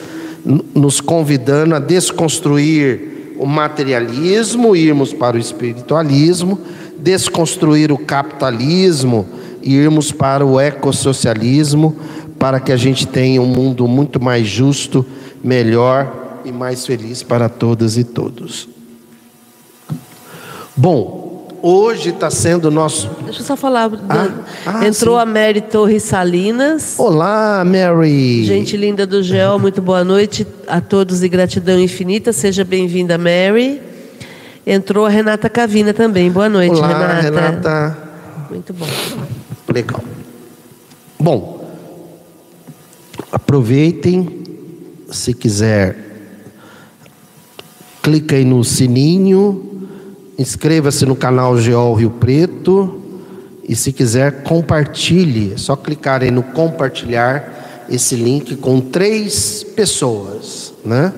[0.75, 6.59] nos convidando a desconstruir o materialismo, irmos para o espiritualismo
[6.99, 9.29] desconstruir o capitalismo
[9.63, 11.97] irmos para o ecossocialismo,
[12.37, 15.07] para que a gente tenha um mundo muito mais justo,
[15.43, 18.69] melhor e mais feliz para todas e todos.
[20.77, 21.28] Bom,
[21.63, 23.09] hoje está sendo nosso.
[23.25, 23.91] Deixa eu só falar.
[24.09, 24.29] Ah,
[24.67, 25.23] ah, Entrou sim.
[25.23, 26.95] a Mary Torres Salinas.
[26.99, 28.45] Olá, Mary.
[28.45, 32.33] Gente linda do GEL, muito boa noite a todos e gratidão infinita.
[32.33, 33.81] Seja bem-vinda, Mary.
[34.67, 36.31] Entrou a Renata Cavina também.
[36.31, 37.41] Boa noite, Olá, Renata.
[37.41, 37.99] Renata.
[38.51, 38.87] Muito bom.
[39.73, 40.03] Legal.
[41.19, 41.69] Bom,
[43.33, 44.43] aproveitem,
[45.11, 45.97] se quiser,
[48.03, 49.68] clica aí no sininho,
[50.39, 53.03] inscreva-se no canal Geol Rio Preto
[53.69, 55.53] e se quiser, compartilhe.
[55.53, 61.13] É só clicar aí no compartilhar esse link com três pessoas, né?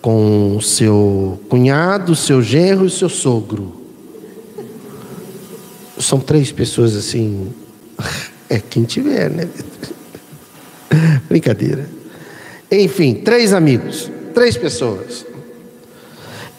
[0.00, 3.82] com seu cunhado, seu genro e seu sogro.
[5.98, 7.52] São três pessoas assim.
[8.48, 9.48] É quem tiver, né?
[11.28, 11.90] Brincadeira.
[12.70, 15.26] Enfim, três amigos, três pessoas.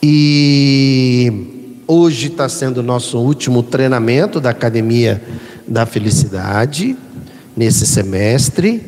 [0.04, 1.57] E
[1.88, 5.22] hoje está sendo o nosso último treinamento da Academia
[5.66, 6.98] da Felicidade,
[7.56, 8.84] nesse semestre.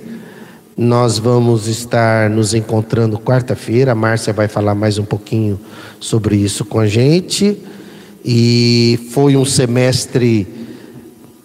[0.77, 3.93] Nós vamos estar nos encontrando quarta-feira.
[3.93, 5.59] A Márcia vai falar mais um pouquinho
[5.99, 7.57] sobre isso com a gente.
[8.23, 10.47] E foi um semestre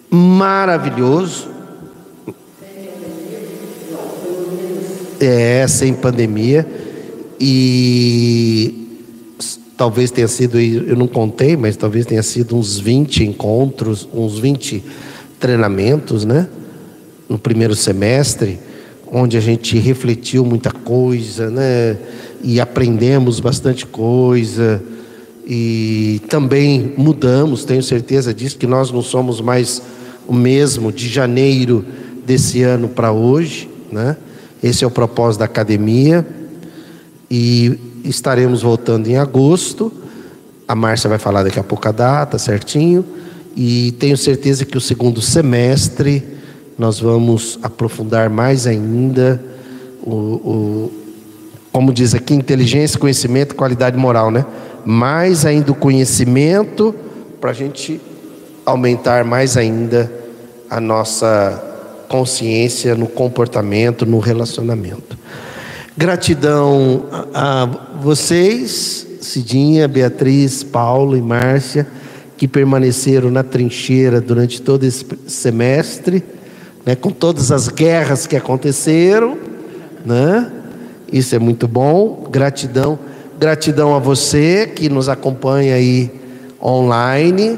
[0.09, 1.49] maravilhoso.
[5.19, 6.67] É, sem pandemia.
[7.39, 8.84] E
[9.77, 14.83] talvez tenha sido, eu não contei, mas talvez tenha sido uns 20 encontros, uns 20
[15.39, 16.47] treinamentos, né?
[17.27, 18.59] No primeiro semestre
[19.11, 21.97] onde a gente refletiu muita coisa, né?
[22.43, 24.83] E aprendemos bastante coisa.
[25.47, 29.81] E também mudamos, tenho certeza disso, que nós não somos mais
[30.27, 31.85] o mesmo de janeiro
[32.25, 34.17] desse ano para hoje, né?
[34.63, 36.25] Esse é o propósito da academia.
[37.29, 37.77] E
[38.09, 39.91] estaremos voltando em agosto.
[40.67, 43.05] A Márcia vai falar daqui a pouco a data certinho.
[43.55, 46.23] E tenho certeza que o segundo semestre
[46.77, 49.41] nós vamos aprofundar mais ainda
[50.03, 50.91] o, o
[51.71, 54.45] como diz aqui, inteligência, conhecimento, qualidade moral, né?
[54.85, 56.95] Mais ainda o conhecimento
[57.41, 57.99] para a gente
[58.65, 60.11] aumentar mais ainda
[60.69, 61.61] a nossa
[62.07, 65.17] consciência no comportamento, no relacionamento.
[65.97, 67.65] Gratidão a
[68.01, 71.87] vocês, Cidinha, Beatriz, Paulo e Márcia,
[72.35, 76.21] que permaneceram na trincheira durante todo esse semestre,
[76.85, 79.37] né, com todas as guerras que aconteceram,
[80.05, 80.51] né?
[81.13, 82.27] Isso é muito bom.
[82.29, 82.99] Gratidão,
[83.39, 86.11] gratidão a você que nos acompanha aí
[86.61, 87.57] online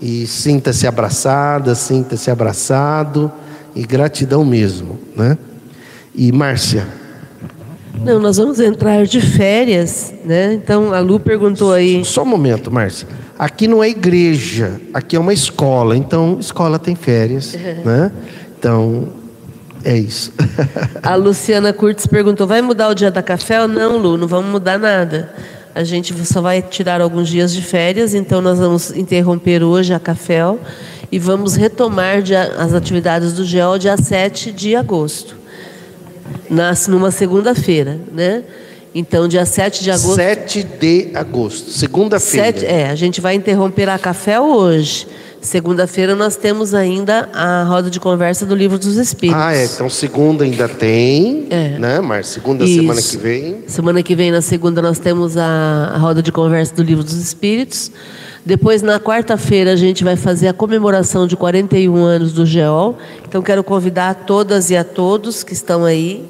[0.00, 3.32] e sinta-se abraçada, sinta-se abraçado
[3.74, 5.36] e gratidão mesmo, né?
[6.14, 6.86] E Márcia,
[7.94, 10.54] não, nós vamos entrar de férias, né?
[10.54, 12.04] Então a Lu perguntou aí.
[12.04, 13.08] Só um momento, Márcia.
[13.38, 15.96] Aqui não é igreja, aqui é uma escola.
[15.96, 17.54] Então, escola tem férias,
[17.84, 18.10] né?
[18.58, 19.08] Então,
[19.84, 20.32] é isso.
[21.02, 24.16] a Luciana Curtis perguntou: vai mudar o dia da café ou não, Lu?
[24.16, 25.32] Não vamos mudar nada.
[25.74, 30.00] A gente só vai tirar alguns dias de férias, então nós vamos interromper hoje a
[30.00, 30.42] café
[31.10, 32.22] e vamos retomar
[32.58, 35.38] as atividades do GEO dia 7 de agosto
[36.50, 38.42] nasce numa segunda-feira, né?
[38.94, 40.14] Então, dia 7 de agosto.
[40.16, 42.64] 7 de agosto, segunda-feira.
[42.64, 45.06] É, a gente vai interromper a café hoje.
[45.40, 49.40] Segunda-feira nós temos ainda a roda de conversa do Livro dos Espíritos.
[49.40, 49.64] Ah, é.
[49.64, 51.78] Então segunda ainda tem, é.
[51.78, 52.24] né, Mar?
[52.24, 52.74] Segunda Isso.
[52.74, 53.64] semana que vem.
[53.66, 57.14] Semana que vem, na segunda, nós temos a, a roda de conversa do Livro dos
[57.14, 57.92] Espíritos.
[58.44, 62.98] Depois, na quarta-feira, a gente vai fazer a comemoração de 41 anos do GEOL.
[63.26, 66.24] Então, quero convidar a todas e a todos que estão aí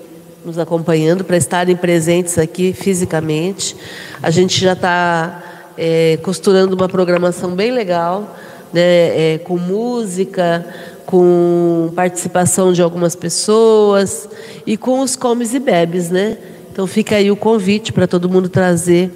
[0.45, 3.77] nos acompanhando para estarem presentes aqui fisicamente.
[4.23, 5.43] A gente já está
[5.77, 8.37] é, costurando uma programação bem legal,
[8.73, 10.65] né, é, com música,
[11.07, 14.29] com participação de algumas pessoas
[14.67, 16.37] e com os comes e bebes, né?
[16.71, 19.11] Então fica aí o convite para todo mundo trazer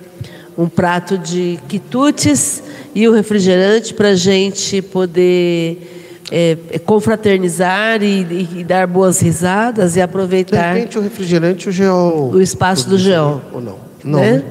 [0.57, 2.63] um prato de quitutes
[2.95, 5.93] e o refrigerante para a gente poder
[6.31, 10.73] é, é, confraternizar e, e, dar boas risadas e aproveitar.
[10.73, 12.31] De repente o refrigerante o geo.
[12.33, 13.43] O espaço do geo.
[13.53, 13.77] Ou não?
[14.03, 14.19] Não.
[14.19, 14.43] Né?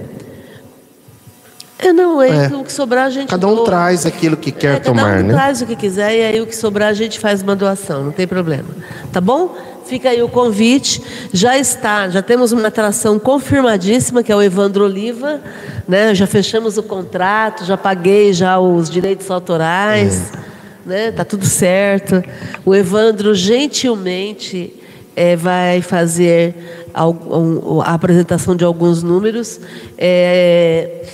[1.81, 2.55] É, não, é, é.
[2.55, 3.65] o que sobrar a gente Cada um doa.
[3.65, 5.33] traz aquilo que quer é, tomar, cada um né?
[5.33, 8.11] traz o que quiser e aí o que sobrar a gente faz uma doação, não
[8.11, 8.69] tem problema.
[9.11, 9.55] Tá bom?
[9.85, 11.01] Fica aí o convite.
[11.33, 15.41] Já está, já temos uma atração confirmadíssima, que é o Evandro Oliva.
[15.87, 16.15] Né?
[16.15, 20.31] Já fechamos o contrato, já paguei já os direitos autorais.
[20.37, 20.51] É
[20.85, 21.11] né?
[21.11, 22.23] Tá tudo certo.
[22.65, 24.73] O Evandro gentilmente
[25.15, 29.59] é, vai fazer a, a, apresentação de alguns números.
[29.97, 31.05] É,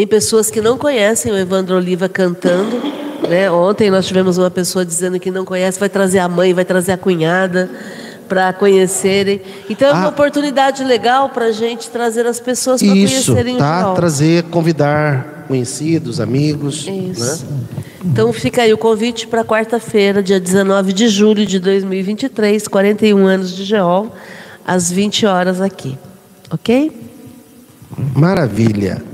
[0.00, 2.80] tem pessoas que não conhecem o Evandro Oliva cantando.
[3.28, 3.50] Né?
[3.50, 6.92] Ontem nós tivemos uma pessoa dizendo que não conhece, vai trazer a mãe, vai trazer
[6.92, 7.70] a cunhada
[8.26, 9.42] para conhecerem.
[9.68, 13.92] Então é uma ah, oportunidade legal para a gente trazer as pessoas para conhecerem tá?
[13.92, 16.88] o Trazer, convidar conhecidos, amigos.
[16.88, 17.44] Isso.
[17.44, 17.76] Né?
[18.02, 23.54] Então fica aí o convite para quarta-feira, dia 19 de julho de 2023, 41 anos
[23.54, 24.10] de GEOL,
[24.66, 25.98] às 20 horas aqui.
[26.50, 26.90] Ok?
[28.14, 29.09] Maravilha.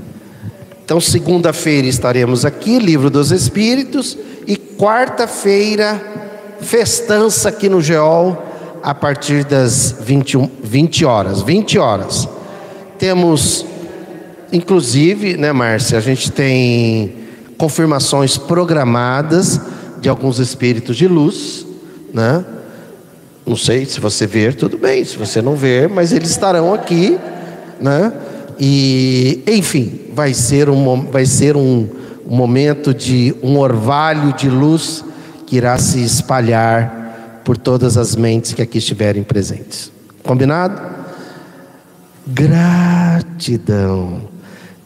[0.87, 6.01] Então, segunda-feira estaremos aqui, Livro dos Espíritos, e quarta-feira,
[6.61, 8.41] festança aqui no GEOL,
[8.85, 11.43] a partir das 21, 20 horas.
[11.43, 12.29] 20 horas.
[13.01, 13.67] Temos,
[14.53, 17.17] inclusive, né, Márcia, a gente tem
[17.59, 19.61] confirmações programadas
[20.01, 21.67] de alguns espíritos de luz,
[22.15, 22.45] né?
[23.45, 25.05] Não sei se você ver, tudo bem.
[25.05, 27.19] Se você não ver, mas eles estarão aqui,
[27.81, 28.13] né?
[28.59, 31.89] E, enfim, vai ser um, vai ser um,
[32.27, 35.05] um momento de um orvalho de luz
[35.47, 39.93] que irá se espalhar por todas as mentes que aqui estiverem presentes.
[40.23, 40.81] Combinado?
[42.27, 44.23] Gratidão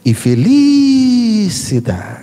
[0.05, 2.20] e felicidade.